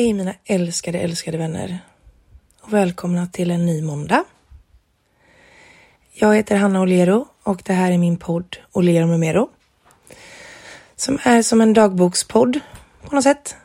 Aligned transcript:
Hej 0.00 0.12
mina 0.12 0.34
älskade, 0.44 0.98
älskade 0.98 1.38
vänner 1.38 1.78
och 2.60 2.72
välkomna 2.72 3.26
till 3.26 3.50
en 3.50 3.66
ny 3.66 3.82
måndag. 3.82 4.24
Jag 6.12 6.36
heter 6.36 6.56
Hanna 6.56 6.80
Olero 6.80 7.26
och 7.42 7.62
det 7.64 7.72
här 7.72 7.92
är 7.92 7.98
min 7.98 8.16
podd 8.16 8.56
Olero 8.72 9.06
med 9.06 9.20
Mero. 9.20 9.50
Som 10.96 11.18
är 11.22 11.42
som 11.42 11.60
en 11.60 11.72
dagbokspodd 11.72 12.60
på 13.08 13.14
något 13.14 13.24
sätt. 13.24 13.56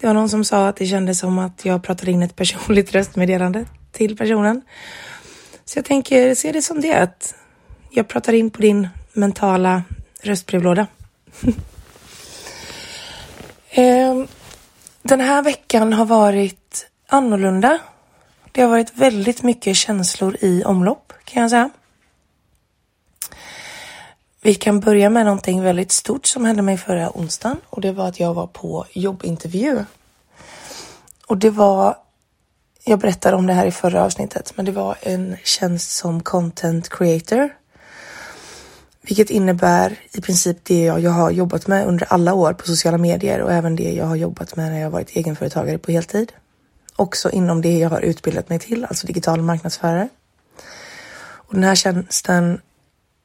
Det 0.00 0.06
var 0.06 0.14
någon 0.14 0.28
som 0.28 0.44
sa 0.44 0.68
att 0.68 0.76
det 0.76 0.86
kändes 0.86 1.18
som 1.18 1.38
att 1.38 1.64
jag 1.64 1.82
pratade 1.82 2.10
in 2.10 2.22
ett 2.22 2.36
personligt 2.36 2.92
röstmeddelande 2.92 3.66
till 3.92 4.16
personen. 4.16 4.62
Så 5.64 5.78
jag 5.78 5.84
tänker 5.84 6.34
se 6.34 6.52
det 6.52 6.62
som 6.62 6.80
det 6.80 6.94
att 6.94 7.34
jag 7.90 8.08
pratar 8.08 8.32
in 8.32 8.50
på 8.50 8.62
din 8.62 8.88
mentala 9.12 9.82
röstbrevlåda. 10.22 10.86
Ehm, 13.76 14.26
den 15.04 15.20
här 15.20 15.42
veckan 15.42 15.92
har 15.92 16.04
varit 16.04 16.86
annorlunda. 17.08 17.78
Det 18.52 18.62
har 18.62 18.68
varit 18.68 18.96
väldigt 18.96 19.42
mycket 19.42 19.76
känslor 19.76 20.36
i 20.40 20.64
omlopp 20.64 21.12
kan 21.24 21.42
jag 21.42 21.50
säga. 21.50 21.70
Vi 24.40 24.54
kan 24.54 24.80
börja 24.80 25.10
med 25.10 25.24
någonting 25.24 25.62
väldigt 25.62 25.92
stort 25.92 26.26
som 26.26 26.44
hände 26.44 26.62
mig 26.62 26.78
förra 26.78 27.10
onsdagen 27.18 27.60
och 27.70 27.80
det 27.80 27.92
var 27.92 28.08
att 28.08 28.20
jag 28.20 28.34
var 28.34 28.46
på 28.46 28.86
jobbintervju. 28.92 29.84
Och 31.26 31.38
det 31.38 31.50
var, 31.50 31.96
jag 32.84 32.98
berättade 32.98 33.36
om 33.36 33.46
det 33.46 33.52
här 33.52 33.66
i 33.66 33.72
förra 33.72 34.04
avsnittet, 34.04 34.52
men 34.56 34.64
det 34.64 34.72
var 34.72 34.96
en 35.00 35.36
tjänst 35.44 35.90
som 35.90 36.22
content 36.22 36.88
creator. 36.88 37.50
Vilket 39.06 39.30
innebär 39.30 39.98
i 40.12 40.20
princip 40.20 40.64
det 40.64 40.84
jag, 40.84 41.00
jag 41.00 41.10
har 41.10 41.30
jobbat 41.30 41.66
med 41.66 41.86
under 41.86 42.12
alla 42.12 42.34
år 42.34 42.52
på 42.52 42.66
sociala 42.66 42.98
medier 42.98 43.40
och 43.40 43.52
även 43.52 43.76
det 43.76 43.92
jag 43.92 44.06
har 44.06 44.16
jobbat 44.16 44.56
med 44.56 44.72
när 44.72 44.80
jag 44.80 44.90
varit 44.90 45.10
egenföretagare 45.10 45.78
på 45.78 45.92
heltid. 45.92 46.32
Också 46.96 47.30
inom 47.30 47.62
det 47.62 47.78
jag 47.78 47.90
har 47.90 48.00
utbildat 48.00 48.48
mig 48.48 48.58
till, 48.58 48.84
alltså 48.84 49.06
digital 49.06 49.42
marknadsförare. 49.42 50.08
Och 51.20 51.54
den 51.54 51.64
här 51.64 51.74
tjänsten 51.74 52.60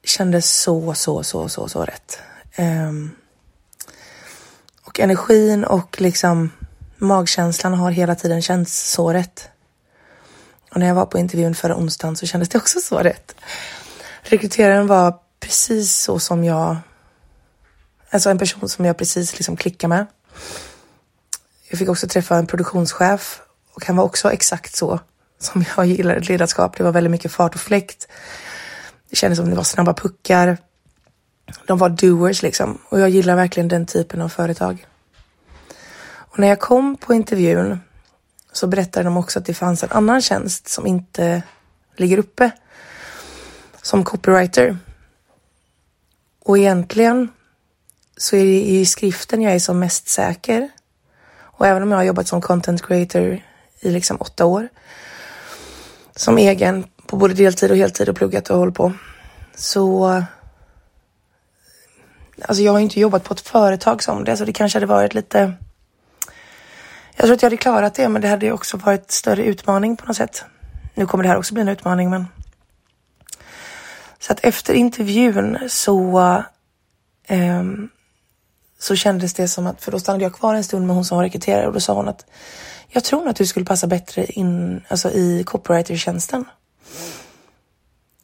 kändes 0.04 0.60
så, 0.62 0.94
så, 0.94 1.22
så, 1.22 1.48
så, 1.48 1.68
så 1.68 1.84
rätt. 1.84 2.18
Um, 2.58 3.10
och 4.82 5.00
energin 5.00 5.64
och 5.64 6.00
liksom 6.00 6.50
magkänslan 6.96 7.74
har 7.74 7.90
hela 7.90 8.14
tiden 8.14 8.42
känts 8.42 8.92
så 8.92 9.12
rätt. 9.12 9.48
Och 10.70 10.80
när 10.80 10.86
jag 10.86 10.94
var 10.94 11.06
på 11.06 11.18
intervjun 11.18 11.54
förra 11.54 11.76
onsdagen 11.76 12.16
så 12.16 12.26
kändes 12.26 12.48
det 12.48 12.58
också 12.58 12.80
så 12.80 12.98
rätt. 12.98 13.34
Rekryteraren 14.22 14.86
var 14.86 15.14
precis 15.40 15.96
så 15.96 16.18
som 16.18 16.44
jag, 16.44 16.76
alltså 18.10 18.30
en 18.30 18.38
person 18.38 18.68
som 18.68 18.84
jag 18.84 18.98
precis 18.98 19.38
liksom 19.38 19.56
klickar 19.56 19.88
med. 19.88 20.06
Jag 21.68 21.78
fick 21.78 21.88
också 21.88 22.08
träffa 22.08 22.36
en 22.36 22.46
produktionschef 22.46 23.40
och 23.74 23.86
han 23.86 23.96
var 23.96 24.04
också 24.04 24.32
exakt 24.32 24.76
så 24.76 25.00
som 25.38 25.64
jag 25.76 25.86
gillar 25.86 26.20
ledarskap. 26.20 26.76
Det 26.76 26.84
var 26.84 26.92
väldigt 26.92 27.10
mycket 27.10 27.32
fart 27.32 27.54
och 27.54 27.60
fläkt. 27.60 28.08
Det 29.10 29.16
kändes 29.16 29.38
som 29.38 29.50
det 29.50 29.56
var 29.56 29.64
snabba 29.64 29.94
puckar. 29.94 30.58
De 31.66 31.78
var 31.78 31.88
doers 31.88 32.42
liksom 32.42 32.78
och 32.88 33.00
jag 33.00 33.10
gillar 33.10 33.36
verkligen 33.36 33.68
den 33.68 33.86
typen 33.86 34.22
av 34.22 34.28
företag. 34.28 34.86
Och 36.02 36.38
när 36.38 36.48
jag 36.48 36.60
kom 36.60 36.96
på 36.96 37.14
intervjun 37.14 37.80
så 38.52 38.66
berättade 38.66 39.04
de 39.04 39.16
också 39.16 39.38
att 39.38 39.44
det 39.44 39.54
fanns 39.54 39.82
en 39.82 39.92
annan 39.92 40.22
tjänst 40.22 40.68
som 40.68 40.86
inte 40.86 41.42
ligger 41.96 42.18
uppe 42.18 42.50
som 43.82 44.04
copywriter. 44.04 44.78
Och 46.50 46.58
egentligen 46.58 47.28
så 48.16 48.36
är 48.36 48.44
det 48.44 48.60
i 48.60 48.86
skriften 48.86 49.42
jag 49.42 49.54
är 49.54 49.58
som 49.58 49.78
mest 49.78 50.08
säker. 50.08 50.68
Och 51.40 51.66
även 51.66 51.82
om 51.82 51.90
jag 51.90 51.98
har 51.98 52.04
jobbat 52.04 52.28
som 52.28 52.40
content 52.40 52.82
creator 52.82 53.42
i 53.80 53.90
liksom 53.90 54.16
åtta 54.20 54.46
år 54.46 54.68
som 56.16 56.38
egen 56.38 56.84
på 57.06 57.16
både 57.16 57.34
deltid 57.34 57.70
och 57.70 57.76
heltid 57.76 58.08
och 58.08 58.16
pluggat 58.16 58.50
och 58.50 58.58
hållit 58.58 58.74
på. 58.74 58.92
Så 59.54 60.06
alltså 62.42 62.62
jag 62.62 62.72
har 62.72 62.80
inte 62.80 63.00
jobbat 63.00 63.24
på 63.24 63.34
ett 63.34 63.40
företag 63.40 64.02
som 64.02 64.24
det, 64.24 64.36
så 64.36 64.44
det 64.44 64.52
kanske 64.52 64.76
hade 64.76 64.86
varit 64.86 65.14
lite 65.14 65.52
jag 67.16 67.24
tror 67.24 67.32
att 67.32 67.42
jag 67.42 67.46
hade 67.46 67.56
klarat 67.56 67.94
det, 67.94 68.08
men 68.08 68.22
det 68.22 68.28
hade 68.28 68.52
också 68.52 68.76
varit 68.76 69.10
större 69.10 69.44
utmaning 69.44 69.96
på 69.96 70.06
något 70.06 70.16
sätt. 70.16 70.44
Nu 70.94 71.06
kommer 71.06 71.24
det 71.24 71.30
här 71.30 71.38
också 71.38 71.54
bli 71.54 71.60
en 71.60 71.68
utmaning, 71.68 72.10
men. 72.10 72.26
Så 74.20 74.32
att 74.32 74.40
efter 74.44 74.74
intervjun 74.74 75.58
så. 75.68 76.42
Um, 77.28 77.90
så 78.78 78.96
kändes 78.96 79.34
det 79.34 79.48
som 79.48 79.66
att, 79.66 79.82
för 79.82 79.92
då 79.92 80.00
stannade 80.00 80.24
jag 80.24 80.34
kvar 80.34 80.54
en 80.54 80.64
stund 80.64 80.86
med 80.86 80.96
hon 80.96 81.04
som 81.04 81.16
var 81.16 81.24
rekryterare 81.24 81.66
och 81.66 81.72
då 81.72 81.80
sa 81.80 81.94
hon 81.94 82.08
att 82.08 82.26
jag 82.88 83.04
tror 83.04 83.28
att 83.28 83.36
du 83.36 83.46
skulle 83.46 83.66
passa 83.66 83.86
bättre 83.86 84.24
in, 84.26 84.82
alltså 84.88 85.10
i 85.10 85.44
copywriter-tjänsten. 85.44 86.44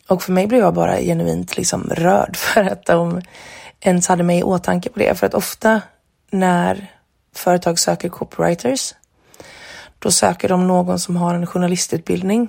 Och 0.09 0.23
för 0.23 0.33
mig 0.33 0.47
blev 0.47 0.61
jag 0.61 0.75
bara 0.75 1.01
genuint 1.01 1.57
liksom 1.57 1.91
rörd 1.91 2.37
för 2.37 2.63
att 2.65 2.87
de 2.87 3.23
ens 3.81 4.09
hade 4.09 4.23
mig 4.23 4.39
i 4.39 4.43
åtanke 4.43 4.91
på 4.91 4.99
det. 4.99 5.19
För 5.19 5.27
att 5.27 5.35
ofta 5.35 5.81
när 6.31 6.93
företag 7.35 7.79
söker 7.79 8.09
copywriters, 8.09 8.95
då 9.99 10.11
söker 10.11 10.49
de 10.49 10.69
någon 10.69 10.99
som 10.99 11.17
har 11.17 11.35
en 11.35 11.47
journalistutbildning. 11.47 12.49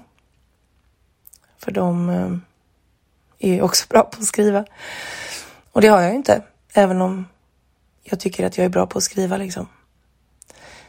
För 1.59 1.71
de 1.71 2.09
ehm, 2.09 2.41
är 3.39 3.53
ju 3.53 3.61
också 3.61 3.85
bra 3.89 4.03
på 4.03 4.19
att 4.19 4.25
skriva. 4.25 4.65
Och 5.71 5.81
det 5.81 5.87
har 5.87 6.01
jag 6.01 6.09
ju 6.09 6.15
inte, 6.15 6.41
även 6.73 7.01
om 7.01 7.25
jag 8.03 8.19
tycker 8.19 8.45
att 8.45 8.57
jag 8.57 8.65
är 8.65 8.69
bra 8.69 8.87
på 8.87 8.97
att 8.97 9.03
skriva 9.03 9.37
liksom. 9.37 9.67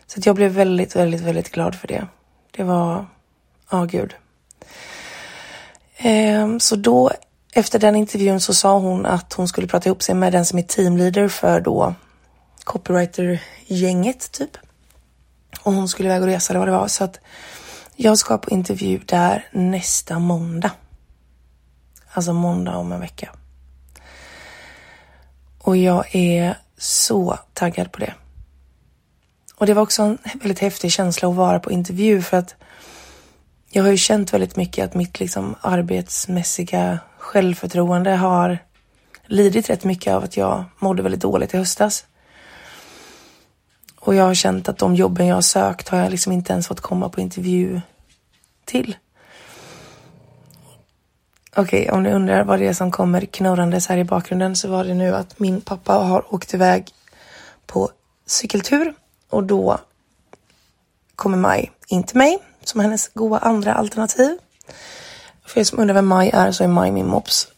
Så 0.07 0.19
att 0.19 0.27
jag 0.27 0.37
blev 0.37 0.53
väldigt, 0.53 0.97
väldigt, 0.97 1.21
väldigt 1.21 1.53
glad 1.53 1.75
för 1.75 1.89
det. 1.89 2.07
Det 2.51 2.63
var, 2.65 3.07
ja 3.71 3.83
oh, 3.83 3.87
gud. 3.87 4.15
Ehm, 5.97 6.61
så 6.61 6.77
då 6.77 7.11
efter 7.53 7.79
den 7.79 7.97
intervjun 7.97 8.41
så 8.41 8.55
sa 8.55 8.79
hon 8.79 9.07
att 9.07 9.33
hon 9.33 9.49
skulle 9.49 9.67
prata 9.67 9.89
ihop 9.89 10.03
sig 10.03 10.15
med 10.15 10.33
den 10.33 10.45
som 10.45 10.59
är 10.59 10.63
teamleader 10.63 11.29
för 11.29 11.61
då 11.61 11.95
copywriter-gänget 12.65 14.33
typ. 14.33 14.57
Och 15.61 15.73
hon 15.73 15.89
skulle 15.89 16.09
iväg 16.09 16.23
och 16.23 16.29
resa 16.29 16.53
eller 16.53 16.59
vad 16.59 16.69
det 16.69 16.73
var. 16.73 16.89
Så 16.89 17.05
att 17.05 17.21
jag 17.97 18.19
ska 18.19 18.39
på 18.39 18.51
intervju 18.51 19.01
där 19.07 19.49
nästa 19.53 20.19
måndag. 20.19 20.71
Alltså 22.19 22.33
måndag 22.33 22.77
om 22.77 22.93
en 22.93 23.01
vecka. 23.01 23.31
Och 25.59 25.77
jag 25.77 26.15
är 26.15 26.57
så 26.79 27.39
taggad 27.53 27.93
på 27.93 27.99
det. 27.99 28.15
Och 29.57 29.67
det 29.67 29.75
var 29.75 29.83
också 29.83 30.03
en 30.03 30.19
väldigt 30.35 30.59
häftig 30.59 30.93
känsla 30.93 31.29
att 31.29 31.35
vara 31.35 31.61
på 31.61 31.71
intervju 31.71 32.23
för 32.23 32.37
att 32.37 32.55
jag 33.71 33.83
har 33.83 33.91
ju 33.91 33.97
känt 33.97 34.33
väldigt 34.33 34.57
mycket 34.57 34.85
att 34.85 34.95
mitt 34.95 35.21
liksom 35.21 35.55
arbetsmässiga 35.61 36.99
självförtroende 37.19 38.11
har 38.11 38.59
lidit 39.27 39.71
rätt 39.71 39.85
mycket 39.85 40.15
av 40.15 40.25
att 40.25 40.37
jag 40.37 40.65
mådde 40.79 41.03
väldigt 41.03 41.23
dåligt 41.23 41.55
i 41.55 41.57
höstas. 41.57 42.07
Och 44.01 44.15
jag 44.15 44.25
har 44.25 44.35
känt 44.35 44.69
att 44.69 44.79
de 44.79 44.95
jobben 44.95 45.27
jag 45.27 45.35
har 45.35 45.43
sökt 45.43 45.89
har 45.89 45.99
jag 45.99 46.11
liksom 46.11 46.33
inte 46.33 46.53
ens 46.53 46.69
fått 46.69 46.81
komma 46.81 47.09
på 47.09 47.21
intervju 47.21 47.81
till. 48.65 48.97
Okej, 51.59 51.83
okay, 51.83 51.97
om 51.97 52.03
ni 52.03 52.11
undrar 52.13 52.45
vad 52.45 52.59
det 52.59 52.67
är 52.67 52.73
som 52.73 52.91
kommer 52.91 53.21
knorrandes 53.21 53.87
här 53.87 53.97
i 53.97 54.05
bakgrunden 54.05 54.57
så 54.57 54.69
var 54.69 54.85
det 54.85 54.95
nu 54.95 55.15
att 55.15 55.39
min 55.39 55.61
pappa 55.61 55.93
har 55.93 56.35
åkt 56.35 56.55
iväg 56.55 56.91
på 57.67 57.91
cykeltur 58.27 58.95
och 59.31 59.45
då 59.45 59.79
kommer 61.17 61.39
Maj 61.39 61.73
in 61.89 62.03
till 62.03 62.17
mig 62.17 62.39
som 62.65 62.81
hennes 62.81 63.09
goda 63.09 63.39
andra 63.39 63.75
alternativ. 63.75 64.39
För 65.47 65.61
er 65.61 65.65
som 65.65 65.79
undrar 65.79 65.95
vem 65.95 66.07
Maj 66.07 66.31
är 66.35 66.53
så 66.53 66.65
är 66.65 66.69
Maj 66.69 66.91
min 66.91 67.07
mops. 67.07 67.49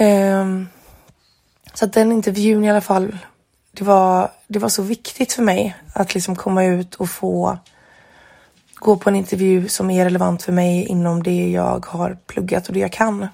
um, 0.00 0.68
så 1.74 1.84
att 1.84 1.92
den 1.92 2.12
intervjun 2.12 2.64
i 2.64 2.70
alla 2.70 2.80
fall, 2.80 3.18
det 3.72 3.84
var, 3.84 4.30
det 4.46 4.58
var 4.58 4.68
så 4.68 4.82
viktigt 4.82 5.32
för 5.32 5.42
mig 5.42 5.76
att 5.94 6.14
liksom 6.14 6.36
komma 6.36 6.64
ut 6.64 6.94
och 6.94 7.10
få 7.10 7.58
gå 8.78 8.96
på 8.96 9.08
en 9.10 9.16
intervju 9.16 9.68
som 9.68 9.90
är 9.90 10.04
relevant 10.04 10.42
för 10.42 10.52
mig 10.52 10.86
inom 10.86 11.22
det 11.22 11.50
jag 11.50 11.86
har 11.86 12.18
pluggat 12.26 12.66
och 12.68 12.74
det 12.74 12.80
jag 12.80 12.92
kan. 12.92 13.28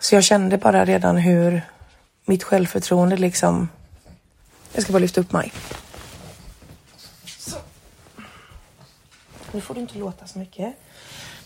Så 0.00 0.14
jag 0.14 0.24
kände 0.24 0.58
bara 0.58 0.84
redan 0.84 1.16
hur 1.16 1.62
mitt 2.24 2.42
självförtroende 2.42 3.16
liksom... 3.16 3.68
Jag 4.72 4.82
ska 4.82 4.92
bara 4.92 4.98
lyfta 4.98 5.20
upp 5.20 5.32
mig. 5.32 5.52
Så. 7.26 7.56
Nu 9.52 9.60
får 9.60 9.74
du 9.74 9.80
inte 9.80 9.98
låta 9.98 10.26
så 10.26 10.38
mycket. 10.38 10.74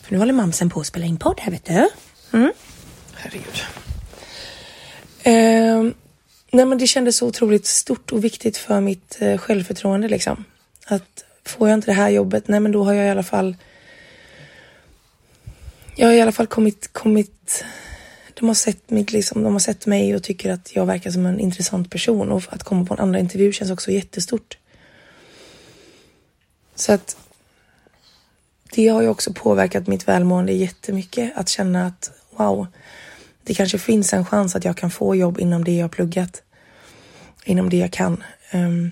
För 0.03 0.13
nu 0.13 0.19
håller 0.19 0.33
mamsen 0.33 0.71
på 0.71 0.81
att 0.81 0.87
spela 0.87 1.07
in 1.07 1.17
podd 1.19 1.41
här 1.41 1.51
vet 1.51 1.65
du. 1.65 1.89
Mm. 2.33 2.53
Herregud. 3.15 3.63
Eh, 5.23 5.95
nej 6.51 6.65
men 6.67 6.79
det 6.79 6.87
kändes 6.87 7.17
så 7.17 7.27
otroligt 7.27 7.67
stort 7.67 8.13
och 8.13 8.25
viktigt 8.25 8.57
för 8.57 8.81
mitt 8.81 9.17
eh, 9.21 9.39
självförtroende 9.39 10.09
liksom. 10.09 10.45
Att 10.87 11.25
får 11.51 11.69
jag 11.69 11.77
inte 11.77 11.91
det 11.91 11.95
här 11.95 12.09
jobbet, 12.09 12.49
nej 12.49 12.61
men 12.61 12.73
då 12.73 12.85
har 12.85 12.93
jag 12.93 13.07
i 13.07 13.11
alla 13.11 13.23
fall 13.23 13.57
jag 15.97 16.07
har 16.07 16.15
i 16.15 16.21
alla 16.21 16.33
fall 16.33 16.47
kommit, 16.47 16.93
kommit 16.93 17.65
de 18.35 18.49
har 18.49 18.55
sett 18.55 18.91
mig, 18.91 19.07
liksom, 19.11 19.43
de 19.43 19.53
har 19.53 19.61
sett 19.61 19.87
mig 19.87 20.15
och 20.15 20.23
tycker 20.23 20.53
att 20.53 20.77
jag 20.77 20.87
verkar 20.87 21.11
som 21.11 21.27
en 21.27 21.41
intressant 21.41 21.91
person 21.91 22.33
och 22.33 22.43
att 22.49 22.63
komma 22.63 22.85
på 22.85 22.95
en 22.95 23.01
andra 23.01 23.19
intervju 23.19 23.53
känns 23.53 23.71
också 23.71 23.91
jättestort. 23.91 24.59
Så 26.75 26.93
att 26.93 27.17
det 28.71 28.89
har 28.89 29.03
ju 29.03 29.09
också 29.09 29.33
påverkat 29.33 29.87
mitt 29.87 30.09
välmående 30.09 30.53
jättemycket 30.53 31.33
att 31.35 31.49
känna 31.49 31.87
att 31.87 32.11
wow, 32.31 32.67
det 33.43 33.55
kanske 33.55 33.79
finns 33.79 34.13
en 34.13 34.27
chans 34.27 34.57
att 34.57 34.65
jag 34.65 34.77
kan 34.77 34.91
få 34.91 35.15
jobb 35.15 35.41
inom 35.41 35.65
det 35.65 35.77
jag 35.77 35.91
pluggat, 35.91 36.43
inom 37.45 37.71
det 37.71 37.77
jag 37.77 37.93
kan. 37.93 38.25
Um, 38.53 38.91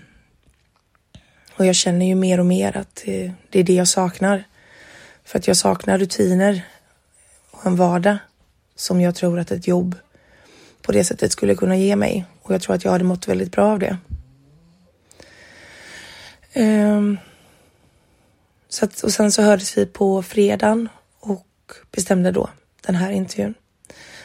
och 1.56 1.66
jag 1.66 1.74
känner 1.74 2.06
ju 2.06 2.14
mer 2.14 2.40
och 2.40 2.46
mer 2.46 2.76
att 2.76 3.02
det, 3.04 3.32
det 3.50 3.60
är 3.60 3.64
det 3.64 3.74
jag 3.74 3.88
saknar. 3.88 4.44
För 5.24 5.38
att 5.38 5.46
jag 5.46 5.56
saknar 5.56 5.98
rutiner 5.98 6.62
och 7.50 7.66
en 7.66 7.76
vardag 7.76 8.18
som 8.76 9.00
jag 9.00 9.14
tror 9.14 9.38
att 9.38 9.50
ett 9.50 9.66
jobb 9.66 9.94
på 10.82 10.92
det 10.92 11.04
sättet 11.04 11.32
skulle 11.32 11.54
kunna 11.54 11.76
ge 11.76 11.96
mig. 11.96 12.24
Och 12.42 12.54
jag 12.54 12.62
tror 12.62 12.74
att 12.74 12.84
jag 12.84 12.92
hade 12.92 13.04
mått 13.04 13.28
väldigt 13.28 13.52
bra 13.52 13.72
av 13.72 13.78
det. 13.78 13.98
Um, 16.54 17.18
så 18.68 18.84
att, 18.84 19.02
och 19.02 19.12
sen 19.12 19.32
så 19.32 19.42
hördes 19.42 19.78
vi 19.78 19.86
på 19.86 20.22
fredagen 20.22 20.88
och 21.20 21.72
bestämde 21.90 22.30
då 22.30 22.50
den 22.80 22.94
här 22.94 23.10
intervjun. 23.10 23.54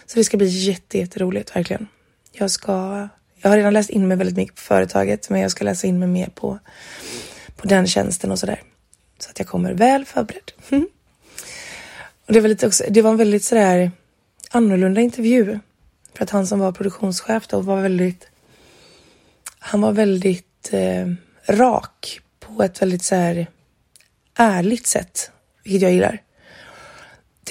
Så 0.06 0.20
det 0.20 0.24
ska 0.24 0.38
bli 0.38 0.48
jätte, 0.48 0.98
jätteroligt 0.98 1.56
verkligen. 1.56 1.88
Jag 2.32 2.52
ska, 2.52 3.10
jag 3.42 3.50
har 3.50 3.58
redan 3.58 3.74
läst 3.74 3.90
in 3.90 4.08
mig 4.08 4.18
väldigt 4.18 4.38
mycket 4.38 4.56
på 4.56 4.62
företaget, 4.62 5.30
men 5.30 5.42
jag 5.42 5.52
ska 5.52 5.66
läsa 5.66 5.88
in 5.88 6.00
mig 6.00 6.08
mer 6.08 6.30
på, 6.36 6.60
på 7.56 7.68
den 7.68 7.88
tjänsten 7.88 8.32
och 8.32 8.40
sådär. 8.40 8.62
Så 9.20 9.30
att 9.30 9.40
jag 9.40 9.48
kommer 9.48 9.74
väl 9.74 10.06
förberedd. 10.06 10.52
Mm. 10.70 10.88
och 12.28 12.34
det 12.34 12.40
var, 12.42 12.50
lite 12.50 12.68
också, 12.68 12.84
det 12.90 13.02
var 13.02 13.12
en 13.12 13.18
väldigt 13.18 13.44
sådär 13.44 13.92
annorlunda 14.52 15.02
intervju. 15.02 15.60
För 16.14 16.24
att 16.24 16.30
han 16.30 16.48
som 16.48 16.60
var 16.60 16.72
produktionschef 16.72 17.48
då 17.48 17.62
var 17.62 17.82
väldigt, 17.82 18.28
han 19.60 19.82
var 19.82 19.92
väldigt 19.92 20.70
eh, 20.74 21.08
rak 21.46 22.20
på 22.40 22.64
ett 22.64 22.82
väldigt 22.82 23.04
så 23.04 23.16
här 23.16 23.48
ärligt 24.36 24.88
sätt, 24.88 25.32
vilket 25.64 25.82
jag 25.82 25.92
gillar. 25.92 26.22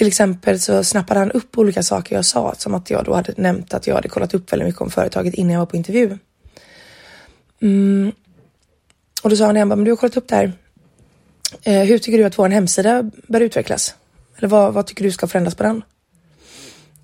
Till 0.00 0.06
exempel 0.06 0.60
så 0.60 0.84
snappade 0.84 1.20
han 1.20 1.30
upp 1.30 1.58
olika 1.58 1.82
saker 1.82 2.16
jag 2.16 2.24
sa, 2.24 2.54
som 2.58 2.74
att 2.74 2.90
jag 2.90 3.04
då 3.04 3.14
hade 3.14 3.34
nämnt 3.36 3.74
att 3.74 3.86
jag 3.86 3.94
hade 3.94 4.08
kollat 4.08 4.34
upp 4.34 4.52
väldigt 4.52 4.68
mycket 4.68 4.80
om 4.80 4.90
företaget 4.90 5.34
innan 5.34 5.52
jag 5.52 5.58
var 5.58 5.66
på 5.66 5.76
intervju. 5.76 6.18
Mm. 7.62 8.12
Och 9.22 9.30
då 9.30 9.36
sa 9.36 9.44
han 9.44 9.54
det, 9.54 9.60
han 9.60 9.68
bara, 9.68 9.76
men 9.76 9.84
du 9.84 9.90
har 9.90 9.96
kollat 9.96 10.16
upp 10.16 10.28
det 10.28 10.36
här. 10.36 10.52
Eh, 11.62 11.82
hur 11.82 11.98
tycker 11.98 12.18
du 12.18 12.24
att 12.24 12.38
vår 12.38 12.48
hemsida 12.48 13.10
bör 13.28 13.40
utvecklas? 13.40 13.94
Eller 14.38 14.48
vad, 14.48 14.74
vad 14.74 14.86
tycker 14.86 15.04
du 15.04 15.12
ska 15.12 15.26
förändras 15.26 15.54
på 15.54 15.62
den? 15.62 15.82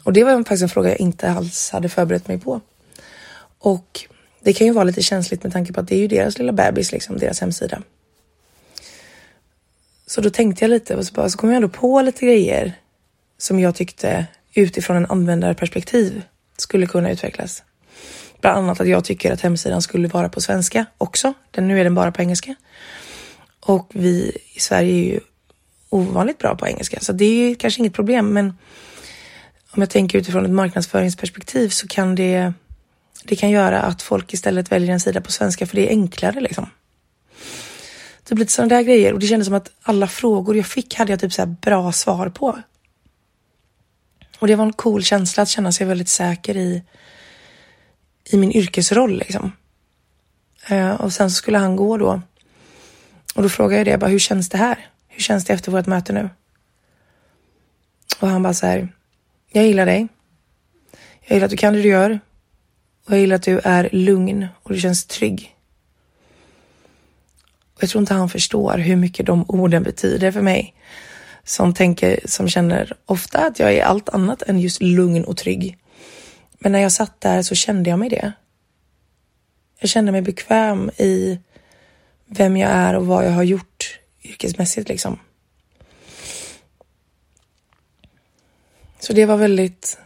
Och 0.02 0.12
det 0.12 0.24
var 0.24 0.38
faktiskt 0.38 0.62
en 0.62 0.68
fråga 0.68 0.88
jag 0.88 1.00
inte 1.00 1.30
alls 1.30 1.70
hade 1.70 1.88
förberett 1.88 2.28
mig 2.28 2.40
på. 2.40 2.60
Och 3.58 4.00
det 4.40 4.52
kan 4.52 4.66
ju 4.66 4.72
vara 4.72 4.84
lite 4.84 5.02
känsligt 5.02 5.42
med 5.42 5.52
tanke 5.52 5.72
på 5.72 5.80
att 5.80 5.88
det 5.88 5.94
är 5.94 6.00
ju 6.00 6.08
deras 6.08 6.38
lilla 6.38 6.52
bebis, 6.52 6.92
liksom, 6.92 7.18
deras 7.18 7.40
hemsida. 7.40 7.82
Så 10.06 10.20
då 10.20 10.30
tänkte 10.30 10.64
jag 10.64 10.70
lite 10.70 10.96
och 10.96 11.06
så, 11.06 11.14
bara, 11.14 11.28
så 11.30 11.38
kom 11.38 11.48
jag 11.48 11.56
ändå 11.56 11.68
på 11.68 12.02
lite 12.02 12.26
grejer 12.26 12.74
som 13.38 13.60
jag 13.60 13.74
tyckte 13.74 14.26
utifrån 14.54 14.96
en 14.96 15.06
användarperspektiv 15.06 16.22
skulle 16.56 16.86
kunna 16.86 17.10
utvecklas. 17.10 17.62
Bland 18.40 18.58
annat 18.58 18.80
att 18.80 18.88
jag 18.88 19.04
tycker 19.04 19.32
att 19.32 19.40
hemsidan 19.40 19.82
skulle 19.82 20.08
vara 20.08 20.28
på 20.28 20.40
svenska 20.40 20.86
också. 20.98 21.34
Den, 21.50 21.68
nu 21.68 21.80
är 21.80 21.84
den 21.84 21.94
bara 21.94 22.12
på 22.12 22.22
engelska. 22.22 22.54
Och 23.60 23.90
vi 23.94 24.38
i 24.54 24.60
Sverige 24.60 24.94
är 24.94 25.12
ju 25.12 25.20
ovanligt 25.88 26.38
bra 26.38 26.56
på 26.56 26.66
engelska, 26.66 27.00
så 27.00 27.12
det 27.12 27.24
är 27.24 27.54
kanske 27.54 27.80
inget 27.80 27.94
problem. 27.94 28.28
Men 28.28 28.58
om 29.70 29.82
jag 29.82 29.90
tänker 29.90 30.18
utifrån 30.18 30.44
ett 30.44 30.50
marknadsföringsperspektiv 30.50 31.68
så 31.68 31.88
kan 31.88 32.14
det, 32.14 32.52
det 33.24 33.36
kan 33.36 33.50
göra 33.50 33.80
att 33.80 34.02
folk 34.02 34.32
istället 34.32 34.72
väljer 34.72 34.92
en 34.92 35.00
sida 35.00 35.20
på 35.20 35.32
svenska 35.32 35.66
för 35.66 35.76
det 35.76 35.86
är 35.86 35.90
enklare 35.90 36.40
liksom. 36.40 36.70
Typ 38.24 38.38
lite 38.38 38.52
sådana 38.52 38.74
där 38.74 38.82
grejer 38.82 39.12
och 39.12 39.18
det 39.18 39.26
kändes 39.26 39.46
som 39.46 39.54
att 39.54 39.70
alla 39.82 40.06
frågor 40.06 40.56
jag 40.56 40.66
fick 40.66 40.94
hade 40.94 41.12
jag 41.12 41.20
typ 41.20 41.32
så 41.32 41.46
bra 41.46 41.92
svar 41.92 42.28
på. 42.28 42.58
Och 44.38 44.46
det 44.46 44.56
var 44.56 44.64
en 44.64 44.72
cool 44.72 45.02
känsla 45.02 45.42
att 45.42 45.48
känna 45.48 45.72
sig 45.72 45.86
väldigt 45.86 46.08
säker 46.08 46.56
i, 46.56 46.82
i 48.24 48.36
min 48.36 48.52
yrkesroll 48.52 49.18
liksom. 49.18 49.52
Eh, 50.68 50.90
och 50.90 51.12
sen 51.12 51.30
så 51.30 51.34
skulle 51.34 51.58
han 51.58 51.76
gå 51.76 51.96
då. 51.96 52.22
Och 53.34 53.42
då 53.42 53.48
frågade 53.48 53.76
jag 53.76 53.86
det, 53.86 53.98
bara, 53.98 54.10
hur 54.10 54.18
känns 54.18 54.48
det 54.48 54.58
här? 54.58 54.88
Hur 55.08 55.22
känns 55.22 55.44
det 55.44 55.52
efter 55.52 55.72
vårt 55.72 55.86
möte 55.86 56.12
nu? 56.12 56.30
Och 58.20 58.28
han 58.28 58.42
bara 58.42 58.54
så 58.54 58.66
här, 58.66 58.88
jag 59.52 59.66
gillar 59.66 59.86
dig. 59.86 60.08
Jag 61.20 61.34
gillar 61.34 61.44
att 61.44 61.50
du 61.50 61.56
kan 61.56 61.74
det 61.74 61.82
du 61.82 61.88
gör. 61.88 62.20
Och 63.06 63.12
jag 63.12 63.20
gillar 63.20 63.36
att 63.36 63.42
du 63.42 63.60
är 63.64 63.88
lugn 63.92 64.46
och 64.62 64.72
du 64.72 64.80
känns 64.80 65.06
trygg. 65.06 65.56
Och 67.74 67.82
jag 67.82 67.90
tror 67.90 68.02
inte 68.02 68.14
han 68.14 68.28
förstår 68.28 68.78
hur 68.78 68.96
mycket 68.96 69.26
de 69.26 69.44
orden 69.48 69.82
betyder 69.82 70.32
för 70.32 70.42
mig. 70.42 70.75
Som 71.46 71.74
tänker, 71.74 72.20
som 72.24 72.48
känner 72.48 72.96
ofta 73.04 73.46
att 73.46 73.58
jag 73.58 73.74
är 73.74 73.84
allt 73.84 74.08
annat 74.08 74.42
än 74.42 74.60
just 74.60 74.82
lugn 74.82 75.24
och 75.24 75.36
trygg. 75.36 75.78
Men 76.58 76.72
när 76.72 76.78
jag 76.78 76.92
satt 76.92 77.20
där 77.20 77.42
så 77.42 77.54
kände 77.54 77.90
jag 77.90 77.98
mig 77.98 78.08
det. 78.08 78.32
Jag 79.80 79.90
kände 79.90 80.12
mig 80.12 80.22
bekväm 80.22 80.90
i 80.90 81.38
vem 82.26 82.56
jag 82.56 82.70
är 82.70 82.94
och 82.94 83.06
vad 83.06 83.26
jag 83.26 83.30
har 83.30 83.42
gjort 83.42 84.00
yrkesmässigt 84.24 84.88
liksom. 84.88 85.18
Så 88.98 89.12
det 89.12 89.26
var 89.26 89.36
väldigt, 89.36 89.98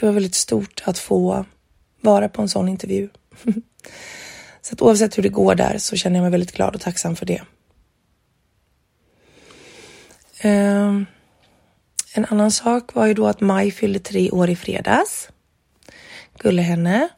det 0.00 0.06
var 0.06 0.12
väldigt 0.12 0.34
stort 0.34 0.82
att 0.84 0.98
få 0.98 1.44
vara 2.00 2.28
på 2.28 2.42
en 2.42 2.48
sån 2.48 2.68
intervju. 2.68 3.08
Så 4.62 4.74
att 4.74 4.82
oavsett 4.82 5.18
hur 5.18 5.22
det 5.22 5.28
går 5.28 5.54
där 5.54 5.78
så 5.78 5.96
känner 5.96 6.16
jag 6.16 6.22
mig 6.22 6.30
väldigt 6.30 6.52
glad 6.52 6.74
och 6.74 6.80
tacksam 6.80 7.16
för 7.16 7.26
det. 7.26 7.42
Um, 10.44 11.06
en 12.14 12.24
annan 12.24 12.50
sak 12.50 12.94
var 12.94 13.06
ju 13.06 13.14
då 13.14 13.26
att 13.26 13.40
Maj 13.40 13.70
fyllde 13.70 13.98
tre 13.98 14.30
år 14.30 14.50
i 14.50 14.56
fredags. 14.56 15.28
Gulle 16.38 16.62
henne. 16.62 17.08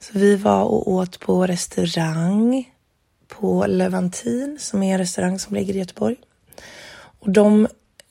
Så 0.00 0.18
vi 0.18 0.36
var 0.36 0.64
och 0.64 0.90
åt 0.90 1.20
på 1.20 1.46
restaurang 1.46 2.72
på 3.28 3.66
Levantin 3.66 4.58
som 4.60 4.82
är 4.82 4.92
en 4.92 4.98
restaurang 4.98 5.38
som 5.38 5.54
ligger 5.54 5.74
i 5.74 5.78
Göteborg. 5.78 6.16
Och 7.20 7.30
de, 7.30 7.68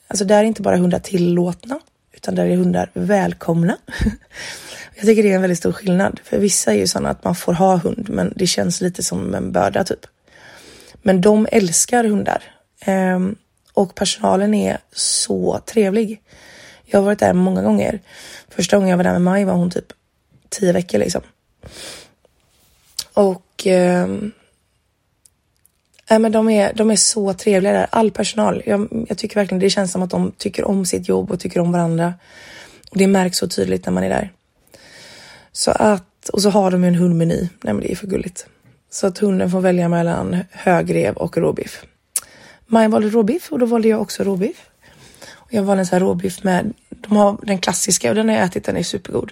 alltså 0.08 0.26
där 0.26 0.38
är 0.40 0.44
inte 0.44 0.62
bara 0.62 0.78
hundar 0.78 1.00
tillåtna 1.00 1.80
utan 2.14 2.36
där 2.36 2.46
är 2.46 2.56
hundar 2.56 2.90
välkomna. 2.94 3.78
Jag 4.96 5.06
tycker 5.06 5.24
det 5.24 5.32
är 5.32 5.36
en 5.36 5.42
väldigt 5.42 5.58
stor 5.58 5.72
skillnad. 5.72 6.20
För 6.24 6.38
vissa 6.38 6.74
är 6.74 6.78
ju 6.78 6.88
sådana 6.88 7.10
att 7.10 7.24
man 7.24 7.36
får 7.36 7.54
ha 7.54 7.76
hund, 7.78 8.10
men 8.10 8.34
det 8.36 8.48
känns 8.48 8.82
lite 8.82 9.04
som 9.04 9.36
en 9.36 9.52
börda 9.52 9.84
typ. 9.84 10.06
Men 11.02 11.22
de 11.22 11.48
älskar 11.52 12.04
hundar. 12.04 12.44
Um, 12.88 13.36
och 13.74 13.96
personalen 13.96 14.54
är 14.54 14.78
så 14.92 15.60
trevlig. 15.66 16.22
Jag 16.86 17.00
har 17.00 17.06
varit 17.06 17.20
där 17.20 17.34
många 17.34 17.62
gånger. 17.62 18.00
Första 18.50 18.78
gången 18.78 18.90
jag 18.90 18.98
var 18.98 19.04
där 19.04 19.12
med 19.12 19.22
Maj 19.22 19.46
var 19.46 19.54
hon 19.54 19.72
typ 19.72 19.94
tio 20.50 20.74
veckor 20.74 21.00
liksom. 21.00 21.22
Och 23.14 23.68
eh, 23.68 24.08
Nej, 26.12 26.20
men 26.20 26.32
de, 26.32 26.50
är, 26.50 26.74
de 26.74 26.92
är 26.92 26.96
så 26.96 27.34
trevliga 27.34 27.74
där, 27.74 27.88
all 27.90 28.12
personal. 28.12 28.64
Jag, 28.66 29.06
jag, 29.10 29.18
tycker 29.18 29.36
verkligen 29.36 29.60
det 29.60 29.70
känns 29.70 29.92
som 29.92 30.02
att 30.02 30.10
de 30.10 30.32
tycker 30.38 30.66
om 30.66 30.86
sitt 30.86 31.10
jobb 31.10 31.32
och 31.32 31.40
tycker 31.40 31.60
om 31.60 31.72
varandra. 31.72 32.14
Och 32.90 32.98
det 32.98 33.08
märks 33.08 33.38
så 33.38 33.48
tydligt 33.48 33.86
när 33.86 33.94
man 33.94 34.04
är 34.04 34.10
där. 34.10 34.32
Så 35.52 35.72
att, 35.72 36.30
och 36.30 36.42
så 36.42 36.50
har 36.50 36.72
de 36.72 36.84
ju 36.84 36.88
en 36.88 36.96
hundmeny. 36.96 37.40
Nej 37.40 37.74
men 37.74 37.80
det 37.80 37.92
är 37.92 37.96
för 37.96 38.08
gulligt. 38.08 38.46
Så 38.90 39.08
att 39.08 39.18
hunden 39.18 39.52
får 39.52 39.62
välja 39.62 39.90
mellan 39.90 40.38
högrev 40.52 41.16
och 41.16 41.38
råbiff. 41.38 41.86
Maja 42.72 42.90
valde 42.90 43.10
råbiff 43.10 43.52
och 43.52 43.60
då 43.60 43.66
valde 43.66 43.88
jag 43.88 44.02
också 44.02 44.24
råbiff. 44.24 44.70
Och 45.30 45.54
jag 45.54 45.64
valde 45.64 45.82
en 45.82 45.86
sån 45.86 45.96
här 45.96 46.06
råbiff 46.06 46.44
med, 46.44 46.74
de 46.90 47.18
har 47.18 47.38
den 47.44 47.58
klassiska 47.58 48.10
och 48.10 48.16
den 48.16 48.30
har 48.30 48.36
jag 48.36 48.46
ätit, 48.46 48.64
den 48.64 48.78
är 48.78 48.84
supergod. 48.84 49.32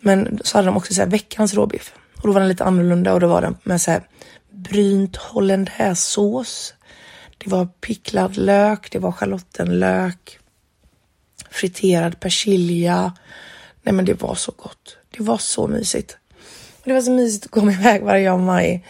Men 0.00 0.40
så 0.44 0.58
hade 0.58 0.68
de 0.68 0.76
också 0.76 0.94
så 0.94 1.00
här 1.00 1.08
veckans 1.08 1.54
råbiff. 1.54 1.94
Och 2.16 2.26
då 2.26 2.32
var 2.32 2.40
den 2.40 2.48
lite 2.48 2.64
annorlunda 2.64 3.14
och 3.14 3.20
då 3.20 3.26
var 3.26 3.42
den 3.42 3.56
med 3.62 3.80
så 3.80 3.90
här 3.90 4.02
brynt 4.50 5.16
hollandaisesås. 5.16 6.74
Det 7.38 7.50
var 7.50 7.66
picklad 7.66 8.36
lök, 8.36 8.92
det 8.92 8.98
var 8.98 9.12
schalottenlök, 9.12 10.38
friterad 11.50 12.20
persilja. 12.20 13.12
Nej 13.82 13.94
men 13.94 14.04
det 14.04 14.22
var 14.22 14.34
så 14.34 14.52
gott. 14.56 14.96
Det 15.10 15.22
var 15.22 15.38
så 15.38 15.68
mysigt. 15.68 16.16
Och 16.76 16.84
det 16.84 16.92
var 16.92 17.00
så 17.00 17.10
mysigt 17.10 17.44
att 17.44 17.50
komma 17.50 17.72
iväg 17.72 18.02
varje 18.02 18.24
jag 18.24 18.34
och 18.34 18.40
Maj. 18.40 18.84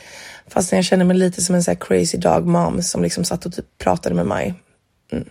Fast 0.50 0.72
jag 0.72 0.84
känner 0.84 1.04
mig 1.04 1.16
lite 1.16 1.42
som 1.42 1.54
en 1.54 1.62
sån 1.62 1.72
här 1.72 1.80
crazy 1.80 2.18
dog 2.18 2.46
mom 2.46 2.82
som 2.82 3.02
liksom 3.02 3.24
satt 3.24 3.46
och 3.46 3.52
typ 3.52 3.78
pratade 3.78 4.14
med 4.14 4.26
mig 4.26 4.54
Mm. 5.12 5.28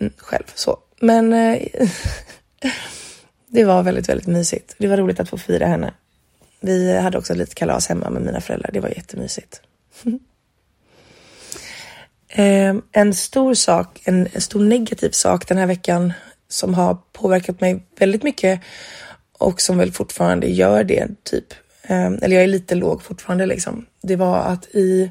Mm, 0.00 0.12
själv 0.16 0.44
så. 0.54 0.78
Men 1.00 1.32
eh, 1.32 1.62
det 3.48 3.64
var 3.64 3.82
väldigt, 3.82 4.08
väldigt 4.08 4.26
mysigt. 4.26 4.74
Det 4.78 4.88
var 4.88 4.96
roligt 4.96 5.20
att 5.20 5.28
få 5.28 5.38
fira 5.38 5.66
henne. 5.66 5.94
Vi 6.60 6.98
hade 6.98 7.18
också 7.18 7.34
lite 7.34 7.54
kalas 7.54 7.88
hemma 7.88 8.10
med 8.10 8.22
mina 8.22 8.40
föräldrar. 8.40 8.70
Det 8.72 8.80
var 8.80 8.88
jättemysigt. 8.88 9.60
eh, 12.28 12.74
en 12.92 13.14
stor 13.14 13.54
sak, 13.54 14.00
en 14.04 14.28
stor 14.36 14.64
negativ 14.64 15.10
sak 15.10 15.48
den 15.48 15.58
här 15.58 15.66
veckan 15.66 16.12
som 16.48 16.74
har 16.74 16.98
påverkat 17.12 17.60
mig 17.60 17.86
väldigt 17.98 18.22
mycket 18.22 18.60
och 19.38 19.60
som 19.60 19.78
väl 19.78 19.92
fortfarande 19.92 20.46
gör 20.46 20.84
det 20.84 21.08
typ. 21.22 21.54
Ehm, 21.86 22.18
eller 22.22 22.36
jag 22.36 22.42
är 22.42 22.48
lite 22.48 22.74
låg 22.74 23.02
fortfarande 23.02 23.46
liksom. 23.46 23.86
Det 24.02 24.16
var 24.16 24.38
att 24.38 24.66
i 24.66 25.10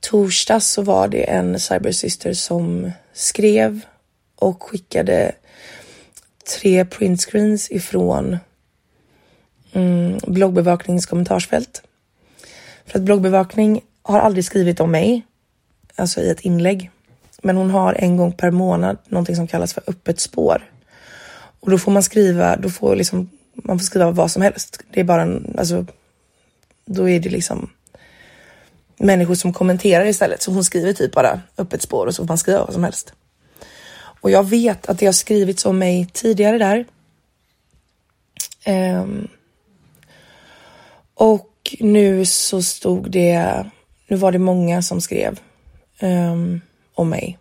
torsdags 0.00 0.66
så 0.66 0.82
var 0.82 1.08
det 1.08 1.30
en 1.30 1.60
cybersyster 1.60 2.32
som 2.32 2.90
skrev 3.12 3.80
och 4.36 4.62
skickade 4.62 5.32
tre 6.58 6.84
printscreens 6.84 7.70
ifrån 7.70 8.38
mm, 9.72 10.18
bloggbevakningens 10.26 11.06
kommentarsfält. 11.06 11.82
För 12.86 12.98
att 12.98 13.04
bloggbevakning 13.04 13.80
har 14.02 14.20
aldrig 14.20 14.44
skrivit 14.44 14.80
om 14.80 14.90
mig, 14.90 15.22
alltså 15.96 16.20
i 16.20 16.30
ett 16.30 16.40
inlägg. 16.40 16.90
Men 17.42 17.56
hon 17.56 17.70
har 17.70 17.94
en 17.94 18.16
gång 18.16 18.32
per 18.32 18.50
månad 18.50 18.98
någonting 19.08 19.36
som 19.36 19.46
kallas 19.46 19.74
för 19.74 19.82
öppet 19.86 20.20
spår. 20.20 20.70
Och 21.60 21.70
då 21.70 21.78
får 21.78 21.92
man 21.92 22.02
skriva, 22.02 22.56
då 22.56 22.70
får 22.70 22.96
liksom, 22.96 23.30
man 23.54 23.78
får 23.78 23.84
skriva 23.84 24.10
vad 24.10 24.30
som 24.30 24.42
helst. 24.42 24.82
Det 24.90 25.00
är 25.00 25.04
bara 25.04 25.22
en, 25.22 25.54
alltså, 25.58 25.86
då 26.86 27.08
är 27.08 27.20
det 27.20 27.28
liksom 27.28 27.70
människor 28.96 29.34
som 29.34 29.52
kommenterar 29.52 30.06
istället. 30.06 30.42
Så 30.42 30.50
hon 30.50 30.64
skriver 30.64 30.92
typ 30.92 31.12
bara 31.12 31.40
öppet 31.58 31.82
spår 31.82 32.06
och 32.06 32.14
så 32.14 32.22
får 32.22 32.28
man 32.28 32.38
skriva 32.38 32.64
vad 32.64 32.72
som 32.72 32.84
helst. 32.84 33.12
Och 33.96 34.30
jag 34.30 34.48
vet 34.48 34.86
att 34.86 34.98
det 34.98 35.06
har 35.06 35.12
skrivits 35.12 35.66
om 35.66 35.78
mig 35.78 36.08
tidigare 36.12 36.58
där. 36.58 36.84
Um, 38.66 39.28
och 41.14 41.76
nu 41.80 42.24
så 42.26 42.62
stod 42.62 43.10
det, 43.10 43.64
nu 44.06 44.16
var 44.16 44.32
det 44.32 44.38
många 44.38 44.82
som 44.82 45.00
skrev 45.00 45.40
um, 46.00 46.60
om 46.94 47.08
mig. 47.08 47.38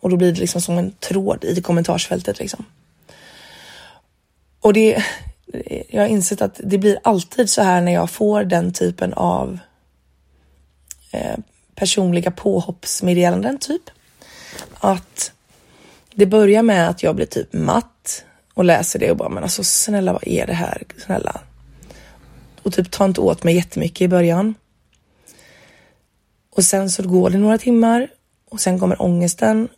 Och 0.00 0.10
då 0.10 0.16
blir 0.16 0.32
det 0.32 0.40
liksom 0.40 0.60
som 0.60 0.78
en 0.78 0.92
tråd 0.92 1.44
i 1.44 1.62
kommentarsfältet 1.62 2.38
liksom. 2.38 2.64
Och 4.60 4.72
det, 4.72 5.04
jag 5.88 6.02
har 6.02 6.08
insett 6.08 6.42
att 6.42 6.60
det 6.64 6.78
blir 6.78 6.98
alltid 7.02 7.50
så 7.50 7.62
här 7.62 7.80
när 7.80 7.92
jag 7.92 8.10
får 8.10 8.44
den 8.44 8.72
typen 8.72 9.12
av 9.12 9.58
eh, 11.10 11.36
personliga 11.74 12.30
påhoppsmeddelanden 12.30 13.58
typ. 13.58 13.82
Att 14.74 15.32
det 16.14 16.26
börjar 16.26 16.62
med 16.62 16.88
att 16.88 17.02
jag 17.02 17.16
blir 17.16 17.26
typ 17.26 17.52
matt 17.52 18.24
och 18.54 18.64
läser 18.64 18.98
det 18.98 19.10
och 19.10 19.16
bara, 19.16 19.28
men 19.28 19.42
alltså 19.42 19.64
snälla 19.64 20.12
vad 20.12 20.28
är 20.28 20.46
det 20.46 20.52
här? 20.52 20.82
Snälla. 21.04 21.40
Och 22.62 22.72
typ 22.72 22.90
ta 22.90 23.04
inte 23.04 23.20
åt 23.20 23.44
mig 23.44 23.54
jättemycket 23.56 24.00
i 24.00 24.08
början. 24.08 24.54
Och 26.50 26.64
sen 26.64 26.90
så 26.90 27.02
går 27.02 27.30
det 27.30 27.38
några 27.38 27.58
timmar 27.58 28.08
och 28.50 28.60
sen 28.60 28.80
kommer 28.80 29.02
ångesten 29.02 29.68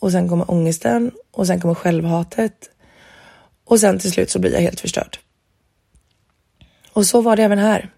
och 0.00 0.12
sen 0.12 0.28
kommer 0.28 0.50
ångesten 0.50 1.10
och 1.30 1.46
sen 1.46 1.60
kommer 1.60 1.74
självhatet 1.74 2.70
och 3.68 3.80
sen 3.80 3.98
till 3.98 4.12
slut 4.12 4.30
så 4.30 4.38
blir 4.38 4.52
jag 4.52 4.60
helt 4.60 4.80
förstörd. 4.80 5.18
Och 6.92 7.06
så 7.06 7.20
var 7.20 7.36
det 7.36 7.42
även 7.42 7.58
här. 7.58 7.90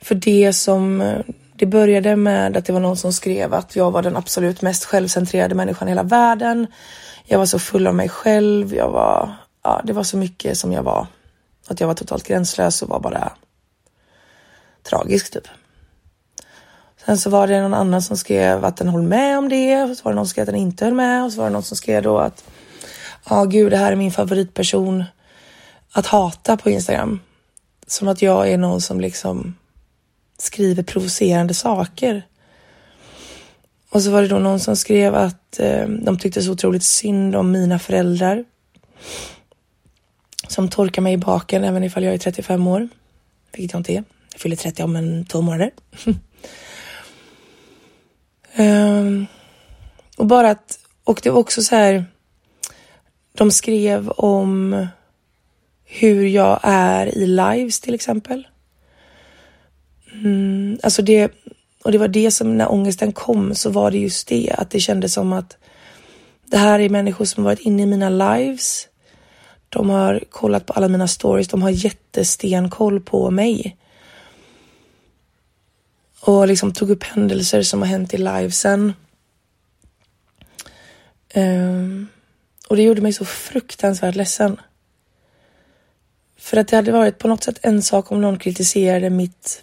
För 0.00 0.14
det 0.14 0.52
som 0.52 1.12
det 1.56 1.66
började 1.66 2.16
med 2.16 2.56
att 2.56 2.64
det 2.64 2.72
var 2.72 2.80
någon 2.80 2.96
som 2.96 3.12
skrev 3.12 3.54
att 3.54 3.76
jag 3.76 3.90
var 3.90 4.02
den 4.02 4.16
absolut 4.16 4.62
mest 4.62 4.84
självcentrerade 4.84 5.54
människan 5.54 5.88
i 5.88 5.90
hela 5.90 6.02
världen. 6.02 6.66
Jag 7.24 7.38
var 7.38 7.46
så 7.46 7.58
full 7.58 7.86
av 7.86 7.94
mig 7.94 8.08
själv. 8.08 8.74
Jag 8.74 8.90
var, 8.90 9.34
ja, 9.62 9.80
det 9.84 9.92
var 9.92 10.02
så 10.02 10.16
mycket 10.16 10.58
som 10.58 10.72
jag 10.72 10.82
var. 10.82 11.06
Att 11.68 11.80
jag 11.80 11.86
var 11.86 11.94
totalt 11.94 12.28
gränslös 12.28 12.82
och 12.82 12.88
var 12.88 13.00
bara 13.00 13.32
tragisk 14.82 15.32
typ. 15.32 15.48
Sen 17.04 17.18
så 17.18 17.30
var 17.30 17.46
det 17.46 17.60
någon 17.60 17.74
annan 17.74 18.02
som 18.02 18.16
skrev 18.16 18.64
att 18.64 18.76
den 18.76 18.88
höll 18.88 19.02
med 19.02 19.38
om 19.38 19.48
det. 19.48 19.82
Och 19.82 19.96
så 19.96 20.04
var 20.04 20.12
det 20.12 20.16
någon 20.16 20.26
som 20.26 20.30
skrev 20.30 20.42
att 20.42 20.46
den 20.46 20.56
inte 20.56 20.84
höll 20.84 20.94
med. 20.94 21.24
Och 21.24 21.32
så 21.32 21.38
var 21.38 21.44
det 21.44 21.52
någon 21.52 21.62
som 21.62 21.76
skrev 21.76 22.02
då 22.02 22.18
att 22.18 22.44
ja, 23.30 23.36
ah, 23.36 23.44
gud, 23.44 23.72
det 23.72 23.76
här 23.76 23.92
är 23.92 23.96
min 23.96 24.12
favoritperson 24.12 25.04
att 25.92 26.06
hata 26.06 26.56
på 26.56 26.70
Instagram. 26.70 27.20
Som 27.86 28.08
att 28.08 28.22
jag 28.22 28.50
är 28.50 28.58
någon 28.58 28.80
som 28.80 29.00
liksom 29.00 29.54
skriver 30.38 30.82
provocerande 30.82 31.54
saker. 31.54 32.22
Och 33.90 34.02
så 34.02 34.10
var 34.10 34.22
det 34.22 34.28
då 34.28 34.38
någon 34.38 34.60
som 34.60 34.76
skrev 34.76 35.14
att 35.14 35.60
eh, 35.60 35.88
de 35.88 36.18
tyckte 36.18 36.42
så 36.42 36.52
otroligt 36.52 36.82
synd 36.82 37.36
om 37.36 37.50
mina 37.50 37.78
föräldrar. 37.78 38.44
Som 40.48 40.68
torkar 40.68 41.02
mig 41.02 41.12
i 41.12 41.16
baken 41.16 41.64
även 41.64 41.84
ifall 41.84 42.04
jag 42.04 42.14
är 42.14 42.18
35 42.18 42.66
år. 42.66 42.88
Vilket 43.52 43.72
jag 43.72 43.80
inte 43.80 43.92
är. 43.92 44.04
Jag 44.32 44.40
fyller 44.40 44.56
30 44.56 44.82
om 44.82 44.96
en 44.96 45.24
två 45.24 45.40
månader. 45.40 45.70
um, 48.56 49.26
och 50.16 50.26
bara 50.26 50.50
att, 50.50 50.78
och 51.04 51.20
det 51.22 51.30
var 51.30 51.40
också 51.40 51.62
så 51.62 51.74
här. 51.74 52.04
De 53.38 53.50
skrev 53.50 54.10
om 54.10 54.86
hur 55.84 56.26
jag 56.26 56.60
är 56.62 57.18
i 57.18 57.26
lives 57.26 57.80
till 57.80 57.94
exempel. 57.94 58.46
Mm, 60.12 60.78
alltså 60.82 61.02
det, 61.02 61.32
och 61.84 61.92
det 61.92 61.98
var 61.98 62.08
det 62.08 62.30
som 62.30 62.56
när 62.58 62.72
ångesten 62.72 63.12
kom 63.12 63.54
så 63.54 63.70
var 63.70 63.90
det 63.90 63.98
just 63.98 64.28
det 64.28 64.54
att 64.58 64.70
det 64.70 64.80
kändes 64.80 65.12
som 65.12 65.32
att 65.32 65.56
det 66.44 66.56
här 66.56 66.80
är 66.80 66.88
människor 66.88 67.24
som 67.24 67.44
varit 67.44 67.60
inne 67.60 67.82
i 67.82 67.86
mina 67.86 68.10
lives. 68.10 68.88
De 69.68 69.90
har 69.90 70.24
kollat 70.30 70.66
på 70.66 70.72
alla 70.72 70.88
mina 70.88 71.08
stories. 71.08 71.48
De 71.48 71.62
har 71.62 71.70
jättestenkoll 71.70 73.00
på 73.00 73.30
mig. 73.30 73.76
Och 76.20 76.48
liksom 76.48 76.72
tog 76.72 76.90
upp 76.90 77.04
händelser 77.04 77.62
som 77.62 77.82
har 77.82 77.88
hänt 77.88 78.14
i 78.14 78.16
livesen. 78.16 78.92
Um, 81.34 82.08
och 82.68 82.76
det 82.76 82.82
gjorde 82.82 83.00
mig 83.00 83.12
så 83.12 83.24
fruktansvärt 83.24 84.14
ledsen. 84.14 84.60
För 86.38 86.56
att 86.56 86.68
det 86.68 86.76
hade 86.76 86.92
varit 86.92 87.18
på 87.18 87.28
något 87.28 87.44
sätt 87.44 87.58
en 87.62 87.82
sak 87.82 88.12
om 88.12 88.20
någon 88.20 88.38
kritiserade 88.38 89.10
mitt 89.10 89.62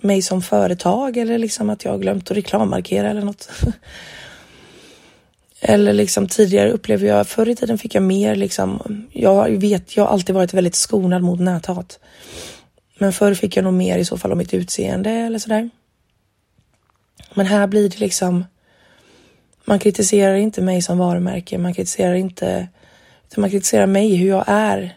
mig 0.00 0.22
som 0.22 0.42
företag 0.42 1.16
eller 1.16 1.38
liksom 1.38 1.70
att 1.70 1.84
jag 1.84 2.00
glömt 2.00 2.30
att 2.30 2.36
reklammarkera 2.36 3.10
eller 3.10 3.22
något. 3.22 3.48
eller 5.60 5.92
liksom 5.92 6.28
tidigare 6.28 6.70
upplever 6.70 7.08
jag, 7.08 7.28
förr 7.28 7.48
i 7.48 7.56
tiden 7.56 7.78
fick 7.78 7.94
jag 7.94 8.02
mer 8.02 8.34
liksom, 8.34 8.82
jag 9.12 9.50
vet, 9.50 9.96
jag 9.96 10.04
har 10.04 10.12
alltid 10.12 10.34
varit 10.34 10.54
väldigt 10.54 10.74
skonad 10.74 11.22
mot 11.22 11.40
näthat. 11.40 11.98
Men 12.98 13.12
förr 13.12 13.34
fick 13.34 13.56
jag 13.56 13.64
nog 13.64 13.74
mer 13.74 13.98
i 13.98 14.04
så 14.04 14.18
fall 14.18 14.32
om 14.32 14.38
mitt 14.38 14.54
utseende 14.54 15.10
eller 15.10 15.38
sådär. 15.38 15.70
Men 17.34 17.46
här 17.46 17.66
blir 17.66 17.88
det 17.88 17.98
liksom, 17.98 18.44
man 19.64 19.78
kritiserar 19.78 20.34
inte 20.34 20.62
mig 20.62 20.82
som 20.82 20.98
varumärke, 20.98 21.58
man 21.58 21.74
kritiserar 21.74 22.14
inte, 22.14 22.68
utan 23.26 23.40
man 23.40 23.50
kritiserar 23.50 23.86
mig, 23.86 24.14
hur 24.14 24.28
jag 24.28 24.44
är. 24.46 24.96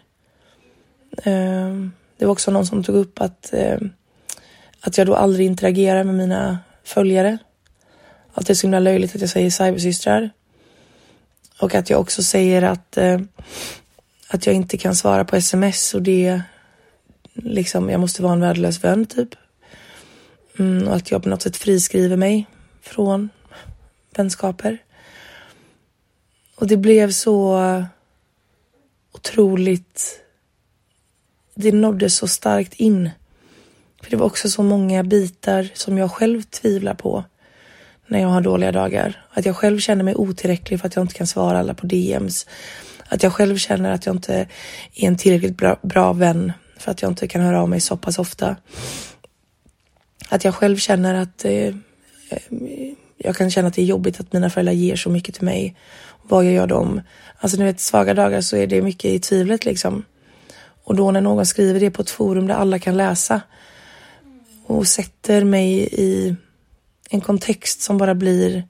Ehm, 1.22 1.92
det 2.16 2.24
var 2.24 2.32
också 2.32 2.50
någon 2.50 2.66
som 2.66 2.84
tog 2.84 2.96
upp 2.96 3.20
att 3.20 3.52
ehm, 3.52 3.90
att 4.80 4.98
jag 4.98 5.06
då 5.06 5.14
aldrig 5.14 5.46
interagerar 5.46 6.04
med 6.04 6.14
mina 6.14 6.58
följare. 6.84 7.38
Att 8.32 8.46
det 8.46 8.52
är 8.52 8.54
så 8.54 8.66
himla 8.66 8.80
löjligt 8.80 9.14
att 9.14 9.20
jag 9.20 9.30
säger 9.30 9.50
cybersystrar. 9.50 10.30
Och 11.60 11.74
att 11.74 11.90
jag 11.90 12.00
också 12.00 12.22
säger 12.22 12.62
att, 12.62 12.96
ehm, 12.96 13.28
att 14.28 14.46
jag 14.46 14.54
inte 14.54 14.78
kan 14.78 14.96
svara 14.96 15.24
på 15.24 15.36
sms 15.36 15.94
och 15.94 16.02
det 16.02 16.40
liksom, 17.34 17.90
jag 17.90 18.00
måste 18.00 18.22
vara 18.22 18.32
en 18.32 18.40
värdelös 18.40 18.84
vän 18.84 19.06
typ. 19.06 19.28
Mm, 20.58 20.88
och 20.88 20.96
att 20.96 21.10
jag 21.10 21.22
på 21.22 21.28
något 21.28 21.42
sätt 21.42 21.56
friskriver 21.56 22.16
mig 22.16 22.46
från 22.82 23.28
vänskaper. 24.18 24.78
Och 26.56 26.66
det 26.66 26.76
blev 26.76 27.10
så 27.10 27.58
otroligt. 29.12 30.20
Det 31.54 31.72
nådde 31.72 32.10
så 32.10 32.28
starkt 32.28 32.74
in 32.74 33.10
för 34.06 34.10
det 34.10 34.16
var 34.16 34.26
också 34.26 34.48
så 34.48 34.62
många 34.62 35.04
bitar 35.04 35.68
som 35.74 35.98
jag 35.98 36.10
själv 36.10 36.42
tvivlar 36.42 36.94
på 36.94 37.24
när 38.06 38.20
jag 38.20 38.28
har 38.28 38.40
dåliga 38.40 38.72
dagar. 38.72 39.24
Att 39.30 39.46
jag 39.46 39.56
själv 39.56 39.78
känner 39.78 40.04
mig 40.04 40.14
otillräcklig 40.14 40.80
för 40.80 40.86
att 40.86 40.96
jag 40.96 41.04
inte 41.04 41.14
kan 41.14 41.26
svara 41.26 41.58
alla 41.58 41.74
på 41.74 41.86
DMs. 41.86 42.46
Att 43.08 43.22
jag 43.22 43.32
själv 43.32 43.56
känner 43.56 43.92
att 43.92 44.06
jag 44.06 44.16
inte 44.16 44.34
är 44.34 44.48
en 44.94 45.16
tillräckligt 45.16 45.56
bra, 45.56 45.78
bra 45.82 46.12
vän 46.12 46.52
för 46.78 46.90
att 46.90 47.02
jag 47.02 47.10
inte 47.10 47.28
kan 47.28 47.42
höra 47.42 47.62
av 47.62 47.68
mig 47.68 47.80
så 47.80 47.96
pass 47.96 48.18
ofta. 48.18 48.56
Att 50.28 50.44
jag 50.44 50.54
själv 50.54 50.76
känner 50.76 51.14
att 51.14 51.44
eh, 51.44 51.52
eh 51.52 51.72
jag 53.16 53.36
kan 53.36 53.50
känna 53.50 53.68
att 53.68 53.74
det 53.74 53.82
är 53.82 53.86
jobbigt 53.86 54.20
att 54.20 54.32
mina 54.32 54.50
föräldrar 54.50 54.72
ger 54.72 54.96
så 54.96 55.10
mycket 55.10 55.34
till 55.34 55.44
mig. 55.44 55.76
Vad 56.22 56.44
jag 56.44 56.52
gör 56.52 56.66
dem? 56.66 57.00
Alltså 57.38 57.58
ni 57.58 57.64
vet, 57.64 57.80
svaga 57.80 58.14
dagar 58.14 58.40
så 58.40 58.56
är 58.56 58.66
det 58.66 58.82
mycket 58.82 59.10
i 59.10 59.18
tvivlet 59.18 59.64
liksom. 59.64 60.04
Och 60.84 60.96
då 60.96 61.10
när 61.10 61.20
någon 61.20 61.46
skriver 61.46 61.80
det 61.80 61.90
på 61.90 62.02
ett 62.02 62.10
forum 62.10 62.46
där 62.46 62.54
alla 62.54 62.78
kan 62.78 62.96
läsa 62.96 63.40
och 64.66 64.86
sätter 64.86 65.44
mig 65.44 65.88
i 65.92 66.36
en 67.10 67.20
kontext 67.20 67.80
som 67.80 67.98
bara 67.98 68.14
blir 68.14 68.64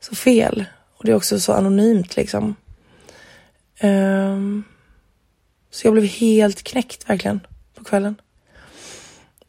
så 0.00 0.14
fel. 0.14 0.64
Och 0.96 1.04
det 1.04 1.10
är 1.12 1.16
också 1.16 1.40
så 1.40 1.52
anonymt 1.52 2.16
liksom. 2.16 2.54
Um, 3.82 4.64
så 5.70 5.86
jag 5.86 5.92
blev 5.92 6.04
helt 6.04 6.62
knäckt 6.62 7.10
verkligen 7.10 7.40
på 7.74 7.84
kvällen. 7.84 8.16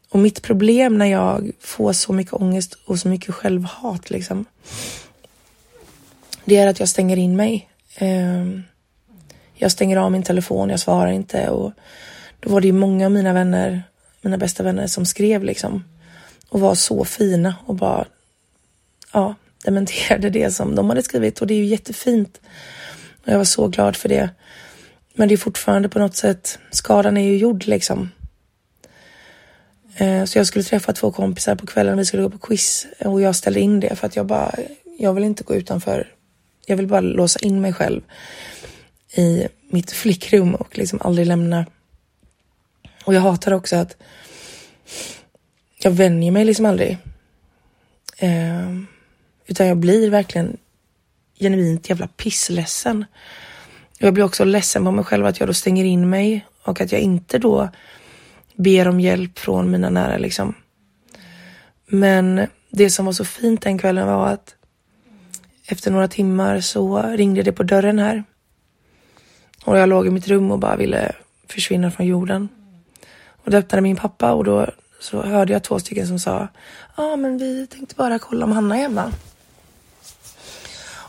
Och 0.08 0.18
mitt 0.18 0.42
problem 0.42 0.98
när 0.98 1.06
jag 1.06 1.50
får 1.60 1.92
så 1.92 2.12
mycket 2.12 2.32
ångest 2.32 2.78
och 2.84 2.98
så 2.98 3.08
mycket 3.08 3.34
självhat 3.34 4.10
liksom. 4.10 4.44
det 6.44 6.56
är 6.56 6.66
att 6.66 6.80
jag 6.80 6.88
stänger 6.88 7.16
in 7.16 7.36
mig. 7.36 7.68
Ehm, 7.96 8.62
jag 9.54 9.72
stänger 9.72 9.96
av 9.96 10.12
min 10.12 10.22
telefon, 10.22 10.70
jag 10.70 10.80
svarar 10.80 11.10
inte 11.10 11.48
och 11.48 11.72
då 12.40 12.50
var 12.50 12.60
det 12.60 12.66
ju 12.66 12.72
många 12.72 13.06
av 13.06 13.12
mina 13.12 13.32
vänner, 13.32 13.82
mina 14.20 14.38
bästa 14.38 14.62
vänner 14.62 14.86
som 14.86 15.06
skrev 15.06 15.44
liksom 15.44 15.84
och 16.48 16.60
var 16.60 16.74
så 16.74 17.04
fina 17.04 17.54
och 17.66 17.74
bara 17.74 18.06
ja, 19.12 19.34
dementerade 19.64 20.30
det 20.30 20.50
som 20.50 20.74
de 20.74 20.88
hade 20.88 21.02
skrivit 21.02 21.40
och 21.40 21.46
det 21.46 21.54
är 21.54 21.58
ju 21.58 21.64
jättefint. 21.64 22.40
Och 23.24 23.32
jag 23.32 23.38
var 23.38 23.44
så 23.44 23.68
glad 23.68 23.96
för 23.96 24.08
det. 24.08 24.30
Men 25.14 25.28
det 25.28 25.34
är 25.34 25.38
fortfarande 25.38 25.88
på 25.88 25.98
något 25.98 26.16
sätt, 26.16 26.58
skadan 26.70 27.16
är 27.16 27.24
ju 27.24 27.36
gjord 27.36 27.66
liksom. 27.66 28.10
Eh, 29.98 30.24
så 30.24 30.38
jag 30.38 30.46
skulle 30.46 30.64
träffa 30.64 30.92
två 30.92 31.12
kompisar 31.12 31.54
på 31.54 31.66
kvällen, 31.66 31.98
vi 31.98 32.04
skulle 32.04 32.22
gå 32.22 32.30
på 32.30 32.38
quiz 32.38 32.86
eh, 32.98 33.12
och 33.12 33.20
jag 33.20 33.36
ställde 33.36 33.60
in 33.60 33.80
det 33.80 33.96
för 33.96 34.06
att 34.06 34.16
jag 34.16 34.26
bara, 34.26 34.54
jag 34.98 35.14
vill 35.14 35.24
inte 35.24 35.44
gå 35.44 35.54
utanför. 35.54 36.12
Jag 36.66 36.76
vill 36.76 36.86
bara 36.86 37.00
låsa 37.00 37.38
in 37.38 37.60
mig 37.60 37.72
själv 37.72 38.00
i 39.14 39.48
mitt 39.70 39.92
flickrum 39.92 40.54
och 40.54 40.78
liksom 40.78 40.98
aldrig 41.02 41.26
lämna. 41.26 41.66
Och 43.04 43.14
jag 43.14 43.20
hatar 43.20 43.52
också 43.52 43.76
att 43.76 43.96
jag 45.78 45.90
vänjer 45.90 46.32
mig 46.32 46.44
liksom 46.44 46.66
aldrig. 46.66 46.98
Eh, 48.18 48.76
utan 49.46 49.66
jag 49.66 49.76
blir 49.76 50.10
verkligen 50.10 50.56
genuint 51.38 51.88
jävla 51.88 52.08
pissledsen. 52.08 53.04
Jag 53.98 54.14
blir 54.14 54.24
också 54.24 54.44
ledsen 54.44 54.84
på 54.84 54.90
mig 54.90 55.04
själv 55.04 55.26
att 55.26 55.40
jag 55.40 55.48
då 55.48 55.54
stänger 55.54 55.84
in 55.84 56.10
mig 56.10 56.46
och 56.62 56.80
att 56.80 56.92
jag 56.92 57.00
inte 57.00 57.38
då 57.38 57.68
ber 58.56 58.88
om 58.88 59.00
hjälp 59.00 59.38
från 59.38 59.70
mina 59.70 59.90
nära 59.90 60.18
liksom. 60.18 60.54
Men 61.86 62.46
det 62.70 62.90
som 62.90 63.06
var 63.06 63.12
så 63.12 63.24
fint 63.24 63.62
den 63.62 63.78
kvällen 63.78 64.06
var 64.06 64.28
att 64.28 64.54
efter 65.66 65.90
några 65.90 66.08
timmar 66.08 66.60
så 66.60 67.02
ringde 67.02 67.42
det 67.42 67.52
på 67.52 67.62
dörren 67.62 67.98
här. 67.98 68.24
Och 69.64 69.78
jag 69.78 69.88
låg 69.88 70.06
i 70.06 70.10
mitt 70.10 70.28
rum 70.28 70.50
och 70.50 70.58
bara 70.58 70.76
ville 70.76 71.12
försvinna 71.48 71.90
från 71.90 72.06
jorden. 72.06 72.48
Och 73.44 73.50
då 73.50 73.56
öppnade 73.56 73.82
min 73.82 73.96
pappa 73.96 74.32
och 74.32 74.44
då 74.44 74.66
så 75.00 75.22
hörde 75.22 75.52
jag 75.52 75.62
två 75.62 75.78
stycken 75.80 76.06
som 76.06 76.18
sa 76.18 76.48
Ja, 76.96 77.12
ah, 77.12 77.16
men 77.16 77.38
vi 77.38 77.66
tänkte 77.66 77.94
bara 77.94 78.18
kolla 78.18 78.44
om 78.44 78.52
Hanna 78.52 78.76
är 78.76 78.80
hemma. 78.80 79.12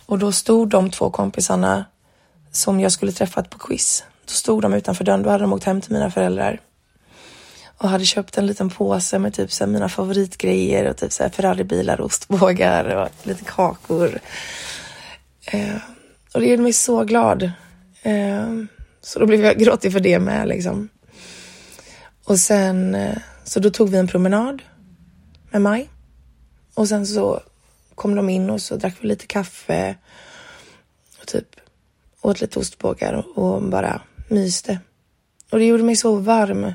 Och 0.06 0.20
då 0.20 0.32
stod 0.32 0.70
de 0.70 0.92
två 0.92 1.10
kompisarna 1.10 1.86
som 2.52 2.80
jag 2.80 2.92
skulle 2.92 3.12
träffat 3.12 3.50
på 3.50 3.58
quiz. 3.58 4.04
Då 4.26 4.32
stod 4.32 4.62
de 4.62 4.74
utanför 4.74 5.04
dörren. 5.04 5.24
Då 5.24 5.30
hade 5.30 5.44
de 5.44 5.54
åkt 5.54 5.64
hem 5.64 5.82
till 5.82 5.94
mina 5.94 6.12
föräldrar 6.12 6.60
och 7.78 7.90
hade 7.90 8.06
köpt 8.06 8.38
en 8.38 8.46
liten 8.46 8.70
påse 8.70 9.20
med 9.20 9.34
typ 9.34 9.52
så 9.52 9.64
här, 9.64 9.72
mina 9.72 9.90
favoritgrejer 9.90 10.90
och 10.90 10.98
typ 10.98 11.12
så 11.12 11.24
här 11.24 11.30
Ferraribilar, 11.30 12.02
ostbågar 12.02 12.96
och 12.96 13.28
lite 13.28 13.44
kakor. 13.46 14.20
Eh, 15.46 15.76
och 16.34 16.40
det 16.42 16.48
gjorde 16.48 16.64
mig 16.64 16.74
så 16.74 17.04
glad. 17.04 17.52
Eh, 18.02 18.54
så 19.02 19.20
då 19.20 19.26
blev 19.26 19.46
jag 19.46 19.58
gråtig 19.58 19.92
för 19.94 20.00
det 20.00 20.20
med 20.20 20.48
liksom. 20.48 20.90
Och 22.24 22.40
sen 22.40 22.96
eh, 22.96 23.18
så 23.44 23.60
då 23.60 23.70
tog 23.70 23.90
vi 23.90 23.98
en 23.98 24.08
promenad 24.08 24.62
med 25.52 25.62
Maj 25.62 25.90
och 26.74 26.90
sen 26.90 27.08
så 27.08 27.42
kom 27.96 28.16
de 28.16 28.30
in 28.30 28.50
och 28.50 28.62
så 28.62 28.76
drack 28.76 28.96
vi 29.02 29.08
lite 29.08 29.28
kaffe 29.28 29.96
och 31.22 31.28
typ 31.28 31.56
åt 32.22 32.42
lite 32.42 32.60
ostbågar 32.60 33.38
och 33.40 33.64
bara 33.64 34.02
myste. 34.28 34.80
Och 35.52 35.60
det 35.60 35.66
gjorde 35.66 35.84
mig 35.84 35.96
så 35.96 36.16
varm 36.16 36.74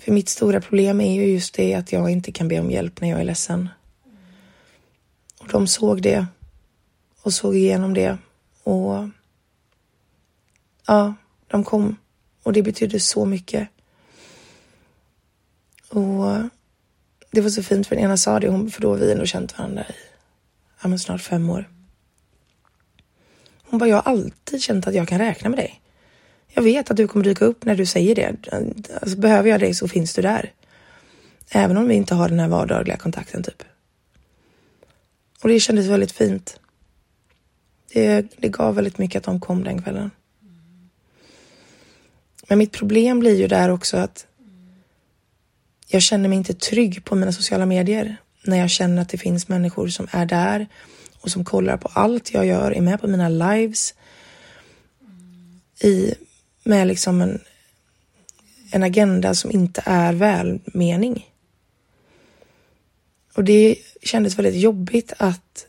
för 0.00 0.12
mitt 0.12 0.28
stora 0.28 0.60
problem 0.60 1.00
är 1.00 1.14
ju 1.14 1.32
just 1.32 1.54
det 1.54 1.74
att 1.74 1.92
jag 1.92 2.10
inte 2.10 2.32
kan 2.32 2.48
be 2.48 2.60
om 2.60 2.70
hjälp 2.70 3.00
när 3.00 3.08
jag 3.08 3.20
är 3.20 3.24
ledsen. 3.24 3.68
Och 5.40 5.48
de 5.48 5.66
såg 5.66 6.02
det 6.02 6.26
och 7.22 7.34
såg 7.34 7.56
igenom 7.56 7.94
det 7.94 8.18
och 8.62 9.08
ja, 10.86 11.14
de 11.46 11.64
kom 11.64 11.96
och 12.42 12.52
det 12.52 12.62
betydde 12.62 13.00
så 13.00 13.24
mycket. 13.24 13.68
Och 15.88 16.42
det 17.30 17.40
var 17.40 17.50
så 17.50 17.62
fint 17.62 17.86
för 17.86 17.96
den 17.96 18.04
ena 18.04 18.16
sa 18.16 18.40
det, 18.40 18.70
för 18.70 18.80
då 18.80 18.90
har 18.90 18.96
vi 18.96 19.12
ändå 19.12 19.26
känt 19.26 19.58
varandra 19.58 19.82
i 19.82 19.94
ja, 20.82 20.88
men 20.88 20.98
snart 20.98 21.20
fem 21.20 21.50
år. 21.50 21.70
Hon 23.62 23.78
bara, 23.78 23.88
jag 23.88 23.96
har 23.96 24.12
alltid 24.12 24.62
känt 24.62 24.86
att 24.86 24.94
jag 24.94 25.08
kan 25.08 25.18
räkna 25.18 25.50
med 25.50 25.58
dig. 25.58 25.80
Jag 26.54 26.62
vet 26.62 26.90
att 26.90 26.96
du 26.96 27.08
kommer 27.08 27.24
dyka 27.24 27.44
upp 27.44 27.64
när 27.64 27.76
du 27.76 27.86
säger 27.86 28.14
det. 28.14 28.36
Alltså, 29.02 29.18
behöver 29.18 29.50
jag 29.50 29.60
dig 29.60 29.74
så 29.74 29.88
finns 29.88 30.14
du 30.14 30.22
där. 30.22 30.52
Även 31.50 31.76
om 31.76 31.88
vi 31.88 31.94
inte 31.94 32.14
har 32.14 32.28
den 32.28 32.40
här 32.40 32.48
vardagliga 32.48 32.96
kontakten 32.96 33.42
typ. 33.42 33.62
Och 35.42 35.48
det 35.48 35.60
kändes 35.60 35.86
väldigt 35.86 36.12
fint. 36.12 36.60
Det, 37.92 38.26
det 38.36 38.48
gav 38.48 38.74
väldigt 38.74 38.98
mycket 38.98 39.18
att 39.18 39.24
de 39.24 39.40
kom 39.40 39.64
den 39.64 39.82
kvällen. 39.82 40.10
Men 42.48 42.58
mitt 42.58 42.72
problem 42.72 43.20
blir 43.20 43.36
ju 43.36 43.46
där 43.46 43.68
också 43.68 43.96
att 43.96 44.26
jag 45.86 46.02
känner 46.02 46.28
mig 46.28 46.38
inte 46.38 46.54
trygg 46.54 47.04
på 47.04 47.14
mina 47.14 47.32
sociala 47.32 47.66
medier 47.66 48.16
när 48.44 48.56
jag 48.56 48.70
känner 48.70 49.02
att 49.02 49.08
det 49.08 49.18
finns 49.18 49.48
människor 49.48 49.88
som 49.88 50.06
är 50.10 50.26
där 50.26 50.66
och 51.20 51.30
som 51.30 51.44
kollar 51.44 51.76
på 51.76 51.88
allt 51.92 52.34
jag 52.34 52.46
gör, 52.46 52.70
är 52.70 52.80
med 52.80 53.00
på 53.00 53.06
mina 53.06 53.28
lives 53.28 53.94
i 55.80 56.14
med 56.70 56.86
liksom 56.86 57.20
en, 57.20 57.40
en 58.70 58.82
agenda 58.82 59.34
som 59.34 59.50
inte 59.50 59.82
är 59.84 60.12
välmening. 60.12 61.26
Och 63.34 63.44
det 63.44 63.76
kändes 64.02 64.38
väldigt 64.38 64.62
jobbigt 64.62 65.12
att 65.16 65.66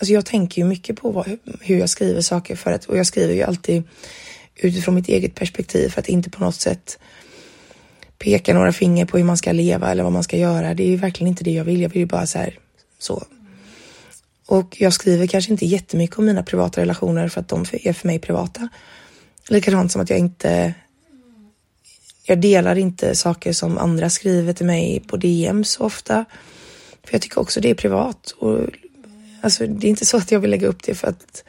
Alltså 0.00 0.12
jag 0.12 0.26
tänker 0.26 0.62
ju 0.62 0.68
mycket 0.68 0.96
på 0.96 1.10
vad, 1.10 1.38
hur 1.60 1.78
jag 1.78 1.88
skriver 1.88 2.20
saker 2.20 2.56
för 2.56 2.72
att, 2.72 2.84
och 2.84 2.98
jag 2.98 3.06
skriver 3.06 3.34
ju 3.34 3.42
alltid 3.42 3.82
utifrån 4.56 4.94
mitt 4.94 5.08
eget 5.08 5.34
perspektiv 5.34 5.88
för 5.88 6.00
att 6.00 6.08
inte 6.08 6.30
på 6.30 6.44
något 6.44 6.54
sätt 6.54 6.98
peka 8.18 8.54
några 8.54 8.72
finger 8.72 9.06
på 9.06 9.18
hur 9.18 9.24
man 9.24 9.36
ska 9.36 9.52
leva 9.52 9.90
eller 9.90 10.02
vad 10.02 10.12
man 10.12 10.22
ska 10.22 10.36
göra. 10.36 10.74
Det 10.74 10.82
är 10.82 10.88
ju 10.88 10.96
verkligen 10.96 11.28
inte 11.28 11.44
det 11.44 11.50
jag 11.50 11.64
vill. 11.64 11.80
Jag 11.80 11.88
vill 11.88 12.00
ju 12.00 12.06
bara 12.06 12.26
så 12.26 12.38
här, 12.38 12.58
så. 12.98 13.24
Och 14.46 14.76
jag 14.80 14.92
skriver 14.92 15.26
kanske 15.26 15.52
inte 15.52 15.66
jättemycket 15.66 16.18
om 16.18 16.24
mina 16.24 16.42
privata 16.42 16.80
relationer 16.80 17.28
för 17.28 17.40
att 17.40 17.48
de 17.48 17.64
är 17.72 17.92
för 17.92 18.06
mig 18.06 18.18
privata. 18.18 18.68
Likadant 19.48 19.92
som 19.92 20.00
att 20.00 20.10
jag 20.10 20.18
inte 20.18 20.74
jag 22.28 22.40
delar 22.40 22.78
inte 22.78 23.14
saker 23.14 23.52
som 23.52 23.78
andra 23.78 24.10
skriver 24.10 24.52
till 24.52 24.66
mig 24.66 25.02
på 25.06 25.16
DM 25.16 25.64
så 25.64 25.84
ofta. 25.84 26.24
För 27.04 27.14
jag 27.14 27.22
tycker 27.22 27.40
också 27.40 27.60
det 27.60 27.70
är 27.70 27.74
privat. 27.74 28.30
Och, 28.30 28.66
alltså, 29.40 29.66
det 29.66 29.86
är 29.86 29.90
inte 29.90 30.06
så 30.06 30.16
att 30.16 30.32
jag 30.32 30.40
vill 30.40 30.50
lägga 30.50 30.68
upp 30.68 30.82
det 30.82 30.94
för 30.94 31.08
att 31.08 31.44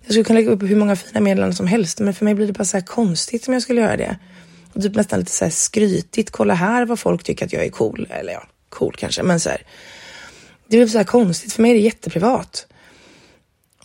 jag 0.00 0.12
skulle 0.12 0.24
kunna 0.24 0.38
lägga 0.38 0.50
upp 0.50 0.62
hur 0.62 0.76
många 0.76 0.96
fina 0.96 1.20
meddelanden 1.20 1.56
som 1.56 1.66
helst. 1.66 2.00
Men 2.00 2.14
för 2.14 2.24
mig 2.24 2.34
blir 2.34 2.46
det 2.46 2.52
bara 2.52 2.64
så 2.64 2.76
här 2.76 2.84
konstigt 2.84 3.48
om 3.48 3.54
jag 3.54 3.62
skulle 3.62 3.80
göra 3.80 3.96
det. 3.96 4.18
Och 4.72 4.82
typ 4.82 4.94
nästan 4.94 5.18
lite 5.18 5.32
så 5.32 5.44
här 5.44 5.52
skrytigt. 5.52 6.30
Kolla 6.30 6.54
här 6.54 6.86
vad 6.86 6.98
folk 6.98 7.24
tycker 7.24 7.46
att 7.46 7.52
jag 7.52 7.64
är 7.64 7.70
cool. 7.70 8.06
Eller 8.10 8.32
ja, 8.32 8.42
cool 8.68 8.94
kanske, 8.98 9.22
men 9.22 9.40
så 9.40 9.48
här. 9.50 9.62
Det 10.68 10.76
blir 10.76 10.86
så 10.86 10.98
här 10.98 11.04
konstigt. 11.04 11.52
För 11.52 11.62
mig 11.62 11.70
är 11.70 11.74
det 11.74 11.80
jätteprivat. 11.80 12.66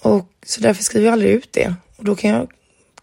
Och 0.02 0.30
så 0.46 0.62
därför 0.62 0.84
skriver 0.84 1.06
jag 1.06 1.14
aldrig 1.14 1.32
ut 1.32 1.54
det. 1.54 1.76
Och 1.96 2.04
då 2.04 2.16
kan 2.16 2.30
jag 2.30 2.50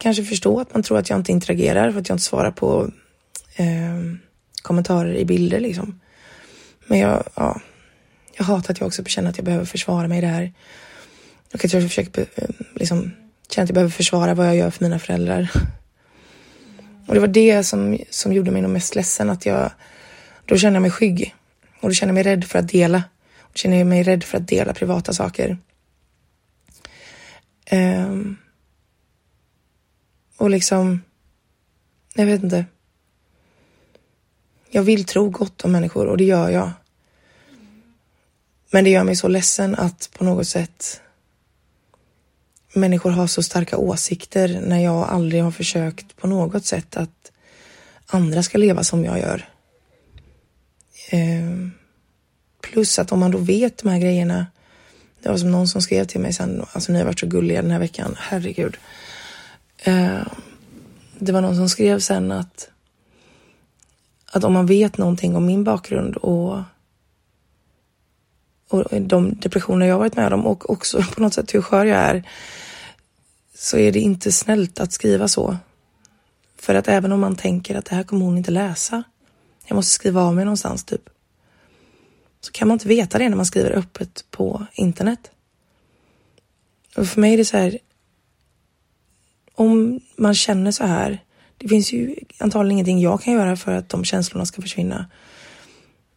kanske 0.02 0.24
förstå 0.24 0.60
att 0.60 0.74
man 0.74 0.82
tror 0.82 0.98
att 0.98 1.10
jag 1.10 1.18
inte 1.18 1.32
interagerar 1.32 1.92
för 1.92 2.00
att 2.00 2.08
jag 2.08 2.14
inte 2.14 2.24
svarar 2.24 2.50
på 2.50 2.90
eh, 3.56 3.98
kommentarer 4.62 5.14
i 5.14 5.24
bilder 5.24 5.60
liksom. 5.60 6.00
Men 6.86 6.98
jag, 6.98 7.24
ja, 7.34 7.60
jag 8.36 8.44
hatar 8.44 8.72
att 8.72 8.80
jag 8.80 8.86
också 8.86 9.04
känner 9.04 9.30
att 9.30 9.38
jag 9.38 9.44
behöver 9.44 9.64
försvara 9.64 10.08
mig 10.08 10.18
i 10.18 10.20
det 10.20 10.26
här. 10.26 10.52
Och 11.54 11.64
att 11.64 11.72
jag 11.72 11.82
försöker 11.82 12.26
eh, 12.34 12.48
liksom 12.74 13.12
känna 13.50 13.62
att 13.62 13.68
jag 13.68 13.74
behöver 13.74 13.90
försvara 13.90 14.34
vad 14.34 14.46
jag 14.46 14.56
gör 14.56 14.70
för 14.70 14.84
mina 14.84 14.98
föräldrar. 14.98 15.50
Och 17.06 17.14
det 17.14 17.20
var 17.20 17.28
det 17.28 17.64
som, 17.64 17.98
som 18.10 18.32
gjorde 18.32 18.50
mig 18.50 18.62
nog 18.62 18.70
mest 18.70 18.94
ledsen, 18.94 19.30
att 19.30 19.46
jag 19.46 19.70
då 20.46 20.56
känner 20.56 20.74
jag 20.74 20.82
mig 20.82 20.90
skygg 20.90 21.34
och 21.80 21.88
då 21.88 21.94
känner 21.94 22.10
jag 22.10 22.24
mig 22.24 22.34
rädd 22.34 22.44
för 22.44 22.58
att 22.58 22.68
dela. 22.68 23.04
Då 23.52 23.54
känner 23.54 23.76
jag 23.78 23.86
mig 23.86 24.02
rädd 24.02 24.24
för 24.24 24.38
att 24.38 24.48
dela 24.48 24.74
privata 24.74 25.12
saker. 25.12 25.58
Um, 27.72 28.36
och 30.42 30.50
liksom, 30.50 31.02
jag 32.14 32.26
vet 32.26 32.42
inte. 32.42 32.64
Jag 34.70 34.82
vill 34.82 35.04
tro 35.04 35.30
gott 35.30 35.64
om 35.64 35.72
människor 35.72 36.06
och 36.06 36.16
det 36.16 36.24
gör 36.24 36.50
jag. 36.50 36.70
Men 38.70 38.84
det 38.84 38.90
gör 38.90 39.04
mig 39.04 39.16
så 39.16 39.28
ledsen 39.28 39.74
att 39.74 40.10
på 40.12 40.24
något 40.24 40.48
sätt 40.48 41.00
människor 42.72 43.10
har 43.10 43.26
så 43.26 43.42
starka 43.42 43.76
åsikter 43.76 44.60
när 44.66 44.78
jag 44.78 45.08
aldrig 45.08 45.42
har 45.42 45.50
försökt 45.50 46.16
på 46.16 46.26
något 46.26 46.64
sätt 46.64 46.96
att 46.96 47.32
andra 48.06 48.42
ska 48.42 48.58
leva 48.58 48.84
som 48.84 49.04
jag 49.04 49.18
gör. 49.18 49.48
Eh, 51.10 51.68
plus 52.60 52.98
att 52.98 53.12
om 53.12 53.20
man 53.20 53.30
då 53.30 53.38
vet 53.38 53.78
de 53.78 53.88
här 53.88 53.98
grejerna. 53.98 54.46
Det 55.22 55.28
var 55.28 55.36
som 55.36 55.50
någon 55.50 55.68
som 55.68 55.82
skrev 55.82 56.04
till 56.04 56.20
mig 56.20 56.32
sen, 56.32 56.64
alltså 56.72 56.92
ni 56.92 56.98
har 56.98 57.06
varit 57.06 57.20
så 57.20 57.26
gulliga 57.26 57.62
den 57.62 57.70
här 57.70 57.78
veckan, 57.78 58.16
herregud. 58.18 58.76
Eh, 59.84 60.22
det 61.18 61.32
var 61.32 61.40
någon 61.40 61.56
som 61.56 61.68
skrev 61.68 61.98
sen 61.98 62.32
att, 62.32 62.70
att 64.32 64.44
om 64.44 64.52
man 64.52 64.66
vet 64.66 64.98
någonting 64.98 65.36
om 65.36 65.46
min 65.46 65.64
bakgrund 65.64 66.16
och, 66.16 66.60
och 68.68 69.00
de 69.00 69.34
depressioner 69.34 69.86
jag 69.86 69.98
varit 69.98 70.16
med 70.16 70.32
om 70.32 70.46
och 70.46 70.70
också 70.70 71.02
på 71.14 71.22
något 71.22 71.34
sätt 71.34 71.54
hur 71.54 71.62
skör 71.62 71.84
jag 71.84 71.98
är 71.98 72.28
så 73.54 73.76
är 73.76 73.92
det 73.92 74.00
inte 74.00 74.32
snällt 74.32 74.80
att 74.80 74.92
skriva 74.92 75.28
så. 75.28 75.56
För 76.56 76.74
att 76.74 76.88
även 76.88 77.12
om 77.12 77.20
man 77.20 77.36
tänker 77.36 77.74
att 77.74 77.84
det 77.84 77.94
här 77.94 78.02
kommer 78.02 78.24
hon 78.24 78.38
inte 78.38 78.50
läsa, 78.50 79.02
jag 79.66 79.76
måste 79.76 79.92
skriva 79.92 80.22
av 80.22 80.34
mig 80.34 80.44
någonstans 80.44 80.84
typ, 80.84 81.08
så 82.40 82.52
kan 82.52 82.68
man 82.68 82.74
inte 82.74 82.88
veta 82.88 83.18
det 83.18 83.28
när 83.28 83.36
man 83.36 83.46
skriver 83.46 83.70
öppet 83.70 84.24
på 84.30 84.66
internet. 84.72 85.30
Och 86.96 87.06
för 87.06 87.20
mig 87.20 87.32
är 87.34 87.36
det 87.36 87.44
så 87.44 87.56
här, 87.56 87.78
om 89.62 90.00
man 90.16 90.34
känner 90.34 90.70
så 90.70 90.84
här, 90.84 91.24
det 91.58 91.68
finns 91.68 91.92
ju 91.92 92.16
antagligen 92.38 92.72
ingenting 92.72 93.00
jag 93.00 93.22
kan 93.22 93.34
göra 93.34 93.56
för 93.56 93.72
att 93.72 93.88
de 93.88 94.04
känslorna 94.04 94.46
ska 94.46 94.62
försvinna. 94.62 95.06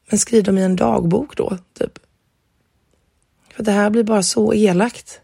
Men 0.10 0.20
skriv 0.20 0.44
dem 0.44 0.58
i 0.58 0.64
en 0.64 0.76
dagbok 0.76 1.36
då, 1.38 1.58
typ. 1.74 2.00
För 3.54 3.64
det 3.64 3.72
här 3.72 3.90
blir 3.90 4.04
bara 4.04 4.24
så 4.24 4.54
elakt. 4.54 5.22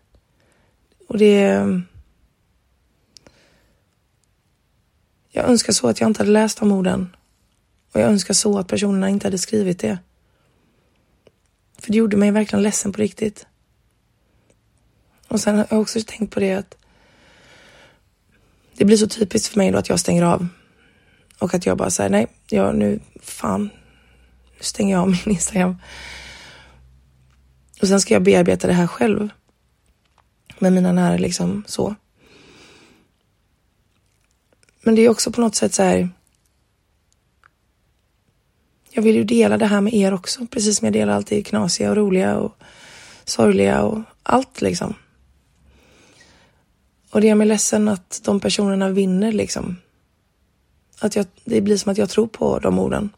Och 1.07 1.17
det... 1.17 1.81
Jag 5.29 5.49
önskar 5.49 5.73
så 5.73 5.87
att 5.87 5.99
jag 5.99 6.09
inte 6.09 6.21
hade 6.21 6.31
läst 6.31 6.59
de 6.59 6.71
orden. 6.71 7.15
Och 7.93 8.01
jag 8.01 8.09
önskar 8.09 8.33
så 8.33 8.59
att 8.59 8.67
personerna 8.67 9.09
inte 9.09 9.27
hade 9.27 9.37
skrivit 9.37 9.79
det. 9.79 9.99
För 11.79 11.91
det 11.91 11.97
gjorde 11.97 12.17
mig 12.17 12.31
verkligen 12.31 12.63
ledsen 12.63 12.91
på 12.91 13.01
riktigt. 13.01 13.45
Och 15.27 15.39
sen 15.39 15.57
har 15.57 15.67
jag 15.69 15.81
också 15.81 15.99
tänkt 16.05 16.33
på 16.33 16.39
det 16.39 16.53
att 16.53 16.77
det 18.77 18.85
blir 18.85 18.97
så 18.97 19.07
typiskt 19.07 19.47
för 19.53 19.57
mig 19.57 19.71
då 19.71 19.77
att 19.77 19.89
jag 19.89 19.99
stänger 19.99 20.23
av. 20.23 20.47
Och 21.39 21.53
att 21.53 21.65
jag 21.65 21.77
bara 21.77 21.89
säger 21.89 22.09
nej, 22.09 22.27
jag 22.49 22.75
nu, 22.75 22.99
fan, 23.21 23.69
nu 24.57 24.59
stänger 24.63 24.95
jag 24.95 25.01
av 25.01 25.09
min 25.09 25.19
Instagram. 25.25 25.77
Och 27.81 27.87
sen 27.87 28.01
ska 28.01 28.13
jag 28.13 28.23
bearbeta 28.23 28.67
det 28.67 28.73
här 28.73 28.87
själv. 28.87 29.29
Med 30.59 30.73
mina 30.73 30.91
nära 30.91 31.17
liksom 31.17 31.63
så. 31.67 31.95
Men 34.81 34.95
det 34.95 35.01
är 35.01 35.09
också 35.09 35.31
på 35.31 35.41
något 35.41 35.55
sätt 35.55 35.73
så 35.73 35.83
här. 35.83 36.09
Jag 38.89 39.03
vill 39.03 39.15
ju 39.15 39.23
dela 39.23 39.57
det 39.57 39.65
här 39.65 39.81
med 39.81 39.93
er 39.93 40.13
också, 40.13 40.47
precis 40.47 40.77
som 40.77 40.85
jag 40.85 40.93
delar 40.93 41.13
allt 41.13 41.27
det 41.27 41.43
knasiga 41.43 41.89
och 41.89 41.95
roliga 41.95 42.37
och 42.37 42.57
sorgliga 43.25 43.81
och 43.81 44.01
allt 44.23 44.61
liksom. 44.61 44.93
Och 47.11 47.21
det 47.21 47.27
gör 47.27 47.35
mig 47.35 47.47
ledsen 47.47 47.87
att 47.87 48.21
de 48.23 48.39
personerna 48.39 48.89
vinner 48.89 49.31
liksom. 49.31 49.77
Att 50.99 51.15
jag, 51.15 51.25
det 51.43 51.61
blir 51.61 51.77
som 51.77 51.91
att 51.91 51.97
jag 51.97 52.09
tror 52.09 52.27
på 52.27 52.59
de 52.59 52.79
orden. 52.79 53.09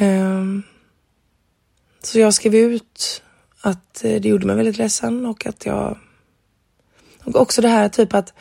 Um, 0.00 0.62
så 2.02 2.18
jag 2.18 2.34
skrev 2.34 2.54
ut 2.54 3.22
att 3.60 4.04
eh, 4.04 4.20
det 4.20 4.28
gjorde 4.28 4.46
mig 4.46 4.56
väldigt 4.56 4.78
ledsen 4.78 5.26
och 5.26 5.46
att 5.46 5.66
jag... 5.66 5.98
Och 7.24 7.36
också 7.36 7.62
det 7.62 7.68
här 7.68 7.88
typ 7.88 8.14
att 8.14 8.32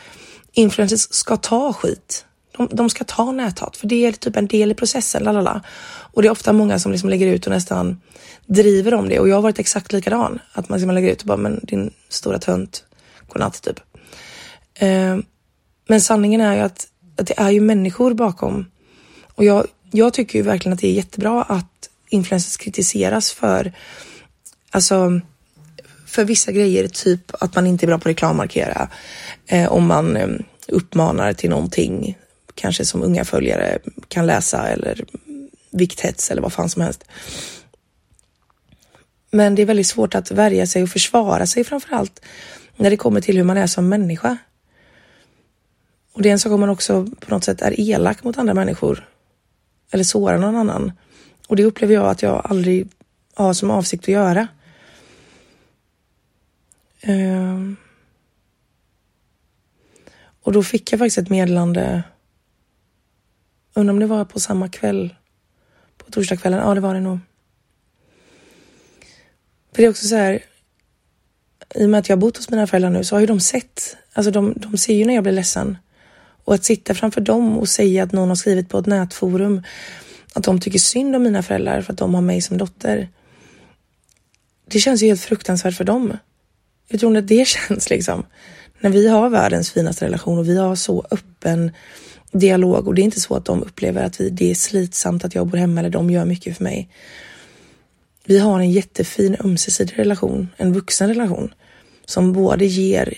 influencers 0.51 1.07
ska 1.11 1.37
ta 1.37 1.73
skit. 1.73 2.25
De, 2.57 2.67
de 2.71 2.89
ska 2.89 3.03
ta 3.03 3.31
näthat 3.31 3.77
för 3.77 3.87
det 3.87 4.05
är 4.05 4.11
typ 4.11 4.35
en 4.35 4.47
del 4.47 4.71
i 4.71 4.75
processen. 4.75 5.23
Lalala. 5.23 5.63
Och 6.13 6.21
det 6.21 6.27
är 6.27 6.31
ofta 6.31 6.53
många 6.53 6.79
som 6.79 6.91
liksom 6.91 7.09
lägger 7.09 7.27
ut 7.27 7.45
och 7.45 7.51
nästan 7.51 8.01
driver 8.49 8.93
om 8.93 9.09
det 9.09 9.19
och 9.19 9.29
jag 9.29 9.35
har 9.35 9.41
varit 9.41 9.59
exakt 9.59 9.93
likadan. 9.93 10.39
Att 10.53 10.69
man 10.69 10.85
man 10.85 10.95
lägger 10.95 11.11
ut 11.11 11.21
och 11.21 11.27
bara, 11.27 11.37
men 11.37 11.59
din 11.63 11.93
stora 12.09 12.39
tönt, 12.39 12.83
godnatt 13.27 13.61
typ. 13.61 13.79
Eh, 14.73 15.17
men 15.87 16.01
sanningen 16.01 16.41
är 16.41 16.55
ju 16.55 16.61
att, 16.61 16.87
att 17.15 17.27
det 17.27 17.33
är 17.39 17.49
ju 17.49 17.61
människor 17.61 18.13
bakom. 18.13 18.65
Och 19.35 19.43
jag, 19.43 19.67
jag 19.91 20.13
tycker 20.13 20.39
ju 20.39 20.43
verkligen 20.43 20.73
att 20.73 20.79
det 20.79 20.87
är 20.87 20.93
jättebra 20.93 21.43
att 21.43 21.89
influencers 22.09 22.57
kritiseras 22.57 23.31
för, 23.31 23.73
alltså 24.71 25.21
för 26.05 26.23
vissa 26.23 26.51
grejer, 26.51 26.87
typ 26.87 27.31
att 27.43 27.55
man 27.55 27.67
inte 27.67 27.85
är 27.85 27.87
bra 27.87 27.97
på 27.97 28.01
att 28.01 28.13
reklammarkera. 28.13 28.89
Eh, 29.47 29.71
om 29.71 29.87
man 29.87 30.17
eh, 30.17 30.29
uppmanar 30.67 31.33
till 31.33 31.49
någonting, 31.49 32.17
kanske 32.55 32.85
som 32.85 33.03
unga 33.03 33.25
följare 33.25 33.79
kan 34.07 34.25
läsa 34.25 34.67
eller 34.67 35.05
vikthets 35.71 36.31
eller 36.31 36.41
vad 36.41 36.53
fan 36.53 36.69
som 36.69 36.81
helst. 36.81 37.03
Men 39.31 39.55
det 39.55 39.61
är 39.61 39.65
väldigt 39.65 39.87
svårt 39.87 40.15
att 40.15 40.31
värja 40.31 40.67
sig 40.67 40.83
och 40.83 40.89
försvara 40.89 41.45
sig 41.45 41.63
framför 41.63 41.95
allt 41.95 42.25
när 42.75 42.89
det 42.89 42.97
kommer 42.97 43.21
till 43.21 43.37
hur 43.37 43.43
man 43.43 43.57
är 43.57 43.67
som 43.67 43.89
människa. 43.89 44.37
Och 46.13 46.21
det 46.21 46.29
är 46.29 46.33
en 46.33 46.39
sak 46.39 46.51
om 46.51 46.59
man 46.59 46.69
också 46.69 47.07
på 47.19 47.31
något 47.33 47.43
sätt 47.43 47.61
är 47.61 47.79
elak 47.79 48.23
mot 48.23 48.37
andra 48.37 48.53
människor 48.53 49.09
eller 49.91 50.03
sårar 50.03 50.37
någon 50.37 50.55
annan. 50.55 50.91
Och 51.47 51.55
det 51.55 51.63
upplever 51.63 51.93
jag 51.93 52.05
att 52.05 52.21
jag 52.21 52.41
aldrig 52.45 52.87
har 53.35 53.53
som 53.53 53.71
avsikt 53.71 54.03
att 54.03 54.07
göra. 54.07 54.47
Ehm. 57.01 57.75
Och 60.41 60.51
då 60.51 60.63
fick 60.63 60.91
jag 60.91 60.99
faktiskt 60.99 61.17
ett 61.17 61.29
meddelande. 61.29 62.03
Undrar 63.73 63.93
om 63.93 63.99
det 63.99 64.05
var 64.05 64.25
på 64.25 64.39
samma 64.39 64.69
kväll. 64.69 65.15
På 65.97 66.11
torsdagskvällen. 66.11 66.59
Ja, 66.59 66.73
det 66.73 66.81
var 66.81 66.93
det 66.93 66.99
nog. 66.99 67.19
För 69.71 69.81
det 69.81 69.85
är 69.85 69.89
också 69.89 70.07
så 70.07 70.15
här. 70.15 70.43
I 71.75 71.85
och 71.85 71.89
med 71.89 71.99
att 71.99 72.09
jag 72.09 72.15
har 72.15 72.21
bott 72.21 72.37
hos 72.37 72.49
mina 72.49 72.67
föräldrar 72.67 72.89
nu 72.89 73.03
så 73.03 73.15
har 73.15 73.19
ju 73.19 73.25
de 73.25 73.39
sett. 73.39 73.97
Alltså 74.13 74.31
de, 74.31 74.53
de 74.57 74.77
ser 74.77 74.93
ju 74.93 75.05
när 75.05 75.13
jag 75.13 75.23
blir 75.23 75.33
ledsen. 75.33 75.77
Och 76.43 76.53
att 76.53 76.63
sitta 76.63 76.93
framför 76.93 77.21
dem 77.21 77.57
och 77.57 77.69
säga 77.69 78.03
att 78.03 78.11
någon 78.11 78.29
har 78.29 78.35
skrivit 78.35 78.69
på 78.69 78.77
ett 78.77 78.85
nätforum 78.85 79.63
att 80.33 80.43
de 80.43 80.59
tycker 80.59 80.79
synd 80.79 81.15
om 81.15 81.23
mina 81.23 81.43
föräldrar 81.43 81.81
för 81.81 81.93
att 81.93 81.99
de 81.99 82.13
har 82.13 82.21
mig 82.21 82.41
som 82.41 82.57
dotter. 82.57 83.09
Det 84.67 84.79
känns 84.79 85.03
ju 85.03 85.07
helt 85.07 85.21
fruktansvärt 85.21 85.75
för 85.75 85.83
dem. 85.83 86.17
Hur 86.89 86.99
tror 86.99 87.11
ni 87.11 87.19
att 87.19 87.27
det 87.27 87.47
känns 87.67 87.89
liksom? 87.89 88.25
När 88.79 88.89
vi 88.89 89.07
har 89.07 89.29
världens 89.29 89.71
finaste 89.71 90.05
relation 90.05 90.37
och 90.37 90.49
vi 90.49 90.57
har 90.57 90.75
så 90.75 91.05
öppen 91.11 91.71
dialog 92.31 92.87
och 92.87 92.95
det 92.95 93.01
är 93.01 93.03
inte 93.03 93.19
så 93.19 93.35
att 93.35 93.45
de 93.45 93.63
upplever 93.63 94.03
att 94.03 94.21
vi, 94.21 94.29
det 94.29 94.51
är 94.51 94.55
slitsamt 94.55 95.25
att 95.25 95.35
jag 95.35 95.47
bor 95.47 95.57
hemma 95.57 95.79
eller 95.79 95.89
de 95.89 96.09
gör 96.09 96.25
mycket 96.25 96.57
för 96.57 96.63
mig. 96.63 96.89
Vi 98.29 98.39
har 98.39 98.59
en 98.59 98.71
jättefin 98.71 99.37
ömsesidig 99.43 99.99
relation, 99.99 100.47
en 100.57 100.73
vuxen 100.73 101.09
relation 101.09 101.53
som 102.05 102.33
både 102.33 102.65
ger, 102.65 103.13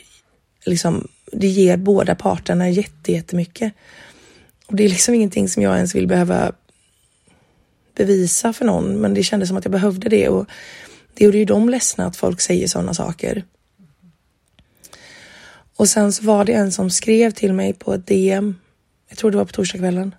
liksom, 0.65 1.08
det 1.32 1.47
ger 1.47 1.78
båda 1.78 2.15
parterna 2.15 2.69
jättemycket. 2.69 3.74
Och 4.67 4.76
det 4.76 4.84
är 4.84 4.89
liksom 4.89 5.13
ingenting 5.13 5.50
som 5.50 5.63
jag 5.63 5.76
ens 5.76 5.95
vill 5.95 6.08
behöva 6.08 6.52
bevisa 7.95 8.54
för 8.54 8.65
någon, 8.65 9.02
men 9.02 9.13
det 9.13 9.24
kändes 9.24 9.50
som 9.50 9.58
att 9.58 9.65
jag 9.65 9.71
behövde 9.71 10.10
det 10.10 10.30
och 10.30 10.45
det 11.13 11.26
gjorde 11.26 11.38
ju 11.38 11.45
dem 11.45 11.69
ledsna 11.69 12.06
att 12.06 12.15
folk 12.15 12.41
säger 12.41 12.67
sådana 12.67 12.93
saker. 12.93 13.43
Och 15.76 15.89
sen 15.89 16.13
så 16.13 16.24
var 16.24 16.45
det 16.45 16.54
en 16.54 16.71
som 16.71 16.89
skrev 16.89 17.32
till 17.32 17.54
mig 17.54 17.74
på 17.74 17.93
ett 17.93 18.08
DM, 18.08 18.56
jag 19.10 19.17
tror 19.17 19.32
det 19.32 19.38
var 19.38 19.45
på 19.45 19.52
torsdagskvällen, 19.52 20.15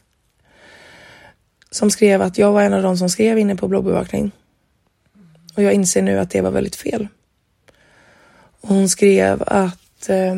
som 1.70 1.90
skrev 1.90 2.22
att 2.22 2.38
jag 2.38 2.52
var 2.52 2.62
en 2.62 2.72
av 2.72 2.82
de 2.82 2.96
som 2.98 3.08
skrev 3.08 3.38
inne 3.38 3.56
på 3.56 3.68
bloggbevakning. 3.68 4.32
Och 5.54 5.62
jag 5.62 5.72
inser 5.72 6.02
nu 6.02 6.18
att 6.18 6.30
det 6.30 6.40
var 6.40 6.50
väldigt 6.50 6.76
fel. 6.76 7.08
Och 8.60 8.68
hon 8.68 8.88
skrev 8.88 9.42
att 9.46 10.08
eh, 10.08 10.36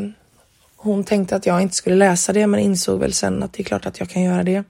hon 0.76 1.04
tänkte 1.04 1.36
att 1.36 1.46
jag 1.46 1.62
inte 1.62 1.74
skulle 1.74 1.96
läsa 1.96 2.32
det 2.32 2.46
men 2.46 2.60
insåg 2.60 3.00
väl 3.00 3.12
sen 3.12 3.42
att 3.42 3.52
det 3.52 3.62
är 3.62 3.64
klart 3.64 3.86
att 3.86 4.00
jag 4.00 4.08
kan 4.10 4.22
göra 4.22 4.42
det. 4.42 4.64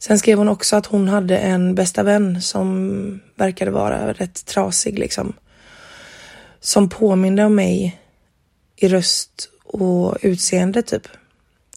Sen 0.00 0.18
skrev 0.18 0.38
hon 0.38 0.48
också 0.48 0.76
att 0.76 0.86
hon 0.86 1.08
hade 1.08 1.38
en 1.38 1.74
bästa 1.74 2.02
vän 2.02 2.42
som 2.42 3.20
verkade 3.34 3.70
vara 3.70 4.12
rätt 4.12 4.46
trasig 4.46 4.98
liksom. 4.98 5.32
Som 6.60 6.88
påminde 6.88 7.44
om 7.44 7.54
mig 7.54 8.00
i 8.76 8.88
röst 8.88 9.48
och 9.64 10.16
utseende 10.22 10.82
typ. 10.82 11.08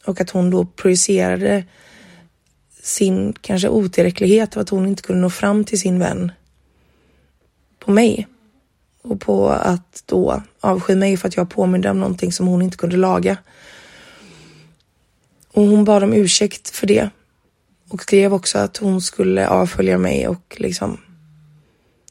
Och 0.05 0.21
att 0.21 0.29
hon 0.29 0.49
då 0.49 0.65
projicerade 0.65 1.63
sin 2.81 3.33
kanske 3.41 3.69
otillräcklighet 3.69 4.55
och 4.55 4.61
att 4.61 4.69
hon 4.69 4.87
inte 4.87 5.03
kunde 5.03 5.21
nå 5.21 5.29
fram 5.29 5.63
till 5.63 5.79
sin 5.79 5.99
vän 5.99 6.31
på 7.85 7.91
mig. 7.91 8.27
Och 9.01 9.21
på 9.21 9.49
att 9.49 10.03
då 10.05 10.43
avsky 10.59 10.95
mig 10.95 11.17
för 11.17 11.27
att 11.27 11.37
jag 11.37 11.49
påminde 11.49 11.89
om 11.89 11.99
någonting 11.99 12.31
som 12.31 12.47
hon 12.47 12.61
inte 12.61 12.77
kunde 12.77 12.97
laga. 12.97 13.37
Och 15.51 15.63
hon 15.63 15.85
bad 15.85 16.03
om 16.03 16.13
ursäkt 16.13 16.69
för 16.69 16.87
det 16.87 17.09
och 17.89 18.01
skrev 18.01 18.33
också 18.33 18.57
att 18.57 18.77
hon 18.77 19.01
skulle 19.01 19.47
avfölja 19.47 19.97
mig 19.97 20.27
och 20.27 20.55
liksom 20.59 20.97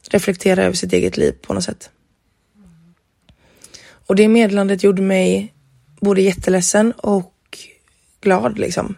reflektera 0.09 0.63
över 0.63 0.75
sitt 0.75 0.93
eget 0.93 1.17
liv 1.17 1.31
på 1.31 1.53
något 1.53 1.63
sätt. 1.63 1.89
Och 4.07 4.15
det 4.15 4.27
meddelandet 4.27 4.83
gjorde 4.83 5.01
mig 5.01 5.53
både 5.99 6.21
jätteledsen 6.21 6.91
och 6.91 7.33
glad 8.21 8.59
liksom. 8.59 8.95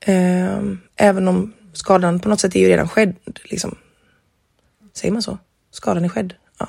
Ehm, 0.00 0.78
även 0.96 1.28
om 1.28 1.52
skadan 1.72 2.20
på 2.20 2.28
något 2.28 2.40
sätt 2.40 2.56
är 2.56 2.60
ju 2.60 2.68
redan 2.68 2.88
skedd 2.88 3.16
liksom. 3.44 3.76
Säger 4.98 5.12
man 5.12 5.22
så? 5.22 5.38
Skadan 5.70 6.04
är 6.04 6.08
skedd. 6.08 6.34
Ja. 6.58 6.68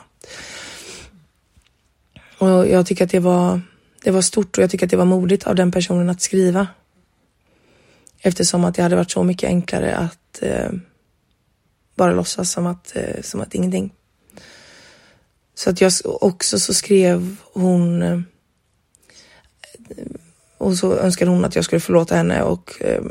Och 2.37 2.67
jag 2.67 2.85
tycker 2.85 3.05
att 3.05 3.11
det 3.11 3.19
var, 3.19 3.61
det 4.03 4.11
var 4.11 4.21
stort 4.21 4.57
och 4.57 4.63
jag 4.63 4.69
tycker 4.69 4.85
att 4.85 4.91
det 4.91 4.97
var 4.97 5.05
modigt 5.05 5.47
av 5.47 5.55
den 5.55 5.71
personen 5.71 6.09
att 6.09 6.21
skriva 6.21 6.67
Eftersom 8.21 8.65
att 8.65 8.75
det 8.75 8.83
hade 8.83 8.95
varit 8.95 9.11
så 9.11 9.23
mycket 9.23 9.47
enklare 9.47 9.95
att 9.95 10.41
eh, 10.41 10.71
bara 11.95 12.13
låtsas 12.13 12.51
som 12.51 12.67
att, 12.67 12.95
eh, 12.95 13.21
som 13.21 13.41
att 13.41 13.55
ingenting. 13.55 13.93
Så 15.55 15.69
att 15.69 15.81
jag 15.81 15.91
också 16.03 16.59
så 16.59 16.73
skrev 16.73 17.35
hon 17.53 18.01
eh, 18.01 18.19
och 20.57 20.77
så 20.77 20.93
önskade 20.93 21.31
hon 21.31 21.45
att 21.45 21.55
jag 21.55 21.65
skulle 21.65 21.79
förlåta 21.79 22.15
henne 22.15 22.41
och 22.43 22.81
eh, 22.81 23.03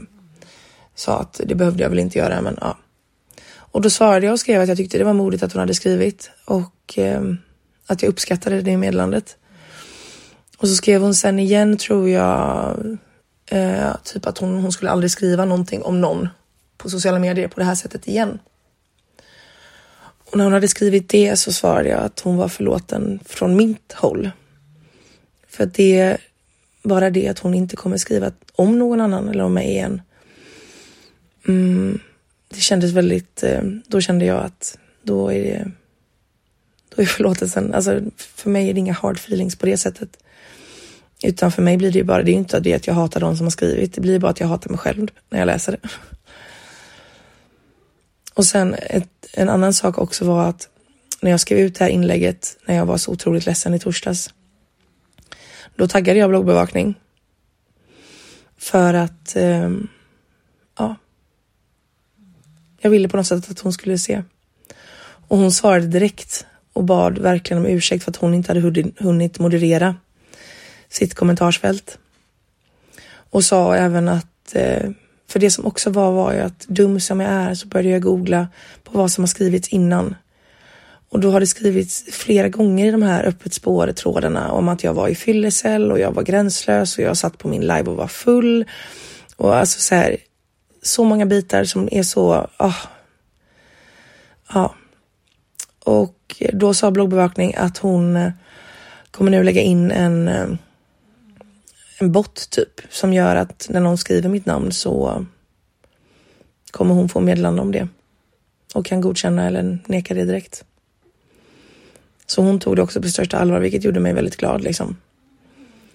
sa 0.95 1.21
att 1.21 1.41
det 1.45 1.55
behövde 1.55 1.83
jag 1.83 1.91
väl 1.91 1.99
inte 1.99 2.19
göra, 2.19 2.41
men 2.41 2.59
ja. 2.61 2.79
Och 3.71 3.81
då 3.81 3.91
svarade 3.91 4.27
jag 4.27 4.33
och 4.33 4.41
skrev 4.41 4.61
att 4.61 4.69
jag 4.69 4.77
tyckte 4.77 4.99
det 4.99 5.05
var 5.05 5.13
modigt 5.13 5.43
att 5.43 5.53
hon 5.53 5.61
hade 5.61 5.75
skrivit 5.75 6.31
och 6.45 6.99
eh, 6.99 7.23
att 7.87 8.03
jag 8.03 8.09
uppskattade 8.11 8.63
det 8.63 8.77
meddelandet. 8.77 9.37
Och 10.59 10.69
så 10.69 10.75
skrev 10.75 11.01
hon 11.01 11.15
sen 11.15 11.39
igen 11.39 11.77
tror 11.77 12.09
jag, 12.09 12.77
eh, 13.47 13.97
typ 14.05 14.27
att 14.27 14.39
hon, 14.39 14.59
hon 14.59 14.73
skulle 14.73 14.91
aldrig 14.91 15.11
skriva 15.11 15.45
någonting 15.45 15.83
om 15.83 16.01
någon 16.01 16.29
på 16.77 16.91
sociala 16.91 17.19
medier 17.19 17.49
på 17.49 17.61
det 17.61 17.67
här 17.67 17.75
sättet 17.75 18.09
igen. 18.09 18.39
Och 20.31 20.37
när 20.37 20.45
hon 20.45 20.53
hade 20.53 20.69
skrivit 20.69 21.09
det 21.09 21.37
så 21.37 21.53
svarade 21.53 21.89
jag 21.89 22.01
att 22.01 22.21
hon 22.21 22.37
var 22.37 22.49
förlåten 22.49 23.21
från 23.25 23.57
mitt 23.57 23.93
håll. 23.93 24.31
För 25.49 25.65
att 25.65 25.75
det, 25.75 26.17
bara 26.83 27.11
det 27.11 27.29
att 27.29 27.39
hon 27.39 27.55
inte 27.55 27.77
kommer 27.77 27.97
skriva 27.97 28.33
om 28.57 28.79
någon 28.79 29.01
annan 29.01 29.29
eller 29.29 29.45
om 29.45 29.55
mig 29.55 29.69
igen. 29.69 30.03
Mm, 31.49 32.01
det 32.49 32.61
kändes 32.61 32.93
väldigt, 32.93 33.43
eh, 33.43 33.63
då 33.87 34.01
kände 34.01 34.25
jag 34.25 34.45
att 34.45 34.79
då 35.03 35.33
är 35.33 35.43
det, 35.43 35.71
då 36.97 37.03
är 37.03 37.07
förlåtelsen, 37.07 37.75
alltså 37.75 38.01
för 38.17 38.51
mig 38.51 38.71
är 38.71 38.75
det 38.75 38.81
inga 38.81 38.93
hard 38.93 39.17
feelings 39.17 39.57
på 39.57 39.67
det 39.67 39.77
sättet. 39.77 40.19
Utan 41.23 41.53
för 41.53 41.63
mig 41.63 41.77
blir 41.77 41.93
det 41.93 41.99
ju 41.99 42.05
bara, 42.05 42.23
det 42.23 42.31
är 42.31 42.33
ju 42.33 42.39
inte 42.39 42.61
det 42.61 42.75
att 42.75 42.87
jag 42.87 42.95
hatar 42.95 43.21
de 43.21 43.37
som 43.37 43.47
har 43.47 43.51
skrivit, 43.51 43.95
det 43.95 44.01
blir 44.01 44.19
bara 44.19 44.31
att 44.31 44.41
jag 44.41 44.47
hatar 44.47 44.71
mig 44.71 44.79
själv 44.79 45.09
när 45.31 45.39
jag 45.39 45.47
läser 45.47 45.73
det. 45.73 45.89
Och 48.35 48.47
sen 48.47 48.75
ett, 48.75 49.27
en 49.33 49.49
annan 49.49 49.75
sak 49.75 49.99
också 49.99 50.25
var 50.25 50.49
att 50.49 50.69
när 51.21 51.31
jag 51.31 51.41
skrev 51.41 51.59
ut 51.59 51.75
det 51.75 51.85
här 51.85 51.91
inlägget, 51.91 52.57
när 52.67 52.75
jag 52.75 52.87
var 52.87 52.97
så 52.97 53.13
otroligt 53.13 53.47
ledsen 53.47 53.75
i 53.75 53.79
torsdags, 53.79 54.31
då 55.77 55.89
taggade 55.89 56.19
jag 56.19 56.31
bloggbevakning. 56.31 56.95
För 58.59 58.95
att, 58.95 59.37
eh, 59.37 59.71
ja, 60.79 60.97
jag 62.81 62.91
ville 62.91 63.09
på 63.09 63.17
något 63.17 63.27
sätt 63.27 63.51
att 63.51 63.59
hon 63.59 63.73
skulle 63.73 63.99
se. 63.99 64.23
Och 65.29 65.39
hon 65.39 65.53
svarade 65.53 65.87
direkt 65.87 66.47
och 66.73 66.85
bad 66.85 67.19
verkligen 67.19 67.63
om 67.63 67.71
ursäkt 67.71 68.05
för 68.05 68.11
att 68.11 68.17
hon 68.17 68.35
inte 68.35 68.51
hade 68.53 68.91
hunnit 68.99 69.39
moderera 69.39 69.97
sitt 70.89 71.15
kommentarsfält. 71.15 71.99
Och 73.31 73.45
sa 73.45 73.75
även 73.75 74.09
att, 74.09 74.55
eh, 74.55 74.91
för 75.29 75.39
det 75.39 75.51
som 75.51 75.67
också 75.67 75.91
var 75.91 76.13
var 76.13 76.33
ju 76.33 76.41
att 76.41 76.67
dum 76.69 77.01
som 77.01 77.21
jag 77.21 77.31
är 77.31 77.55
så 77.55 77.67
började 77.67 77.91
jag 77.91 78.03
googla 78.03 78.49
på 78.85 78.99
vad 78.99 79.11
som 79.11 79.23
har 79.23 79.29
skrivits 79.29 79.69
innan. 79.69 80.15
Och 81.11 81.21
då 81.21 81.31
har 81.31 81.41
det 81.41 81.47
skrivits 81.47 82.05
flera 82.13 82.49
gånger 82.49 82.87
i 82.87 82.91
de 82.91 83.03
här 83.03 83.25
öppet 83.25 83.55
spår 83.55 83.93
trådarna 83.93 84.53
om 84.53 84.69
att 84.69 84.85
jag 84.85 84.95
var 84.95 85.09
i 85.09 85.15
fyllecell 85.15 85.93
och 85.93 86.01
jag 86.01 86.13
var 86.13 86.23
gränslös 86.23 86.99
och 86.99 87.05
jag 87.05 87.17
satt 87.17 87.39
på 87.39 87.49
min 87.49 87.61
live 87.61 87.85
och 87.85 87.97
var 87.97 88.09
full. 88.09 88.65
Och 89.37 89.57
alltså 89.57 89.81
så 89.81 89.95
här, 89.95 90.17
så 90.83 91.05
många 91.05 91.27
bitar 91.27 91.65
som 91.65 91.89
är 91.93 92.03
så, 92.03 92.47
ah, 92.57 92.75
ja. 94.53 94.75
Och 95.85 96.43
då 96.53 96.75
sa 96.75 96.91
bloggbevakning 96.91 97.55
att 97.57 97.79
hon 97.79 98.17
eh, 98.17 98.33
kommer 99.11 99.31
nu 99.31 99.43
lägga 99.43 99.61
in 99.61 99.91
en, 99.91 100.29
eh, 100.29 100.49
en 101.99 102.13
bot 102.13 102.51
typ 102.51 102.81
som 102.91 103.13
gör 103.13 103.37
att 103.37 103.67
när 103.71 103.81
någon 103.81 103.99
skriver 103.99 104.29
mitt 104.29 104.47
namn 104.47 104.73
så 104.73 105.27
kommer 106.71 106.95
hon 106.95 107.09
få 107.09 107.21
meddelande 107.21 107.63
om 107.63 107.73
det 107.73 107.89
och 108.75 108.87
kan 108.87 109.01
godkänna 109.01 109.47
eller 109.47 109.79
neka 109.87 110.15
det 110.15 110.25
direkt. 110.25 110.65
Så 112.27 112.43
hon 112.43 112.61
tog 112.61 112.77
det 112.77 112.83
också 112.83 113.03
på 113.03 113.09
största 113.09 113.39
allvar, 113.39 113.61
vilket 113.61 113.85
gjorde 113.85 114.01
mig 114.01 114.13
väldigt 114.13 114.37
glad 114.37 114.63
liksom. 114.63 114.97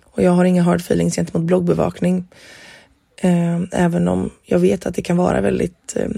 Och 0.03 0.23
jag 0.23 0.31
har 0.31 0.45
inga 0.45 0.63
hard 0.63 0.79
feelings 0.79 1.15
gentemot 1.15 1.47
bloggbevakning. 1.47 2.27
Eh, 3.23 3.61
även 3.71 4.07
om 4.07 4.29
jag 4.43 4.59
vet 4.59 4.85
att 4.85 4.95
det 4.95 5.01
kan 5.01 5.17
vara 5.17 5.41
väldigt 5.41 5.95
eh, 5.95 6.09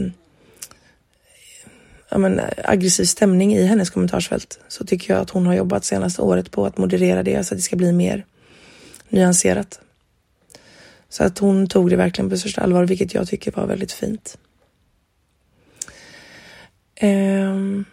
ja, 2.09 2.17
men, 2.17 2.41
aggressiv 2.63 3.05
stämning 3.05 3.55
i 3.55 3.63
hennes 3.63 3.89
kommentarsfält 3.89 4.59
så 4.67 4.85
tycker 4.85 5.13
jag 5.13 5.21
att 5.21 5.29
hon 5.29 5.45
har 5.45 5.53
jobbat 5.53 5.85
senaste 5.85 6.21
året 6.21 6.51
på 6.51 6.65
att 6.65 6.77
moderera 6.77 7.23
det 7.23 7.43
så 7.43 7.53
att 7.53 7.57
det 7.57 7.63
ska 7.63 7.75
bli 7.75 7.91
mer 7.91 8.25
nyanserat. 9.09 9.79
Så 11.09 11.23
att 11.23 11.39
hon 11.39 11.67
tog 11.67 11.89
det 11.89 11.95
verkligen 11.95 12.29
på 12.29 12.37
största 12.37 12.61
allvar, 12.61 12.85
vilket 12.85 13.13
jag 13.13 13.27
tycker 13.27 13.51
var 13.51 13.65
väldigt 13.65 13.91
fint. 13.91 14.37
Um, 17.01 17.85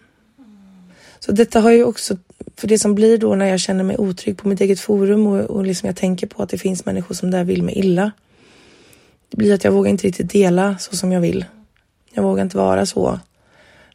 så 1.18 1.32
detta 1.32 1.60
har 1.60 1.70
ju 1.70 1.84
också, 1.84 2.16
för 2.56 2.68
det 2.68 2.78
som 2.78 2.94
blir 2.94 3.18
då 3.18 3.34
när 3.34 3.46
jag 3.46 3.60
känner 3.60 3.84
mig 3.84 3.96
otrygg 3.98 4.38
på 4.38 4.48
mitt 4.48 4.60
eget 4.60 4.80
forum 4.80 5.26
och, 5.26 5.40
och 5.40 5.66
liksom 5.66 5.86
jag 5.86 5.96
tänker 5.96 6.26
på 6.26 6.42
att 6.42 6.48
det 6.48 6.58
finns 6.58 6.86
människor 6.86 7.14
som 7.14 7.30
där 7.30 7.44
vill 7.44 7.62
mig 7.62 7.78
illa. 7.78 8.12
Det 9.32 9.36
blir 9.36 9.54
att 9.54 9.64
jag 9.64 9.72
vågar 9.72 9.90
inte 9.90 10.06
riktigt 10.06 10.30
dela 10.30 10.78
så 10.78 10.96
som 10.96 11.12
jag 11.12 11.20
vill. 11.20 11.44
Jag 12.12 12.22
vågar 12.22 12.42
inte 12.42 12.56
vara 12.56 12.86
så. 12.86 13.20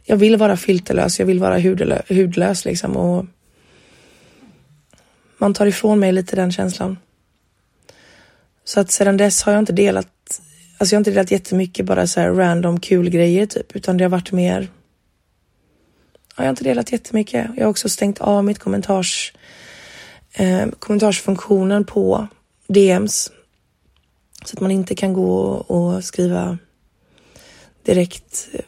Jag 0.03 0.17
vill 0.17 0.37
vara 0.37 0.57
filterlös, 0.57 1.19
jag 1.19 1.25
vill 1.25 1.39
vara 1.39 1.59
hudlös, 1.59 2.01
hudlös 2.09 2.65
liksom 2.65 2.97
och 2.97 3.25
man 5.37 5.53
tar 5.53 5.65
ifrån 5.65 5.99
mig 5.99 6.11
lite 6.11 6.35
den 6.35 6.51
känslan. 6.51 6.97
Så 8.63 8.79
att 8.79 8.91
sedan 8.91 9.17
dess 9.17 9.43
har 9.43 9.53
jag 9.53 9.59
inte 9.59 9.73
delat, 9.73 10.07
alltså 10.77 10.93
jag 10.93 10.97
har 10.97 11.01
inte 11.01 11.11
delat 11.11 11.31
jättemycket 11.31 11.85
bara 11.85 12.07
så 12.07 12.19
här 12.19 12.31
random 12.31 12.79
kul 12.79 13.09
grejer 13.09 13.45
typ, 13.45 13.75
utan 13.75 13.97
det 13.97 14.03
har 14.03 14.09
varit 14.09 14.31
mer 14.31 14.69
jag 16.37 16.43
har 16.43 16.49
inte 16.49 16.63
delat 16.63 16.91
jättemycket. 16.91 17.47
Jag 17.55 17.63
har 17.63 17.69
också 17.69 17.89
stängt 17.89 18.21
av 18.21 18.43
mitt 18.43 18.59
kommentars, 18.59 19.33
eh, 20.33 20.67
kommentarsfunktionen 20.79 21.85
på 21.85 22.27
DMs. 22.67 23.31
Så 24.45 24.55
att 24.55 24.61
man 24.61 24.71
inte 24.71 24.95
kan 24.95 25.13
gå 25.13 25.41
och 25.51 26.03
skriva 26.03 26.57
direkt 27.83 28.47
eh, 28.53 28.65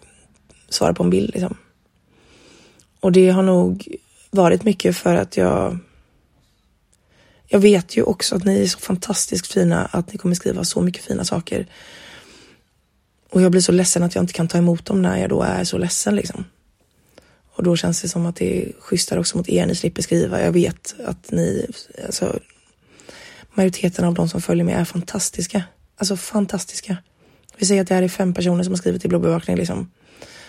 svara 0.69 0.93
på 0.93 1.03
en 1.03 1.09
bild 1.09 1.29
liksom. 1.33 1.57
Och 2.99 3.11
det 3.11 3.29
har 3.29 3.43
nog 3.43 3.95
varit 4.31 4.63
mycket 4.63 4.97
för 4.97 5.15
att 5.15 5.37
jag 5.37 5.79
jag 7.51 7.59
vet 7.59 7.97
ju 7.97 8.03
också 8.03 8.35
att 8.35 8.45
ni 8.45 8.61
är 8.61 8.67
så 8.67 8.79
fantastiskt 8.79 9.53
fina 9.53 9.85
att 9.85 10.11
ni 10.11 10.17
kommer 10.17 10.35
skriva 10.35 10.63
så 10.63 10.81
mycket 10.81 11.03
fina 11.03 11.25
saker. 11.25 11.67
Och 13.29 13.41
jag 13.41 13.51
blir 13.51 13.61
så 13.61 13.71
ledsen 13.71 14.03
att 14.03 14.15
jag 14.15 14.23
inte 14.23 14.33
kan 14.33 14.47
ta 14.47 14.57
emot 14.57 14.85
dem 14.85 15.01
när 15.01 15.17
jag 15.17 15.29
då 15.29 15.41
är 15.41 15.63
så 15.63 15.77
ledsen 15.77 16.15
liksom. 16.15 16.45
Och 17.55 17.63
då 17.63 17.75
känns 17.75 18.01
det 18.01 18.09
som 18.09 18.25
att 18.25 18.35
det 18.35 18.63
är 18.63 18.71
schysstare 18.79 19.19
också 19.19 19.37
mot 19.37 19.49
er. 19.49 19.65
Ni 19.65 19.75
slipper 19.75 20.01
skriva. 20.01 20.41
Jag 20.41 20.51
vet 20.51 20.95
att 21.05 21.31
ni, 21.31 21.67
alltså 22.05 22.39
majoriteten 23.59 24.05
av 24.05 24.13
de 24.13 24.29
som 24.29 24.41
följer 24.41 24.65
mig 24.65 24.73
är 24.73 24.85
fantastiska. 24.85 25.63
Alltså 25.97 26.17
fantastiska. 26.17 26.97
Vi 27.57 27.65
säger 27.65 27.81
att 27.81 27.87
det 27.87 27.95
här 27.95 28.03
är 28.03 28.07
fem 28.07 28.33
personer 28.33 28.63
som 28.63 28.73
har 28.73 28.77
skrivit 28.77 29.01
till 29.01 29.09
blåbevakning 29.09 29.57
liksom. 29.57 29.91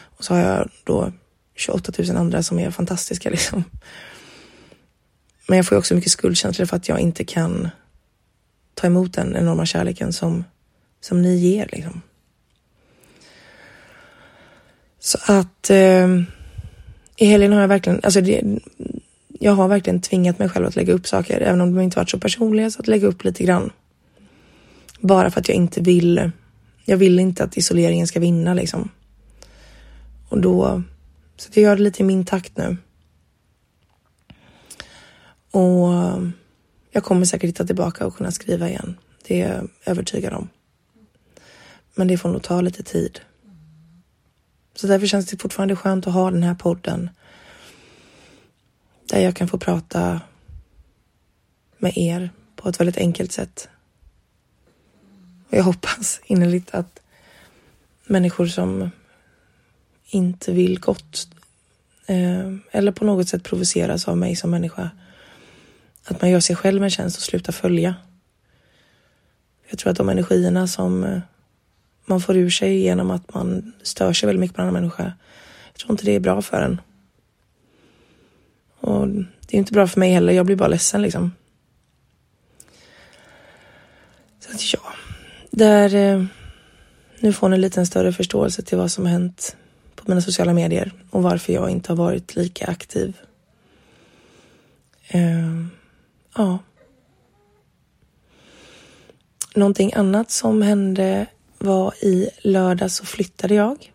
Och 0.03 0.25
så 0.25 0.35
har 0.35 0.41
jag 0.41 0.71
då 0.85 1.13
28 1.57 1.93
000 1.99 2.17
andra 2.17 2.43
som 2.43 2.59
är 2.59 2.71
fantastiska 2.71 3.31
liksom. 3.31 3.65
Men 5.49 5.57
jag 5.57 5.67
får 5.67 5.77
ju 5.77 5.79
också 5.79 5.95
mycket 5.95 6.13
skuldkänslor 6.13 6.67
för 6.67 6.77
att 6.77 6.89
jag 6.89 7.01
inte 7.01 7.25
kan 7.25 7.69
ta 8.75 8.87
emot 8.87 9.15
den 9.15 9.37
enorma 9.37 9.67
kärleken 9.67 10.13
som, 10.13 10.45
som 11.01 11.23
ni 11.23 11.37
ger 11.37 11.69
liksom. 11.73 12.03
Så 14.99 15.19
att 15.27 15.71
eh, 15.71 16.09
i 17.17 17.27
helgen 17.27 17.53
har 17.53 17.61
jag 17.61 17.69
verkligen, 17.69 18.01
alltså 18.03 18.21
det, 18.21 18.43
jag 19.43 19.53
har 19.53 19.69
verkligen 19.69 20.01
tvingat 20.01 20.39
mig 20.39 20.49
själv 20.49 20.67
att 20.67 20.77
lägga 20.77 20.93
upp 20.93 21.07
saker, 21.07 21.41
även 21.41 21.61
om 21.61 21.75
de 21.75 21.81
inte 21.81 21.97
varit 21.97 22.11
så 22.11 22.19
personliga, 22.19 22.71
så 22.71 22.81
att 22.81 22.89
lägga 22.89 23.07
upp 23.07 23.25
lite 23.25 23.45
grann. 23.45 23.73
Bara 25.01 25.31
för 25.31 25.41
att 25.41 25.49
jag 25.49 25.57
inte 25.57 25.81
vill, 25.81 26.31
jag 26.85 26.97
vill 26.97 27.19
inte 27.19 27.45
att 27.45 27.57
isoleringen 27.57 28.07
ska 28.07 28.21
vinna 28.21 28.55
liksom. 28.55 28.89
Och 30.29 30.41
då, 30.41 30.83
så 31.37 31.51
jag 31.55 31.63
gör 31.63 31.77
det 31.77 31.83
lite 31.83 32.03
i 32.03 32.07
min 32.07 32.25
takt 32.25 32.57
nu. 32.57 32.77
Och 35.51 35.89
jag 36.91 37.05
kommer 37.05 37.25
säkert 37.25 37.49
hitta 37.49 37.67
tillbaka 37.67 38.07
och 38.07 38.17
kunna 38.17 38.31
skriva 38.31 38.69
igen. 38.69 38.97
Det 39.27 39.41
är 39.41 39.55
jag 39.55 39.69
övertygad 39.85 40.33
om. 40.33 40.49
Men 41.95 42.09
det 42.09 42.19
får 42.19 42.29
nog 42.29 42.43
ta 42.43 42.61
lite 42.61 42.83
tid. 42.83 43.21
Så 44.75 44.87
därför 44.87 45.07
känns 45.07 45.27
det 45.27 45.43
fortfarande 45.43 45.77
skönt 45.77 46.07
att 46.07 46.15
ha 46.15 46.31
den 46.31 46.43
här 46.43 46.55
podden. 46.55 47.11
Där 49.11 49.21
jag 49.21 49.37
kan 49.37 49.49
få 49.49 49.59
prata 49.59 50.21
med 51.79 51.93
er 51.97 52.31
på 52.57 52.69
ett 52.69 52.81
väldigt 52.81 52.97
enkelt 52.97 53.33
sätt. 53.33 53.69
Och 55.49 55.57
jag 55.57 55.63
hoppas 55.63 56.21
innerligt 56.25 56.71
att 56.75 57.01
människor 58.07 58.47
som 58.47 58.91
inte 60.11 60.53
vill 60.53 60.81
gott 60.81 61.29
eh, 62.07 62.55
eller 62.71 62.93
på 62.93 63.05
något 63.05 63.29
sätt 63.29 63.45
provoceras 63.45 64.09
av 64.09 64.17
mig 64.17 64.37
som 64.37 64.51
människa. 64.51 64.91
Att 66.05 66.21
man 66.21 66.31
gör 66.31 66.41
sig 66.41 66.57
själv 66.57 66.85
en 66.85 66.91
tjänst 66.91 67.17
och 67.17 67.23
slutar 67.23 67.53
följa. 67.53 67.95
Jag 69.69 69.79
tror 69.79 69.91
att 69.91 69.97
de 69.97 70.09
energierna 70.09 70.67
som 70.67 71.05
eh, 71.05 71.21
man 72.05 72.21
får 72.21 72.37
ur 72.37 72.51
sig 72.51 72.79
genom 72.79 73.11
att 73.11 73.35
man 73.35 73.73
stör 73.83 74.13
sig 74.13 74.27
väldigt 74.27 74.41
mycket 74.41 74.57
på 74.57 74.63
en 74.63 74.69
annan 74.69 74.83
människa. 74.83 75.13
Jag 75.73 75.81
tror 75.81 75.91
inte 75.91 76.05
det 76.05 76.15
är 76.15 76.21
bra 76.21 76.43
för 76.43 76.63
en. 76.63 76.81
Och 78.81 79.09
det 79.09 79.57
är 79.57 79.59
inte 79.59 79.73
bra 79.73 79.87
för 79.87 80.01
mig 80.01 80.13
heller. 80.13 80.33
Jag 80.33 80.47
blir 80.47 80.57
bara 80.57 80.69
ledsen 80.69 81.03
liksom. 81.03 81.33
Så 84.41 84.51
att 84.55 84.73
ja, 84.73 84.81
där. 85.51 85.95
Eh, 85.95 86.25
nu 87.23 87.33
får 87.33 87.49
ni 87.49 87.71
en 87.77 87.87
större 87.87 88.13
förståelse 88.13 88.63
till 88.63 88.79
vad 88.79 88.91
som 88.91 89.05
har 89.05 89.13
hänt 89.13 89.57
på 89.95 90.05
mina 90.07 90.21
sociala 90.21 90.53
medier 90.53 90.93
och 91.11 91.23
varför 91.23 91.53
jag 91.53 91.71
inte 91.71 91.93
har 91.93 91.97
varit 91.97 92.37
lika 92.37 92.67
aktiv. 92.67 93.17
Uh, 95.15 95.67
ja. 96.37 96.59
Någonting 99.55 99.93
annat 99.95 100.31
som 100.31 100.63
hände 100.63 101.27
var 101.59 102.05
i 102.05 102.31
lördag 102.43 102.91
så 102.91 103.05
flyttade 103.05 103.55
jag. 103.55 103.93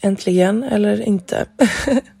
Äntligen, 0.00 0.62
eller 0.62 1.00
inte. 1.00 1.46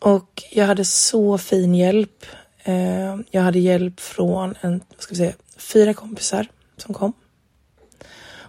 och 0.00 0.42
jag 0.52 0.66
hade 0.66 0.84
så 0.84 1.38
fin 1.38 1.74
hjälp. 1.74 2.26
Eh, 2.62 3.16
jag 3.30 3.42
hade 3.42 3.58
hjälp 3.58 4.00
från 4.00 4.54
en, 4.60 4.80
vad 4.88 5.02
ska 5.02 5.14
vi 5.14 5.18
säga, 5.18 5.32
fyra 5.56 5.94
kompisar 5.94 6.46
som 6.76 6.94
kom 6.94 7.12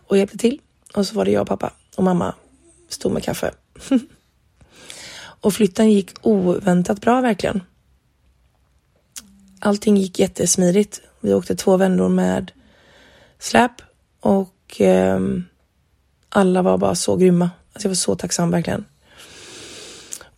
och 0.10 0.18
hjälpte 0.18 0.38
till. 0.38 0.62
Och 0.94 1.08
så 1.08 1.16
var 1.16 1.26
det 1.26 1.32
jag 1.32 1.42
och 1.42 1.48
pappa 1.48 1.74
och 1.96 2.04
mamma 2.04 2.36
stod 2.90 3.12
med 3.12 3.24
kaffe. 3.24 3.52
och 5.42 5.54
flytten 5.54 5.92
gick 5.92 6.12
oväntat 6.22 7.02
bra 7.02 7.22
verkligen. 7.22 7.62
Allting 9.60 9.98
gick 9.98 10.20
jättesmidigt. 10.20 11.02
Vi 11.20 11.34
åkte 11.34 11.56
två 11.56 11.78
vändor 11.78 12.10
med 12.10 12.52
släp 13.40 13.72
och 14.20 14.82
eh, 14.82 15.20
alla 16.30 16.62
var 16.62 16.78
bara 16.78 16.96
så 16.96 17.16
grymma. 17.16 17.50
Alltså 17.74 17.88
jag 17.88 17.90
var 17.90 17.96
så 17.96 18.16
tacksam 18.16 18.52
verkligen. 18.52 18.86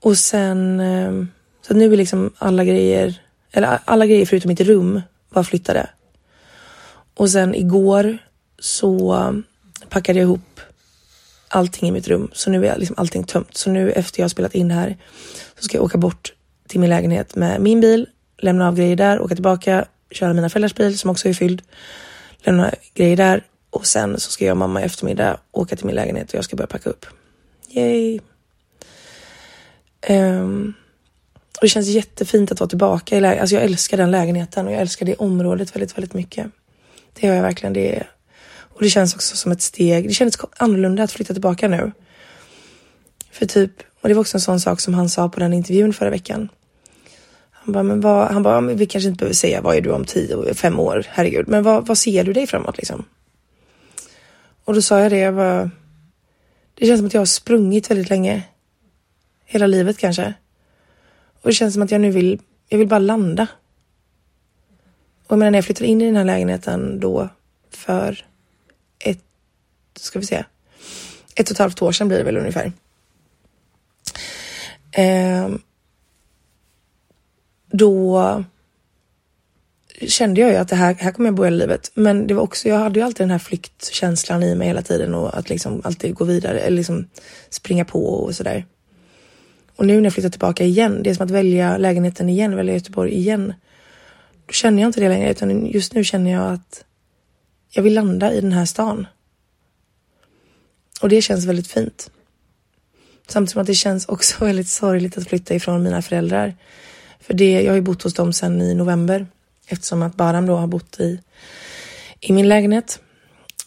Och 0.02 0.18
sen 0.18 0.80
eh, 0.80 1.26
så 1.68 1.74
nu 1.74 1.94
är 1.94 1.98
liksom 1.98 2.34
alla 2.38 2.64
grejer, 2.64 3.22
eller 3.52 3.80
alla 3.86 4.06
grejer 4.06 4.26
förutom 4.26 4.50
mitt 4.50 4.62
rum 4.62 5.02
var 5.30 5.44
flyttade. 5.44 5.90
Och 7.14 7.30
sen 7.30 7.56
igår 7.56 8.18
så 8.60 9.16
packade 9.90 10.20
jag 10.20 10.26
ihop 10.26 10.60
allting 11.48 11.90
i 11.90 11.92
mitt 11.92 12.08
rum. 12.08 12.30
Så 12.34 12.50
nu 12.50 12.68
är 12.68 12.78
liksom 12.78 12.96
allting 13.00 13.24
tömt. 13.24 13.58
Så 13.58 13.70
nu 13.70 13.92
efter 13.92 14.20
jag 14.20 14.24
har 14.24 14.30
spelat 14.30 14.56
in 14.56 14.72
här 14.72 14.98
så 15.58 15.64
ska 15.64 15.78
jag 15.78 15.84
åka 15.84 15.98
bort 15.98 16.34
till 16.68 16.80
min 16.80 16.90
lägenhet 16.90 17.36
med 17.36 17.62
min 17.62 17.82
bil, 17.82 18.08
lämna 18.38 18.68
av 18.68 18.76
grejer 18.76 18.96
där, 18.96 19.22
åka 19.22 19.36
tillbaka, 19.36 19.86
köra 20.12 20.34
mina 20.34 20.50
föräldrars 20.50 20.76
bil 20.76 21.00
som 21.00 21.10
också 21.10 21.30
är 21.30 21.34
fylld, 21.34 21.62
lämna 22.44 22.72
grejer 22.94 23.18
där 23.18 23.44
och 23.70 23.86
sen 23.86 24.20
så 24.20 24.32
ska 24.32 24.46
jag 24.46 24.54
och 24.54 24.58
mamma 24.58 24.82
i 24.82 24.84
eftermiddag 24.84 25.38
åka 25.52 25.76
till 25.76 25.86
min 25.86 25.96
lägenhet 25.96 26.30
och 26.30 26.36
jag 26.36 26.44
ska 26.44 26.56
börja 26.56 26.68
packa 26.68 26.90
upp. 26.90 27.06
Yay! 27.70 28.20
Um, 30.10 30.74
och 31.56 31.62
det 31.62 31.70
känns 31.70 31.88
jättefint 31.88 32.52
att 32.52 32.60
vara 32.60 32.70
tillbaka 32.70 33.18
i 33.18 33.22
lägenheten. 33.22 33.42
Alltså 33.42 33.56
jag 33.56 33.64
älskar 33.64 33.98
den 33.98 34.12
lägenheten 34.12 34.68
och 34.68 34.74
jag 34.74 34.82
älskar 34.82 35.06
det 35.06 35.16
området 35.16 35.76
väldigt, 35.76 35.98
väldigt 35.98 36.14
mycket. 36.14 36.48
Det 37.14 37.28
gör 37.28 37.36
jag 37.36 37.42
verkligen. 37.42 37.74
Det 37.74 37.96
är 37.96 38.08
och 38.82 38.82
det 38.82 38.90
känns 38.90 39.16
också 39.16 39.38
som 39.38 39.52
ett 39.52 39.62
steg. 39.62 40.08
Det 40.08 40.14
kändes 40.14 40.38
annorlunda 40.58 41.04
att 41.04 41.12
flytta 41.12 41.34
tillbaka 41.34 41.68
nu. 41.68 41.92
För 43.32 43.46
typ, 43.46 43.72
och 44.02 44.10
det 44.10 44.16
var 44.16 44.22
också 44.22 44.38
en 44.38 44.42
sån 44.42 44.60
sak 44.60 44.80
som 44.80 44.94
han 44.94 45.10
sa 45.10 45.30
på 45.30 45.40
den 45.40 45.54
intervjun 45.54 45.94
förra 45.94 46.10
veckan. 46.10 46.50
Han 47.52 47.74
bara, 47.74 47.84
men 47.84 48.02
vad, 48.02 48.28
han 48.28 48.44
bara, 48.44 48.62
vi 48.62 48.86
kanske 48.86 49.08
inte 49.08 49.18
behöver 49.18 49.36
säga 49.36 49.62
vad 49.62 49.76
är 49.76 49.82
du 49.82 49.92
om 49.92 50.06
tio, 50.06 50.54
fem 50.54 50.80
år, 50.80 51.06
herregud, 51.10 51.48
men 51.48 51.64
vad, 51.64 51.88
vad 51.88 51.98
ser 51.98 52.24
du 52.24 52.34
dig 52.34 52.48
framåt 52.48 52.78
liksom? 52.78 53.06
Och 54.66 54.74
då 54.74 54.82
sa 54.82 55.00
jag 55.00 55.12
det, 55.12 55.18
jag 55.18 55.36
bara, 55.36 55.72
det 56.74 56.86
känns 56.86 57.00
som 57.00 57.08
att 57.08 57.14
jag 57.14 57.22
har 57.22 57.26
sprungit 57.26 57.92
väldigt 57.92 58.10
länge. 58.10 58.44
Hela 59.52 59.68
livet 59.68 59.98
kanske. 59.98 60.34
Och 61.42 61.50
det 61.50 61.54
känns 61.54 61.74
som 61.74 61.84
att 61.84 61.92
jag 61.92 62.02
nu 62.02 62.12
vill, 62.12 62.40
jag 62.70 62.78
vill 62.78 62.88
bara 62.88 63.00
landa. 63.00 63.48
Och 65.28 65.40
när 65.40 65.54
jag 65.54 65.66
flyttade 65.66 65.88
in 65.88 66.02
i 66.02 66.06
den 66.06 66.16
här 66.16 66.26
lägenheten 66.26 67.00
då 67.00 67.30
för 67.70 68.26
ett, 69.00 69.24
ska 69.96 70.20
vi 70.20 70.26
se, 70.26 70.46
ett 71.36 71.50
och 71.50 71.52
ett 71.52 71.58
halvt 71.58 71.82
år 71.82 71.92
sedan 71.92 72.08
blir 72.08 72.18
det 72.18 72.24
väl 72.24 72.38
ungefär. 72.38 72.72
Eh, 74.92 75.50
då 77.72 78.44
kände 80.02 80.42
jag 80.42 80.50
ju 80.50 80.56
att 80.56 80.70
det 80.70 80.76
här, 80.76 80.94
här 80.94 81.12
kommer 81.12 81.28
jag 81.28 81.36
bo 81.36 81.44
hela 81.44 81.58
livet. 81.58 81.92
Men 81.94 82.28
det 82.28 82.34
var 82.34 82.44
också, 82.44 82.70
jag 82.70 82.80
hade 82.80 83.00
ju 83.00 83.06
alltid 83.06 83.24
den 83.24 83.32
här 83.32 83.40
flyktkänslan 83.40 84.44
i 84.44 84.56
mig 84.56 84.68
hela 84.68 84.82
tiden 84.82 85.16
och 85.16 85.38
att 85.38 85.50
liksom 85.50 85.82
alltid 85.84 86.16
gå 86.16 86.26
vidare 86.26 86.60
eller 86.60 86.78
liksom 86.78 87.08
springa 87.50 87.86
på 87.86 88.06
och 88.06 88.36
sådär. 88.36 88.66
Och 89.76 89.86
nu 89.86 89.96
när 89.96 90.04
jag 90.04 90.14
flyttar 90.14 90.30
tillbaka 90.30 90.64
igen, 90.64 91.04
det 91.04 91.10
är 91.10 91.14
som 91.14 91.26
att 91.26 91.32
välja 91.32 91.78
lägenheten 91.78 92.30
igen, 92.30 92.56
välja 92.56 92.74
Göteborg 92.74 93.14
igen. 93.14 93.54
Då 94.46 94.54
känner 94.54 94.82
jag 94.82 94.90
inte 94.90 95.00
det 95.00 95.10
längre 95.10 95.32
utan 95.32 95.66
just 95.66 95.94
nu 95.94 96.04
känner 96.04 96.32
jag 96.32 96.54
att 96.54 96.86
jag 97.70 97.84
vill 97.84 97.94
landa 97.94 98.34
i 98.34 98.42
den 98.42 98.52
här 98.52 98.66
stan. 98.66 99.08
Och 101.02 101.10
det 101.10 101.22
känns 101.22 101.46
väldigt 101.46 101.68
fint. 101.68 102.12
Samtidigt 103.28 103.52
som 103.52 103.62
att 103.62 103.68
det 103.68 103.76
känns 103.76 104.06
också 104.06 104.46
väldigt 104.46 104.68
sorgligt 104.68 105.18
att 105.18 105.28
flytta 105.28 105.56
ifrån 105.56 105.84
mina 105.84 106.02
föräldrar. 106.02 106.56
För 107.20 107.34
det, 107.34 107.62
jag 107.62 107.72
har 107.72 107.76
ju 107.76 107.82
bott 107.82 108.04
hos 108.04 108.14
dem 108.14 108.34
sedan 108.34 108.62
i 108.62 108.76
november 108.76 109.28
eftersom 109.68 110.02
att 110.02 110.16
Baram 110.16 110.46
då 110.46 110.56
har 110.56 110.68
bott 110.68 111.00
i, 111.00 111.20
i 112.20 112.34
min 112.34 112.50
lägenhet. 112.50 113.00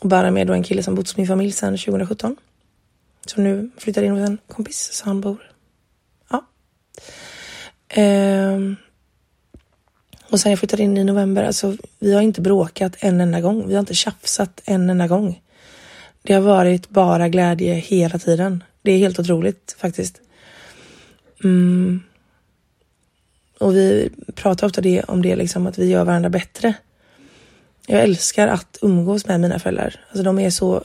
Och 0.00 0.08
Baram 0.08 0.36
är 0.36 0.44
då 0.44 0.52
en 0.52 0.62
kille 0.62 0.82
som 0.82 0.94
bott 0.94 1.08
hos 1.08 1.16
min 1.16 1.26
familj 1.26 1.52
sedan 1.52 1.78
2017. 1.78 2.36
Som 3.26 3.44
nu 3.44 3.70
flyttar 3.78 4.02
in 4.02 4.12
hos 4.12 4.28
en 4.28 4.38
kompis 4.48 4.90
så 4.92 5.04
han 5.04 5.20
bor. 5.20 5.53
Ehm. 7.94 8.76
Och 10.30 10.40
sen 10.40 10.52
jag 10.52 10.58
flyttade 10.58 10.82
in 10.82 10.98
i 10.98 11.04
november, 11.04 11.44
alltså 11.44 11.76
vi 11.98 12.14
har 12.14 12.22
inte 12.22 12.40
bråkat 12.40 12.96
en 12.98 13.20
enda 13.20 13.40
gång. 13.40 13.68
Vi 13.68 13.74
har 13.74 13.80
inte 13.80 13.94
tjafsat 13.94 14.60
en 14.64 14.90
enda 14.90 15.06
gång. 15.06 15.42
Det 16.22 16.32
har 16.32 16.40
varit 16.40 16.88
bara 16.88 17.28
glädje 17.28 17.74
hela 17.74 18.18
tiden. 18.18 18.64
Det 18.82 18.92
är 18.92 18.98
helt 18.98 19.18
otroligt 19.18 19.76
faktiskt. 19.78 20.20
Mm. 21.44 22.02
Och 23.58 23.76
vi 23.76 24.10
pratar 24.34 24.66
ofta 24.66 24.80
det, 24.80 25.02
om 25.02 25.22
det, 25.22 25.36
liksom, 25.36 25.66
att 25.66 25.78
vi 25.78 25.90
gör 25.90 26.04
varandra 26.04 26.30
bättre. 26.30 26.74
Jag 27.86 28.02
älskar 28.02 28.48
att 28.48 28.78
umgås 28.82 29.26
med 29.26 29.40
mina 29.40 29.58
föräldrar. 29.58 30.00
Alltså 30.08 30.22
de 30.22 30.38
är 30.38 30.50
så... 30.50 30.82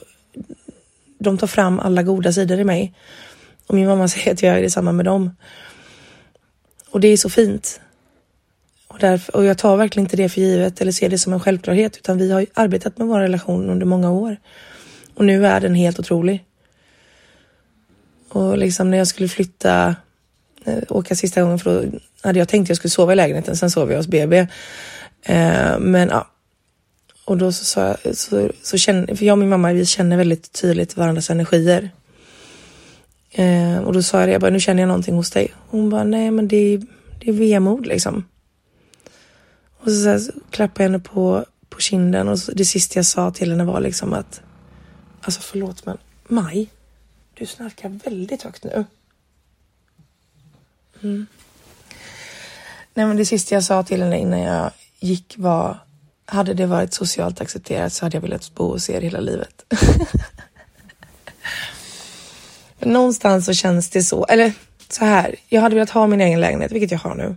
De 1.18 1.38
tar 1.38 1.46
fram 1.46 1.78
alla 1.78 2.02
goda 2.02 2.32
sidor 2.32 2.58
i 2.58 2.64
mig. 2.64 2.94
Och 3.66 3.74
min 3.74 3.86
mamma 3.86 4.08
säger 4.08 4.32
att 4.32 4.42
jag 4.42 4.56
är 4.56 4.62
detsamma 4.62 4.92
med 4.92 5.04
dem. 5.04 5.30
Och 6.90 7.00
det 7.00 7.08
är 7.08 7.16
så 7.16 7.30
fint. 7.30 7.80
Och, 8.88 8.98
därför, 8.98 9.36
och 9.36 9.44
jag 9.44 9.58
tar 9.58 9.76
verkligen 9.76 10.04
inte 10.04 10.16
det 10.16 10.28
för 10.28 10.40
givet 10.40 10.80
eller 10.80 10.92
ser 10.92 11.08
det 11.08 11.18
som 11.18 11.32
en 11.32 11.40
självklarhet 11.40 11.96
utan 11.96 12.18
vi 12.18 12.32
har 12.32 12.46
arbetat 12.54 12.98
med 12.98 13.06
vår 13.06 13.20
relation 13.20 13.70
under 13.70 13.86
många 13.86 14.10
år. 14.10 14.36
Och 15.14 15.24
nu 15.24 15.46
är 15.46 15.60
den 15.60 15.74
helt 15.74 15.98
otrolig. 15.98 16.44
Och 18.28 18.58
liksom 18.58 18.90
när 18.90 18.98
jag 18.98 19.06
skulle 19.06 19.28
flytta, 19.28 19.96
eh, 20.64 20.78
åka 20.88 21.14
sista 21.14 21.42
gången 21.42 21.58
för 21.58 21.86
då 21.86 21.98
hade 22.22 22.38
jag 22.38 22.48
tänkt 22.48 22.66
att 22.66 22.68
jag 22.68 22.76
skulle 22.76 22.90
sova 22.90 23.12
i 23.12 23.16
lägenheten, 23.16 23.56
sen 23.56 23.70
sov 23.70 23.90
jag 23.90 23.96
hos 23.96 24.06
BB. 24.06 24.46
Eh, 25.22 25.78
men 25.78 26.08
ja. 26.08 26.26
Och 27.24 27.36
då 27.36 27.52
så 27.52 27.64
sa 27.64 27.96
jag, 28.02 28.16
så, 28.16 28.50
så 28.62 28.78
känner, 28.78 29.14
för 29.14 29.24
jag 29.24 29.32
och 29.34 29.38
min 29.38 29.48
mamma 29.48 29.72
vi 29.72 29.86
känner 29.86 30.16
väldigt 30.16 30.52
tydligt 30.52 30.96
varandras 30.96 31.30
energier. 31.30 31.90
Eh, 33.30 33.78
och 33.78 33.92
då 33.92 34.02
sa 34.02 34.20
jag 34.20 34.28
det, 34.28 34.32
jag 34.32 34.40
bara, 34.40 34.50
nu 34.50 34.60
känner 34.60 34.82
jag 34.82 34.88
någonting 34.88 35.14
hos 35.14 35.30
dig. 35.30 35.54
Hon 35.68 35.90
bara, 35.90 36.04
nej 36.04 36.30
men 36.30 36.48
det 36.48 36.56
är, 36.56 36.82
det 37.20 37.28
är 37.28 37.32
vemod 37.32 37.86
liksom. 37.86 38.24
Och 39.76 39.90
så, 39.90 40.02
så, 40.02 40.08
här, 40.08 40.18
så 40.18 40.32
klappade 40.50 40.84
jag 40.84 40.90
henne 40.90 41.04
på, 41.04 41.44
på 41.68 41.80
kinden 41.80 42.28
och 42.28 42.38
så, 42.38 42.52
det 42.52 42.64
sista 42.64 42.98
jag 42.98 43.06
sa 43.06 43.30
till 43.30 43.50
henne 43.50 43.64
var 43.64 43.80
liksom 43.80 44.12
att 44.12 44.40
Alltså 45.22 45.40
förlåt 45.40 45.86
men 45.86 45.98
Maj, 46.28 46.70
du 47.34 47.46
snarkar 47.46 47.88
väldigt 47.88 48.42
högt 48.42 48.64
nu. 48.64 48.84
Mm. 51.02 51.26
Nej 52.94 53.06
men 53.06 53.16
det 53.16 53.26
sista 53.26 53.54
jag 53.54 53.64
sa 53.64 53.82
till 53.82 54.02
henne 54.02 54.18
innan 54.18 54.40
jag 54.40 54.70
gick 54.98 55.34
var 55.38 55.78
hade 56.24 56.54
det 56.54 56.66
varit 56.66 56.94
socialt 56.94 57.40
accepterat 57.40 57.92
så 57.92 58.04
hade 58.04 58.16
jag 58.16 58.22
velat 58.22 58.54
bo 58.54 58.72
hos 58.72 58.90
er 58.90 59.00
hela 59.00 59.20
livet. 59.20 59.64
Någonstans 62.80 63.46
så 63.46 63.52
känns 63.52 63.90
det 63.90 64.02
så, 64.02 64.24
eller 64.24 64.52
så 64.88 65.04
här. 65.04 65.34
Jag 65.48 65.60
hade 65.60 65.74
velat 65.74 65.90
ha 65.90 66.06
min 66.06 66.20
egen 66.20 66.40
lägenhet, 66.40 66.72
vilket 66.72 66.90
jag 66.90 66.98
har 66.98 67.14
nu. 67.14 67.36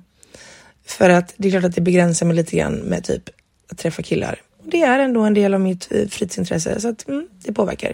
För 0.85 1.09
att 1.09 1.33
det 1.37 1.47
är 1.47 1.51
klart 1.51 1.63
att 1.63 1.75
det 1.75 1.81
begränsar 1.81 2.25
mig 2.25 2.35
lite 2.35 2.57
grann 2.57 2.75
med 2.75 3.03
typ 3.03 3.29
att 3.71 3.77
träffa 3.77 4.01
killar 4.01 4.39
det 4.63 4.81
är 4.81 4.99
ändå 4.99 5.21
en 5.21 5.33
del 5.33 5.53
av 5.53 5.61
mitt 5.61 5.91
eh, 5.91 6.07
fritidsintresse 6.07 6.81
så 6.81 6.89
att 6.89 7.07
mm, 7.07 7.27
det 7.43 7.53
påverkar. 7.53 7.93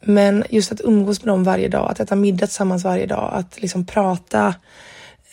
Men 0.00 0.44
just 0.50 0.72
att 0.72 0.80
umgås 0.80 1.24
med 1.24 1.32
dem 1.32 1.44
varje 1.44 1.68
dag, 1.68 1.90
att 1.90 2.00
äta 2.00 2.16
middag 2.16 2.46
tillsammans 2.46 2.84
varje 2.84 3.06
dag, 3.06 3.30
att 3.32 3.62
liksom 3.62 3.86
prata, 3.86 4.54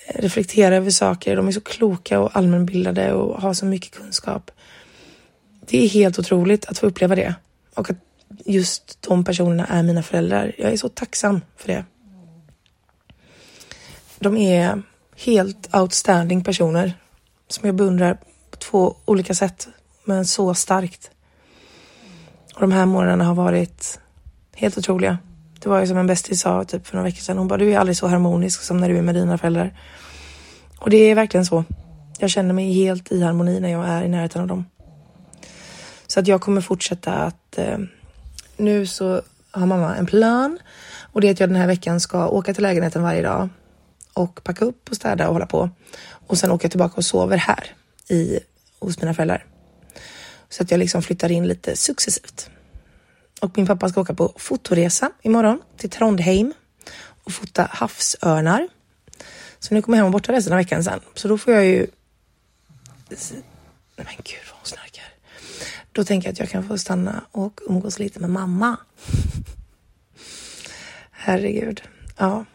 eh, 0.08 0.22
reflektera 0.22 0.76
över 0.76 0.92
saker. 0.92 1.36
De 1.36 1.48
är 1.48 1.52
så 1.52 1.62
kloka 1.62 2.20
och 2.20 2.38
allmänbildade 2.38 3.14
och 3.14 3.42
har 3.42 3.54
så 3.54 3.66
mycket 3.66 3.92
kunskap. 3.92 4.52
Det 5.68 5.84
är 5.84 5.90
helt 5.90 6.20
otroligt 6.20 6.66
att 6.66 6.78
få 6.78 6.86
uppleva 6.86 7.16
det. 7.16 7.36
och 7.74 7.90
att 7.90 7.98
just 8.46 9.02
de 9.02 9.24
personerna 9.24 9.66
är 9.66 9.84
mina 9.84 10.04
föräldrar. 10.04 10.56
Jag 10.58 10.72
är 10.72 10.78
så 10.78 10.90
tacksam 10.90 11.42
för 11.58 11.68
det. 11.68 11.86
De 14.20 14.38
är 14.38 14.82
helt 15.16 15.76
outstanding 15.76 16.44
personer 16.44 16.94
som 17.48 17.66
jag 17.66 17.76
beundrar 17.76 18.14
på 18.52 18.58
två 18.58 18.96
olika 19.06 19.34
sätt, 19.34 19.68
men 20.04 20.26
så 20.26 20.54
starkt. 20.54 21.12
Och 22.56 22.62
de 22.62 22.72
här 22.72 22.86
månaderna 22.86 23.24
har 23.24 23.36
varit 23.36 24.00
helt 24.56 24.78
otroliga. 24.78 25.18
Det 25.60 25.70
var 25.70 25.80
ju 25.80 25.88
som 25.88 25.98
en 25.98 26.08
bästis 26.08 26.42
sa 26.42 26.64
typ 26.64 26.88
för 26.88 26.96
några 26.96 27.10
veckor 27.10 27.22
sedan. 27.22 27.38
Hon 27.38 27.48
bara, 27.48 27.58
du 27.58 27.74
är 27.74 27.80
aldrig 27.80 27.98
så 27.98 28.08
harmonisk 28.08 28.62
som 28.62 28.78
när 28.78 28.90
du 28.90 28.98
är 28.98 29.02
med 29.02 29.16
dina 29.16 29.38
föräldrar. 29.38 29.80
Och 30.80 30.90
det 30.90 30.98
är 30.98 31.16
verkligen 31.16 31.46
så. 31.46 31.64
Jag 32.20 32.30
känner 32.30 32.54
mig 32.54 32.74
helt 32.74 33.12
i 33.12 33.24
harmoni 33.24 33.60
när 33.60 33.70
jag 33.70 33.88
är 33.88 34.04
i 34.04 34.10
närheten 34.10 34.42
av 34.42 34.48
dem. 34.48 34.66
Så 36.08 36.20
att 36.20 36.28
jag 36.28 36.42
kommer 36.42 36.62
fortsätta 36.62 37.14
att 37.14 37.58
eh, 37.58 37.78
nu 38.58 38.88
så 38.88 39.22
har 39.52 39.66
mamma 39.66 39.96
en 39.96 40.06
plan 40.06 40.60
och 41.12 41.22
det 41.22 41.28
är 41.28 41.32
att 41.32 41.40
jag 41.40 41.50
den 41.50 41.56
här 41.56 41.68
veckan 41.68 42.00
ska 42.00 42.28
åka 42.28 42.54
till 42.54 42.64
lägenheten 42.64 43.04
varje 43.04 43.22
dag 43.22 43.50
och 44.14 44.44
packa 44.44 44.66
upp 44.66 44.90
och 44.90 44.96
städa 44.96 45.28
och 45.28 45.34
hålla 45.34 45.46
på 45.46 45.70
och 46.28 46.38
sen 46.38 46.52
åka 46.52 46.70
tillbaka 46.70 46.94
och 46.96 47.06
sover 47.06 47.38
här 47.38 47.76
i 48.08 48.40
hos 48.80 49.02
mina 49.02 49.14
föräldrar. 49.14 49.46
Så 50.50 50.64
att 50.64 50.72
jag 50.72 50.78
liksom 50.78 51.02
flyttar 51.02 51.32
in 51.32 51.48
lite 51.48 51.76
successivt. 51.76 52.50
Och 53.42 53.58
min 53.58 53.68
pappa 53.68 53.90
ska 53.90 54.02
åka 54.02 54.14
på 54.14 54.34
fotoresa 54.38 55.12
imorgon 55.22 55.62
till 55.78 55.90
Trondheim 55.90 56.54
och 57.24 57.32
fota 57.32 57.68
havsörnar. 57.72 58.68
Så 59.60 59.74
nu 59.74 59.82
kommer 59.82 59.98
jag 59.98 60.04
hem 60.04 60.06
och 60.06 60.12
borta 60.12 60.34
resten 60.34 60.54
av 60.54 60.58
veckan 60.58 60.84
sen. 60.84 61.00
Så 61.14 61.28
då 61.28 61.38
får 61.38 61.54
jag 61.54 61.66
ju... 61.66 61.88
Nej 63.96 64.06
men 64.06 64.16
gud 64.24 64.44
vad 64.50 64.58
hon 64.58 64.66
snarkar. 64.66 65.13
Då 65.94 66.04
tänker 66.04 66.28
jag 66.28 66.34
att 66.34 66.40
jag 66.40 66.50
kan 66.50 66.68
få 66.68 66.78
stanna 66.78 67.24
och 67.32 67.62
umgås 67.68 68.00
lite 68.00 68.20
med 68.20 68.30
mamma. 68.30 68.78
Herregud. 71.12 71.82
Ja. 72.18 72.46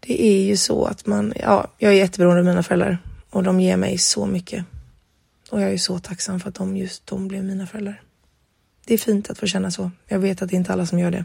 Det 0.00 0.22
är 0.22 0.42
ju 0.42 0.56
så 0.56 0.84
att 0.84 1.06
man, 1.06 1.32
ja, 1.36 1.68
jag 1.78 1.92
är 1.92 1.96
jätteberoende 1.96 2.40
av 2.40 2.46
mina 2.46 2.62
föräldrar 2.62 2.98
och 3.30 3.42
de 3.42 3.60
ger 3.60 3.76
mig 3.76 3.98
så 3.98 4.26
mycket. 4.26 4.64
Och 5.50 5.60
jag 5.60 5.72
är 5.72 5.78
så 5.78 5.98
tacksam 5.98 6.40
för 6.40 6.48
att 6.48 6.54
de 6.54 6.76
just 6.76 7.06
de 7.06 7.28
blev 7.28 7.44
mina 7.44 7.66
föräldrar. 7.66 8.02
Det 8.84 8.94
är 8.94 8.98
fint 8.98 9.30
att 9.30 9.38
få 9.38 9.46
känna 9.46 9.70
så. 9.70 9.90
Jag 10.06 10.18
vet 10.18 10.42
att 10.42 10.48
det 10.48 10.56
är 10.56 10.58
inte 10.58 10.72
alla 10.72 10.86
som 10.86 10.98
gör 10.98 11.10
det. 11.10 11.24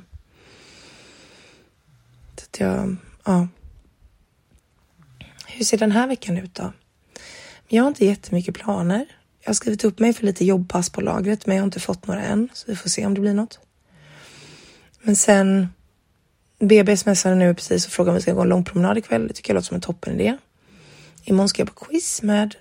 Så 2.37 2.43
att 2.45 2.59
jag, 2.59 2.95
ja. 3.23 3.47
Hur 5.47 5.65
ser 5.65 5.77
den 5.77 5.91
här 5.91 6.07
veckan 6.07 6.37
ut 6.37 6.55
då? 6.55 6.73
Jag 7.67 7.83
har 7.83 7.87
inte 7.87 8.05
jättemycket 8.05 8.55
planer. 8.55 9.05
Jag 9.43 9.49
har 9.49 9.53
skrivit 9.53 9.83
upp 9.83 9.99
mig 9.99 10.13
för 10.13 10.25
lite 10.25 10.45
jobbpass 10.45 10.89
på 10.89 11.01
lagret, 11.01 11.45
men 11.45 11.55
jag 11.55 11.63
har 11.63 11.67
inte 11.67 11.79
fått 11.79 12.07
några 12.07 12.21
än, 12.21 12.49
så 12.53 12.65
vi 12.67 12.75
får 12.75 12.89
se 12.89 13.05
om 13.05 13.13
det 13.13 13.21
blir 13.21 13.33
något. 13.33 13.59
Men 15.01 15.15
sen 15.15 15.67
BB 16.59 16.97
smsade 16.97 17.35
nu 17.35 17.53
precis 17.53 17.85
och 17.85 17.91
frågade 17.91 18.11
om 18.11 18.15
vi 18.15 18.21
ska 18.21 18.33
gå 18.33 18.41
en 18.41 18.49
lång 18.49 18.63
promenad 18.63 18.97
ikväll. 18.97 19.27
Det 19.27 19.33
tycker 19.33 19.49
jag 19.49 19.55
låter 19.55 19.67
som 19.67 19.75
en 19.75 19.81
toppen 19.81 20.13
idé. 20.13 20.37
Imorgon 21.23 21.49
ska 21.49 21.61
jag 21.61 21.75
på 21.75 21.85
quiz 21.85 22.21
med 22.21 22.55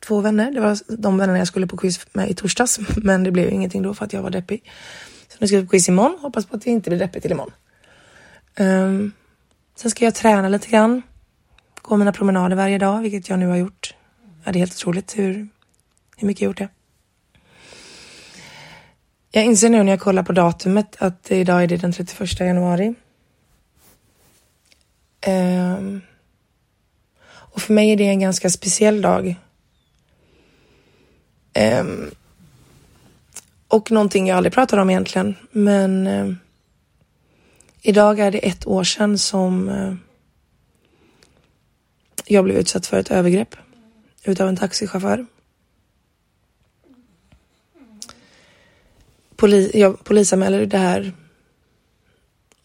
två 0.00 0.20
vänner. 0.20 0.52
Det 0.52 0.60
var 0.60 0.78
de 0.96 1.18
vännerna 1.18 1.38
jag 1.38 1.46
skulle 1.46 1.66
på 1.66 1.76
quiz 1.76 2.00
med 2.12 2.30
i 2.30 2.34
torsdags, 2.34 2.80
men 2.96 3.24
det 3.24 3.30
blev 3.30 3.52
ingenting 3.52 3.82
då 3.82 3.94
för 3.94 4.04
att 4.04 4.12
jag 4.12 4.22
var 4.22 4.30
deppig. 4.30 4.70
Så 5.28 5.36
nu 5.40 5.46
ska 5.46 5.56
vi 5.56 5.62
på 5.64 5.70
quiz 5.70 5.88
imorgon. 5.88 6.18
Hoppas 6.20 6.46
på 6.46 6.56
att 6.56 6.62
det 6.62 6.70
inte 6.70 6.90
blir 6.90 6.98
deppigt 6.98 7.22
till 7.22 7.32
imorgon. 7.32 7.52
Um, 8.58 9.12
sen 9.76 9.90
ska 9.90 10.04
jag 10.04 10.14
träna 10.14 10.48
lite 10.48 10.68
grann. 10.68 11.02
Gå 11.82 11.96
mina 11.96 12.12
promenader 12.12 12.56
varje 12.56 12.78
dag, 12.78 13.00
vilket 13.02 13.28
jag 13.28 13.38
nu 13.38 13.46
har 13.46 13.56
gjort. 13.56 13.94
Ja, 14.44 14.52
det 14.52 14.56
är 14.56 14.60
helt 14.60 14.74
otroligt 14.74 15.18
hur, 15.18 15.48
hur 16.20 16.26
mycket 16.26 16.40
jag 16.40 16.48
gjort 16.48 16.58
det. 16.58 16.68
Jag 19.32 19.44
inser 19.44 19.70
nu 19.70 19.82
när 19.82 19.92
jag 19.92 20.00
kollar 20.00 20.22
på 20.22 20.32
datumet 20.32 20.96
att 20.98 21.30
idag 21.30 21.62
är 21.62 21.66
det 21.66 21.76
den 21.76 21.92
31 21.92 22.40
januari. 22.40 22.94
Um, 25.26 26.00
och 27.30 27.62
för 27.62 27.72
mig 27.72 27.90
är 27.90 27.96
det 27.96 28.04
en 28.04 28.20
ganska 28.20 28.50
speciell 28.50 29.02
dag. 29.02 29.34
Um, 31.80 32.10
och 33.68 33.90
någonting 33.90 34.26
jag 34.26 34.36
aldrig 34.36 34.52
pratar 34.52 34.78
om 34.78 34.90
egentligen, 34.90 35.34
men 35.50 36.06
uh, 36.06 36.34
idag 37.82 38.18
är 38.18 38.30
det 38.30 38.38
ett 38.38 38.66
år 38.66 38.84
sedan 38.84 39.18
som 39.18 39.68
uh, 39.68 39.94
jag 42.24 42.44
blev 42.44 42.56
utsatt 42.56 42.86
för 42.86 42.98
ett 42.98 43.10
övergrepp 43.10 43.56
utav 44.24 44.48
en 44.48 44.56
taxichaufför. 44.56 45.26
Poli 49.40 49.70
jag 49.74 50.04
polisanmälde 50.04 50.66
det 50.66 50.78
här 50.78 51.12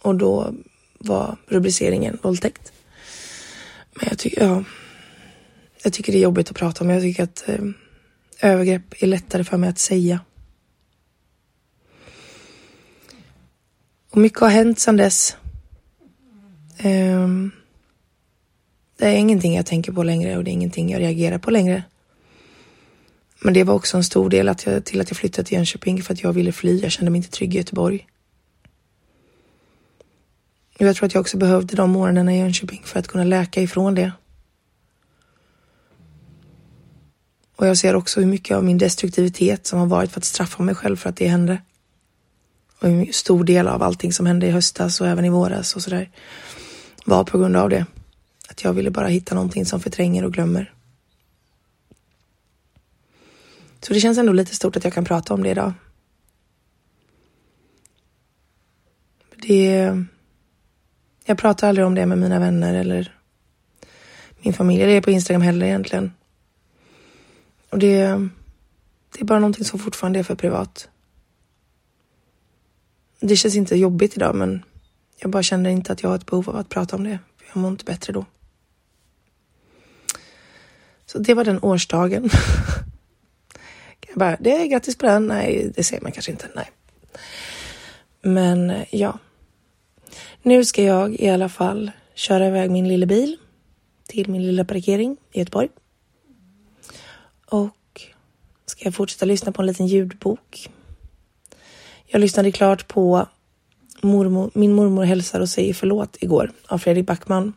och 0.01 0.15
då 0.15 0.53
var 0.99 1.37
rubriceringen 1.47 2.19
våldtäkt. 2.21 2.71
Men 3.93 4.07
jag 4.09 4.17
tycker, 4.19 4.43
ja, 4.43 4.63
jag 5.83 5.93
tycker 5.93 6.11
det 6.11 6.17
är 6.17 6.21
jobbigt 6.21 6.49
att 6.49 6.55
prata 6.55 6.83
om. 6.83 6.89
Jag 6.89 7.01
tycker 7.01 7.23
att 7.23 7.49
eh, 7.49 7.65
övergrepp 8.41 9.03
är 9.03 9.07
lättare 9.07 9.43
för 9.43 9.57
mig 9.57 9.69
att 9.69 9.79
säga. 9.79 10.19
Och 14.11 14.17
mycket 14.17 14.39
har 14.39 14.49
hänt 14.49 14.79
sedan 14.79 14.97
dess. 14.97 15.37
Eh, 16.77 17.29
det 18.97 19.05
är 19.05 19.17
ingenting 19.17 19.55
jag 19.55 19.65
tänker 19.65 19.91
på 19.91 20.03
längre 20.03 20.37
och 20.37 20.43
det 20.43 20.51
är 20.51 20.53
ingenting 20.53 20.89
jag 20.89 21.01
reagerar 21.01 21.37
på 21.37 21.51
längre. 21.51 21.83
Men 23.45 23.53
det 23.53 23.63
var 23.63 23.73
också 23.73 23.97
en 23.97 24.03
stor 24.03 24.29
del 24.29 24.49
att 24.49 24.65
jag, 24.65 24.85
till 24.85 25.01
att 25.01 25.09
jag 25.09 25.17
flyttade 25.17 25.47
till 25.47 25.57
Jönköping 25.57 26.03
för 26.03 26.13
att 26.13 26.23
jag 26.23 26.33
ville 26.33 26.51
fly. 26.51 26.79
Jag 26.79 26.91
kände 26.91 27.11
mig 27.11 27.17
inte 27.17 27.29
trygg 27.29 27.55
i 27.55 27.57
Göteborg. 27.57 28.07
Och 30.79 30.85
jag 30.85 30.95
tror 30.95 31.05
att 31.05 31.13
jag 31.13 31.21
också 31.21 31.37
behövde 31.37 31.75
de 31.75 31.89
morgnarna 31.89 32.35
i 32.35 32.39
Jönköping 32.39 32.81
för 32.85 32.99
att 32.99 33.07
kunna 33.07 33.23
läka 33.23 33.61
ifrån 33.61 33.95
det. 33.95 34.11
Och 37.55 37.67
jag 37.67 37.77
ser 37.77 37.95
också 37.95 38.19
hur 38.19 38.27
mycket 38.27 38.57
av 38.57 38.63
min 38.63 38.77
destruktivitet 38.77 39.67
som 39.67 39.79
har 39.79 39.87
varit 39.87 40.11
för 40.11 40.19
att 40.19 40.25
straffa 40.25 40.63
mig 40.63 40.75
själv 40.75 40.95
för 40.95 41.09
att 41.09 41.17
det 41.17 41.27
hände. 41.27 41.61
Och 42.79 42.87
en 42.87 43.13
stor 43.13 43.43
del 43.43 43.67
av 43.67 43.83
allting 43.83 44.13
som 44.13 44.25
hände 44.25 44.47
i 44.47 44.51
höstas 44.51 45.01
och 45.01 45.07
även 45.07 45.25
i 45.25 45.29
våras 45.29 45.75
och 45.75 45.81
sådär 45.81 46.09
var 47.05 47.23
på 47.23 47.37
grund 47.37 47.55
av 47.55 47.69
det. 47.69 47.85
Att 48.49 48.63
jag 48.63 48.73
ville 48.73 48.91
bara 48.91 49.07
hitta 49.07 49.35
någonting 49.35 49.65
som 49.65 49.79
förtränger 49.79 50.25
och 50.25 50.33
glömmer. 50.33 50.74
Så 53.85 53.93
det 53.93 53.99
känns 53.99 54.17
ändå 54.17 54.33
lite 54.33 54.55
stort 54.55 54.77
att 54.77 54.83
jag 54.83 54.93
kan 54.93 55.05
prata 55.05 55.33
om 55.33 55.43
det 55.43 55.49
idag. 55.49 55.73
Det... 59.35 59.91
Jag 61.25 61.37
pratar 61.37 61.69
aldrig 61.69 61.87
om 61.87 61.95
det 61.95 62.05
med 62.05 62.17
mina 62.17 62.39
vänner 62.39 62.73
eller 62.73 63.15
min 64.39 64.53
familj. 64.53 64.85
Det 64.85 64.91
är 64.91 65.01
på 65.01 65.11
Instagram 65.11 65.41
heller 65.41 65.65
egentligen. 65.65 66.11
Och 67.69 67.79
det, 67.79 68.05
det 69.13 69.21
är 69.21 69.25
bara 69.25 69.39
någonting 69.39 69.65
som 69.65 69.79
fortfarande 69.79 70.19
är 70.19 70.23
för 70.23 70.35
privat. 70.35 70.89
Det 73.19 73.35
känns 73.35 73.55
inte 73.55 73.75
jobbigt 73.75 74.17
idag 74.17 74.35
men 74.35 74.63
jag 75.17 75.31
bara 75.31 75.43
känner 75.43 75.69
inte 75.69 75.93
att 75.93 76.03
jag 76.03 76.09
har 76.09 76.15
ett 76.15 76.25
behov 76.25 76.49
av 76.49 76.55
att 76.55 76.69
prata 76.69 76.95
om 76.95 77.03
det. 77.03 77.19
Jag 77.53 77.57
mår 77.61 77.71
inte 77.71 77.85
bättre 77.85 78.13
då. 78.13 78.25
Så 81.05 81.19
det 81.19 81.33
var 81.33 81.43
den 81.43 81.59
årsdagen. 81.61 82.29
jag 84.15 84.19
bara, 84.19 84.37
det 84.39 84.55
är 84.55 84.65
grattis 84.65 84.97
på 84.97 85.05
den. 85.05 85.27
Nej, 85.27 85.71
det 85.75 85.83
säger 85.83 86.03
man 86.03 86.11
kanske 86.11 86.31
inte. 86.31 86.49
Nej. 86.55 86.71
Men 88.21 88.69
eh, 88.69 88.85
ja. 88.91 89.19
Nu 90.41 90.65
ska 90.65 90.83
jag 90.83 91.15
i 91.19 91.29
alla 91.29 91.49
fall 91.49 91.91
köra 92.13 92.47
iväg 92.47 92.71
min 92.71 92.87
lilla 92.87 93.05
bil 93.05 93.37
till 94.07 94.29
min 94.29 94.45
lilla 94.45 94.65
parkering 94.65 95.17
i 95.31 95.39
Göteborg. 95.39 95.69
Och 97.45 98.01
ska 98.65 98.85
jag 98.85 98.95
fortsätta 98.95 99.25
lyssna 99.25 99.51
på 99.51 99.61
en 99.61 99.65
liten 99.65 99.87
ljudbok. 99.87 100.69
Jag 102.05 102.21
lyssnade 102.21 102.51
klart 102.51 102.87
på 102.87 103.27
mormor, 104.01 104.51
Min 104.53 104.73
mormor 104.73 105.03
hälsar 105.03 105.39
och 105.39 105.49
säger 105.49 105.73
förlåt 105.73 106.17
igår 106.19 106.51
av 106.67 106.77
Fredrik 106.77 107.05
Backman. 107.05 107.53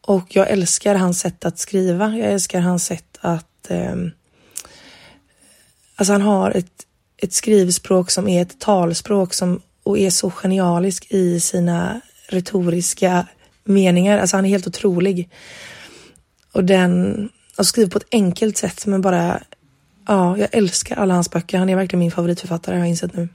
Och 0.00 0.36
jag 0.36 0.50
älskar 0.50 0.94
hans 0.94 1.20
sätt 1.20 1.44
att 1.44 1.58
skriva. 1.58 2.16
Jag 2.16 2.32
älskar 2.32 2.60
hans 2.60 2.84
sätt 2.84 3.18
att... 3.20 3.70
Eh, 3.70 3.96
alltså 5.98 6.12
han 6.12 6.22
har 6.22 6.50
ett, 6.50 6.86
ett 7.16 7.32
skrivspråk 7.32 8.10
som 8.10 8.28
är 8.28 8.42
ett 8.42 8.58
talspråk 8.58 9.34
som 9.34 9.60
och 9.82 9.98
är 9.98 10.10
så 10.10 10.30
genialisk 10.30 11.06
i 11.10 11.40
sina 11.40 12.00
retoriska 12.28 13.26
meningar. 13.64 14.18
Alltså 14.18 14.36
han 14.36 14.44
är 14.44 14.48
helt 14.48 14.66
otrolig. 14.66 15.30
Och 16.52 16.64
den, 16.64 17.28
och 17.58 17.66
skriver 17.66 17.90
på 17.90 17.98
ett 17.98 18.08
enkelt 18.12 18.56
sätt 18.56 18.86
men 18.86 19.00
bara, 19.00 19.42
ja, 20.06 20.38
jag 20.38 20.48
älskar 20.52 20.96
alla 20.96 21.14
hans 21.14 21.30
böcker. 21.30 21.58
Han 21.58 21.68
är 21.68 21.76
verkligen 21.76 22.00
min 22.00 22.10
favoritförfattare 22.10 22.74
har 22.74 22.78
jag 22.78 22.88
insett 22.88 23.16
nu. 23.16 23.28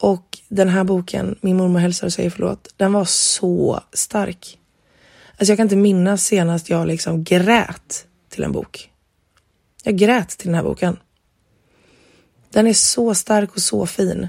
Och 0.00 0.38
den 0.48 0.68
här 0.68 0.84
boken, 0.84 1.38
Min 1.40 1.56
mormor 1.56 1.78
hälsar 1.78 2.06
och 2.06 2.12
säger 2.12 2.30
förlåt, 2.30 2.68
den 2.76 2.92
var 2.92 3.04
så 3.04 3.80
stark. 3.92 4.58
Alltså 5.30 5.52
jag 5.52 5.56
kan 5.56 5.66
inte 5.66 5.76
minnas 5.76 6.24
senast 6.24 6.70
jag 6.70 6.86
liksom 6.86 7.24
grät 7.24 8.06
till 8.28 8.44
en 8.44 8.52
bok. 8.52 8.90
Jag 9.84 9.96
grät 9.96 10.28
till 10.28 10.46
den 10.46 10.54
här 10.54 10.62
boken. 10.62 10.96
Den 12.52 12.66
är 12.66 12.72
så 12.72 13.14
stark 13.14 13.54
och 13.54 13.62
så 13.62 13.86
fin. 13.86 14.28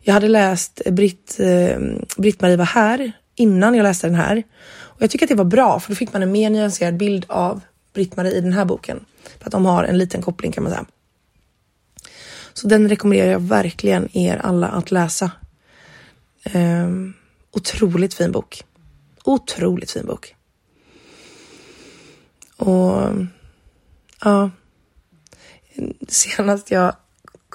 Jag 0.00 0.14
hade 0.14 0.28
läst 0.28 0.82
Britt, 0.90 1.40
eh, 1.40 1.78
Britt-Marie 2.16 2.56
var 2.56 2.64
här 2.64 3.12
innan 3.34 3.74
jag 3.74 3.82
läste 3.82 4.06
den 4.06 4.16
här. 4.16 4.42
Och 4.68 5.02
jag 5.02 5.10
tycker 5.10 5.26
att 5.26 5.28
det 5.28 5.34
var 5.34 5.44
bra 5.44 5.80
för 5.80 5.90
då 5.90 5.96
fick 5.96 6.12
man 6.12 6.22
en 6.22 6.32
mer 6.32 6.50
nyanserad 6.50 6.96
bild 6.96 7.24
av 7.28 7.60
Britt-Marie 7.92 8.32
i 8.32 8.40
den 8.40 8.52
här 8.52 8.64
boken. 8.64 9.04
För 9.38 9.46
att 9.46 9.52
de 9.52 9.66
har 9.66 9.84
en 9.84 9.98
liten 9.98 10.22
koppling 10.22 10.52
kan 10.52 10.62
man 10.62 10.72
säga. 10.72 10.86
Så 12.52 12.66
den 12.66 12.88
rekommenderar 12.88 13.30
jag 13.30 13.40
verkligen 13.40 14.16
er 14.16 14.36
alla 14.36 14.68
att 14.68 14.90
läsa. 14.90 15.30
Eh, 16.42 16.90
otroligt 17.52 18.14
fin 18.14 18.32
bok. 18.32 18.64
Otroligt 19.24 19.90
fin 19.90 20.06
bok. 20.06 20.34
Och 22.56 23.10
ja, 24.20 24.50
senast 26.08 26.70
jag 26.70 26.96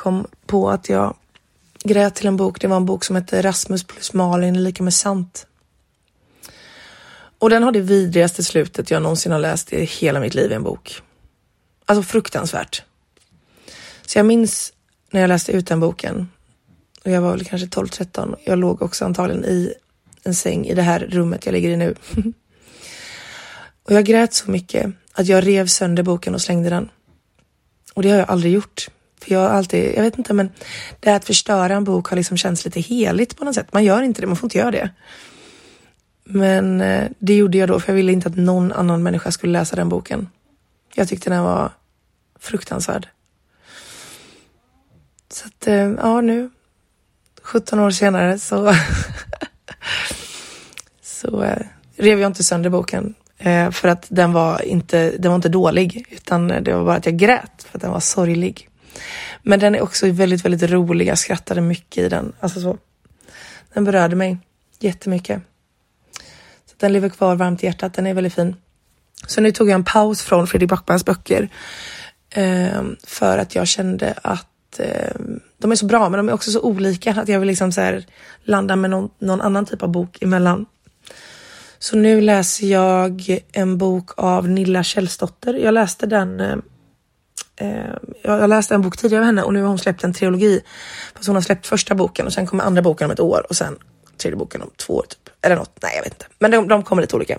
kom 0.02 0.28
på 0.46 0.70
att 0.70 0.90
jag 0.90 1.16
grät 1.84 2.16
till 2.16 2.28
en 2.28 2.38
bok, 2.38 2.62
det 2.62 2.68
var 2.68 2.78
en 2.78 2.86
bok 2.86 3.04
som 3.04 3.16
hette 3.16 3.42
Rasmus 3.42 3.84
plus 3.84 4.14
Malin 4.14 4.56
är 4.56 4.60
lika 4.60 4.84
med 4.84 4.94
sant. 4.94 5.48
Och 7.40 7.50
den 7.50 7.64
har 7.64 7.72
det 7.72 7.82
vidrigaste 7.82 8.44
slutet 8.44 8.92
jag 8.92 9.02
någonsin 9.02 9.32
har 9.32 9.40
läst 9.40 9.74
i 9.74 9.86
hela 9.86 10.20
mitt 10.20 10.34
liv 10.34 10.52
i 10.52 10.54
en 10.54 10.64
bok. 10.64 11.02
Alltså 11.86 12.04
fruktansvärt. 12.04 12.84
Så 14.06 14.20
jag 14.20 14.26
minns 14.26 14.74
när 15.12 15.22
jag 15.22 15.28
läste 15.28 15.52
ut 15.52 15.68
den 15.68 15.80
boken 15.80 16.30
och 17.04 17.12
jag 17.12 17.22
var 17.22 17.32
väl 17.32 17.46
kanske 17.46 17.68
12-13. 17.68 18.36
Jag 18.46 18.60
låg 18.60 18.82
också 18.82 19.06
antagligen 19.06 19.46
i 19.46 19.74
en 20.24 20.36
säng 20.36 20.66
i 20.66 20.74
det 20.74 20.82
här 20.82 21.00
rummet 21.00 21.46
jag 21.46 21.54
ligger 21.54 21.70
i 21.70 21.78
nu. 21.78 21.96
och 23.84 23.92
jag 23.92 24.06
grät 24.06 24.34
så 24.34 24.52
mycket 24.52 24.92
att 25.14 25.28
jag 25.28 25.48
rev 25.48 25.68
sönder 25.68 26.04
boken 26.04 26.36
och 26.36 26.42
slängde 26.42 26.70
den. 26.70 26.90
Och 27.94 28.04
det 28.04 28.10
har 28.10 28.18
jag 28.18 28.30
aldrig 28.30 28.54
gjort. 28.54 28.90
För 29.24 29.32
jag 29.32 29.40
har 29.40 29.50
alltid, 29.50 29.94
jag 29.96 30.04
vet 30.04 30.18
inte, 30.18 30.34
men 30.34 30.50
det 31.00 31.10
här 31.10 31.18
att 31.18 31.26
förstöra 31.26 31.74
en 31.76 31.84
bok 31.84 32.08
har 32.08 32.18
liksom 32.18 32.38
känts 32.38 32.66
lite 32.66 32.80
heligt 32.80 33.38
på 33.38 33.46
något 33.46 33.56
sätt. 33.56 33.74
Man 33.74 33.84
gör 33.84 34.02
inte 34.02 34.22
det, 34.22 34.28
man 34.28 34.36
får 34.36 34.46
inte 34.46 34.58
göra 34.58 34.72
det. 34.72 34.90
Men 36.24 36.82
eh, 36.82 37.10
det 37.20 37.36
gjorde 37.36 37.58
jag 37.58 37.70
då, 37.70 37.80
för 37.80 37.92
jag 37.92 37.96
ville 37.96 38.12
inte 38.12 38.28
att 38.30 38.36
någon 38.36 38.72
annan 38.72 39.04
människa 39.04 39.32
skulle 39.32 39.54
läsa 39.54 39.76
den 39.76 39.90
boken. 39.90 40.30
Jag 40.96 41.08
tyckte 41.08 41.30
den 41.30 41.44
var 41.44 41.72
fruktansvärd. 42.40 43.08
Så 45.30 45.48
att, 45.48 45.68
eh, 45.68 45.76
ja 45.76 46.22
nu, 46.22 46.50
17 47.42 47.80
år 47.80 47.92
senare 47.92 48.40
så, 48.40 48.74
så 51.02 51.44
eh, 51.44 51.66
rev 51.96 52.20
jag 52.20 52.30
inte 52.30 52.44
sönder 52.44 52.70
boken. 52.70 53.16
För 53.72 53.88
att 53.88 54.06
den 54.10 54.34
var, 54.34 54.62
inte, 54.66 55.18
den 55.18 55.32
var 55.32 55.36
inte 55.36 55.50
dålig, 55.50 56.06
utan 56.10 56.48
det 56.48 56.74
var 56.74 56.86
bara 56.86 56.96
att 56.96 57.06
jag 57.06 57.18
grät 57.18 57.64
för 57.64 57.78
att 57.78 57.82
den 57.82 57.92
var 57.92 58.00
sorglig. 58.00 58.71
Men 59.42 59.60
den 59.60 59.76
är 59.76 59.82
också 59.82 60.12
väldigt, 60.12 60.46
väldigt 60.46 60.70
rolig. 60.70 61.08
Jag 61.08 61.18
skrattade 61.18 61.62
mycket 61.62 62.04
i 62.04 62.10
den. 62.10 62.34
Alltså 62.40 62.62
så. 62.62 62.78
Den 63.74 63.84
berörde 63.84 64.16
mig 64.16 64.38
jättemycket. 64.80 65.42
Så 66.66 66.76
den 66.78 66.94
lever 66.94 67.10
kvar 67.10 67.36
varmt 67.36 67.64
i 67.64 67.66
hjärtat. 67.66 67.94
Den 67.94 68.08
är 68.08 68.14
väldigt 68.14 68.34
fin. 68.34 68.56
Så 69.28 69.42
nu 69.42 69.52
tog 69.52 69.70
jag 69.70 69.76
en 69.76 69.84
paus 69.84 70.22
från 70.22 70.48
Fredrik 70.48 70.70
Backmans 70.70 71.06
böcker 71.06 71.50
eh, 72.30 72.82
för 73.04 73.38
att 73.38 73.56
jag 73.56 73.68
kände 73.68 74.14
att 74.22 74.80
eh, 74.80 75.16
de 75.58 75.72
är 75.72 75.76
så 75.76 75.86
bra, 75.86 76.10
men 76.10 76.18
de 76.18 76.30
är 76.30 76.34
också 76.34 76.52
så 76.52 76.62
olika 76.62 77.12
att 77.12 77.28
jag 77.28 77.40
vill 77.40 77.48
liksom 77.48 77.72
så 77.72 77.82
här 77.82 78.06
landa 78.44 78.76
med 78.76 78.90
någon, 78.90 79.10
någon 79.20 79.42
annan 79.42 79.66
typ 79.66 79.84
av 79.84 79.90
bok 79.90 80.22
emellan. 80.22 80.66
Så 81.80 81.98
nu 81.98 82.22
läser 82.22 82.68
jag 82.68 83.40
en 83.52 83.78
bok 83.78 84.10
av 84.18 84.50
Nilla 84.50 84.84
Källsdotter. 84.84 85.54
Jag 85.54 85.74
läste 85.74 86.06
den 86.06 86.40
eh, 86.40 86.56
Eh, 87.56 87.96
jag 88.24 88.50
läste 88.50 88.76
en 88.76 88.82
bok 88.82 88.98
tidigare 88.98 89.22
av 89.22 89.26
henne 89.26 89.44
och 89.44 89.54
nu 89.54 89.62
har 89.62 89.68
hon 89.68 89.80
släppt 89.80 90.04
en 90.04 90.14
trilogi. 90.14 90.62
Fast 91.16 91.28
hon 91.28 91.36
har 91.36 91.42
släppt 91.42 91.68
första 91.68 91.96
boken 91.96 92.26
och 92.26 92.34
sen 92.34 92.48
kommer 92.48 92.64
andra 92.64 92.82
boken 92.82 93.06
om 93.06 93.12
ett 93.12 93.20
år 93.20 93.46
och 93.50 93.56
sen 93.56 93.78
tredje 94.18 94.38
boken 94.38 94.62
om 94.62 94.70
två 94.78 94.94
år 94.94 95.06
typ. 95.10 95.36
Eller 95.42 95.56
något, 95.56 95.78
nej 95.82 95.92
jag 95.96 96.04
vet 96.04 96.14
inte. 96.14 96.26
Men 96.40 96.52
de, 96.52 96.68
de 96.68 96.84
kommer 96.84 97.02
lite 97.02 97.16
olika. 97.16 97.38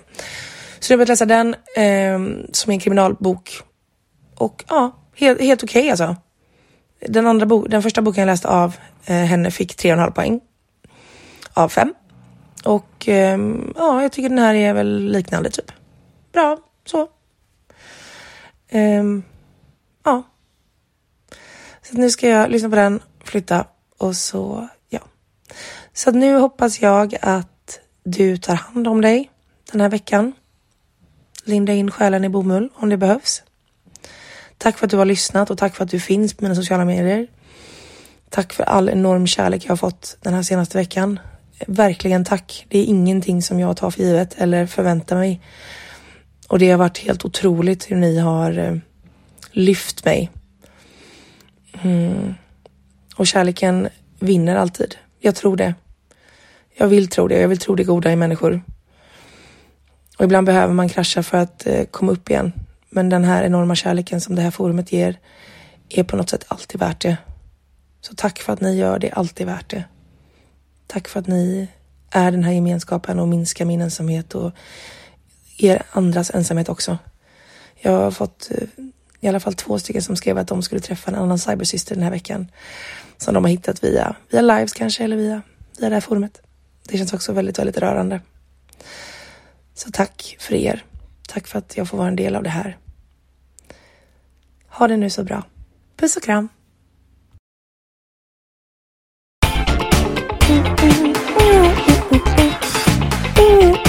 Så 0.79 0.93
jag 0.93 0.97
har 0.97 1.05
börjat 1.05 1.09
läsa 1.09 1.25
den 1.25 1.55
eh, 1.75 2.45
som 2.51 2.71
är 2.71 2.73
en 2.73 2.79
kriminalbok. 2.79 3.61
Och 4.35 4.65
ja, 4.69 4.91
helt, 5.15 5.41
helt 5.41 5.63
okej 5.63 5.79
okay, 5.79 5.89
alltså. 5.89 6.15
Den, 6.99 7.27
andra 7.27 7.45
bo 7.45 7.67
den 7.67 7.83
första 7.83 8.01
boken 8.01 8.21
jag 8.21 8.27
läste 8.27 8.47
av 8.47 8.75
eh, 9.05 9.15
henne 9.15 9.51
fick 9.51 9.75
3,5 9.83 10.11
poäng 10.11 10.41
av 11.53 11.69
5. 11.69 11.93
Och 12.65 13.07
eh, 13.09 13.39
ja, 13.75 14.01
jag 14.01 14.11
tycker 14.11 14.29
den 14.29 14.39
här 14.39 14.53
är 14.53 14.73
väl 14.73 15.11
liknande 15.11 15.49
typ. 15.49 15.71
Bra, 16.31 16.57
så. 16.85 17.07
Um, 18.71 19.23
ja. 20.03 20.23
Så 21.81 21.97
nu 21.97 22.09
ska 22.09 22.29
jag 22.29 22.51
lyssna 22.51 22.69
på 22.69 22.75
den, 22.75 22.99
flytta 23.23 23.65
och 23.97 24.15
så, 24.15 24.67
ja. 24.89 24.99
Så 25.93 26.11
nu 26.11 26.37
hoppas 26.37 26.81
jag 26.81 27.15
att 27.21 27.79
du 28.03 28.37
tar 28.37 28.55
hand 28.55 28.87
om 28.87 29.01
dig 29.01 29.31
den 29.71 29.81
här 29.81 29.89
veckan. 29.89 30.33
Linda 31.43 31.73
in 31.73 31.91
själen 31.91 32.23
i 32.23 32.29
bomull 32.29 32.69
om 32.75 32.89
det 32.89 32.97
behövs. 32.97 33.43
Tack 34.57 34.77
för 34.77 34.85
att 34.85 34.91
du 34.91 34.97
har 34.97 35.05
lyssnat 35.05 35.49
och 35.49 35.57
tack 35.57 35.75
för 35.75 35.83
att 35.83 35.91
du 35.91 35.99
finns 35.99 36.33
på 36.33 36.43
mina 36.43 36.55
sociala 36.55 36.85
medier. 36.85 37.27
Tack 38.29 38.53
för 38.53 38.63
all 38.63 38.89
enorm 38.89 39.27
kärlek 39.27 39.65
jag 39.65 39.71
har 39.71 39.77
fått 39.77 40.17
den 40.21 40.33
här 40.33 40.43
senaste 40.43 40.77
veckan. 40.77 41.19
Verkligen 41.67 42.25
tack. 42.25 42.65
Det 42.69 42.79
är 42.79 42.85
ingenting 42.85 43.41
som 43.41 43.59
jag 43.59 43.77
tar 43.77 43.91
för 43.91 43.99
givet 44.01 44.35
eller 44.37 44.65
förväntar 44.65 45.15
mig. 45.15 45.41
Och 46.47 46.59
det 46.59 46.71
har 46.71 46.77
varit 46.77 46.97
helt 46.97 47.25
otroligt 47.25 47.91
hur 47.91 47.95
ni 47.95 48.19
har 48.19 48.57
eh, 48.57 48.75
lyft 49.53 50.05
mig. 50.05 50.31
Mm. 51.81 52.33
Och 53.15 53.27
kärleken 53.27 53.89
vinner 54.19 54.55
alltid. 54.55 54.95
Jag 55.19 55.35
tror 55.35 55.57
det. 55.57 55.73
Jag 56.75 56.87
vill 56.87 57.07
tro 57.07 57.27
det. 57.27 57.41
Jag 57.41 57.47
vill 57.47 57.57
tro 57.57 57.75
det 57.75 57.83
goda 57.83 58.11
i 58.11 58.15
människor. 58.15 58.61
Och 60.17 60.25
ibland 60.25 60.47
behöver 60.47 60.73
man 60.73 60.89
krascha 60.89 61.23
för 61.23 61.37
att 61.37 61.67
eh, 61.67 61.85
komma 61.85 62.11
upp 62.11 62.29
igen. 62.29 62.53
Men 62.89 63.09
den 63.09 63.23
här 63.23 63.43
enorma 63.43 63.75
kärleken 63.75 64.21
som 64.21 64.35
det 64.35 64.41
här 64.41 64.51
forumet 64.51 64.91
ger 64.91 65.19
är 65.89 66.03
på 66.03 66.15
något 66.15 66.29
sätt 66.29 66.45
alltid 66.47 66.79
värt 66.79 67.01
det. 67.01 67.17
Så 68.01 68.15
tack 68.15 68.39
för 68.39 68.53
att 68.53 68.61
ni 68.61 68.77
gör 68.77 68.99
det, 68.99 69.11
alltid 69.11 69.47
värt 69.47 69.69
det. 69.69 69.83
Tack 70.87 71.07
för 71.07 71.19
att 71.19 71.27
ni 71.27 71.67
är 72.09 72.31
den 72.31 72.43
här 72.43 72.51
gemenskapen 72.51 73.19
och 73.19 73.27
minskar 73.27 73.65
min 73.65 73.81
ensamhet 73.81 74.35
och 74.35 74.51
er 75.57 75.83
andras 75.91 76.31
ensamhet 76.33 76.69
också. 76.69 76.97
Jag 77.81 77.91
har 77.91 78.11
fått 78.11 78.51
eh, 78.51 78.67
i 79.23 79.27
alla 79.27 79.39
fall 79.39 79.53
två 79.53 79.79
stycken 79.79 80.01
som 80.01 80.15
skrev 80.15 80.37
att 80.37 80.47
de 80.47 80.61
skulle 80.61 80.81
träffa 80.81 81.11
en 81.11 81.15
annan 81.15 81.39
cybersyster 81.39 81.95
den 81.95 82.03
här 82.03 82.11
veckan. 82.11 82.47
Som 83.17 83.33
de 83.33 83.43
har 83.43 83.51
hittat 83.51 83.83
via, 83.83 84.15
via 84.29 84.41
lives 84.41 84.73
kanske 84.73 85.03
eller 85.03 85.15
via, 85.15 85.41
via 85.79 85.89
det 85.89 85.95
här 85.95 86.01
forumet. 86.01 86.41
Det 86.87 86.97
känns 86.97 87.13
också 87.13 87.33
väldigt, 87.33 87.59
väldigt 87.59 87.77
rörande. 87.77 88.21
Så 89.73 89.91
tack 89.91 90.37
för 90.39 90.55
er. 90.55 90.83
Tack 91.27 91.47
för 91.47 91.59
att 91.59 91.77
jag 91.77 91.87
får 91.87 91.97
vara 91.97 92.07
en 92.07 92.15
del 92.15 92.35
av 92.35 92.43
det 92.43 92.49
här. 92.49 92.77
Ha 94.67 94.87
det 94.87 94.97
nu 94.97 95.09
så 95.09 95.23
bra. 95.23 95.43
Puss 95.97 96.17
och 96.17 96.23
kram. 96.23 96.49
Mm, 100.49 100.65
mm, 100.65 101.13
mm, 103.37 103.82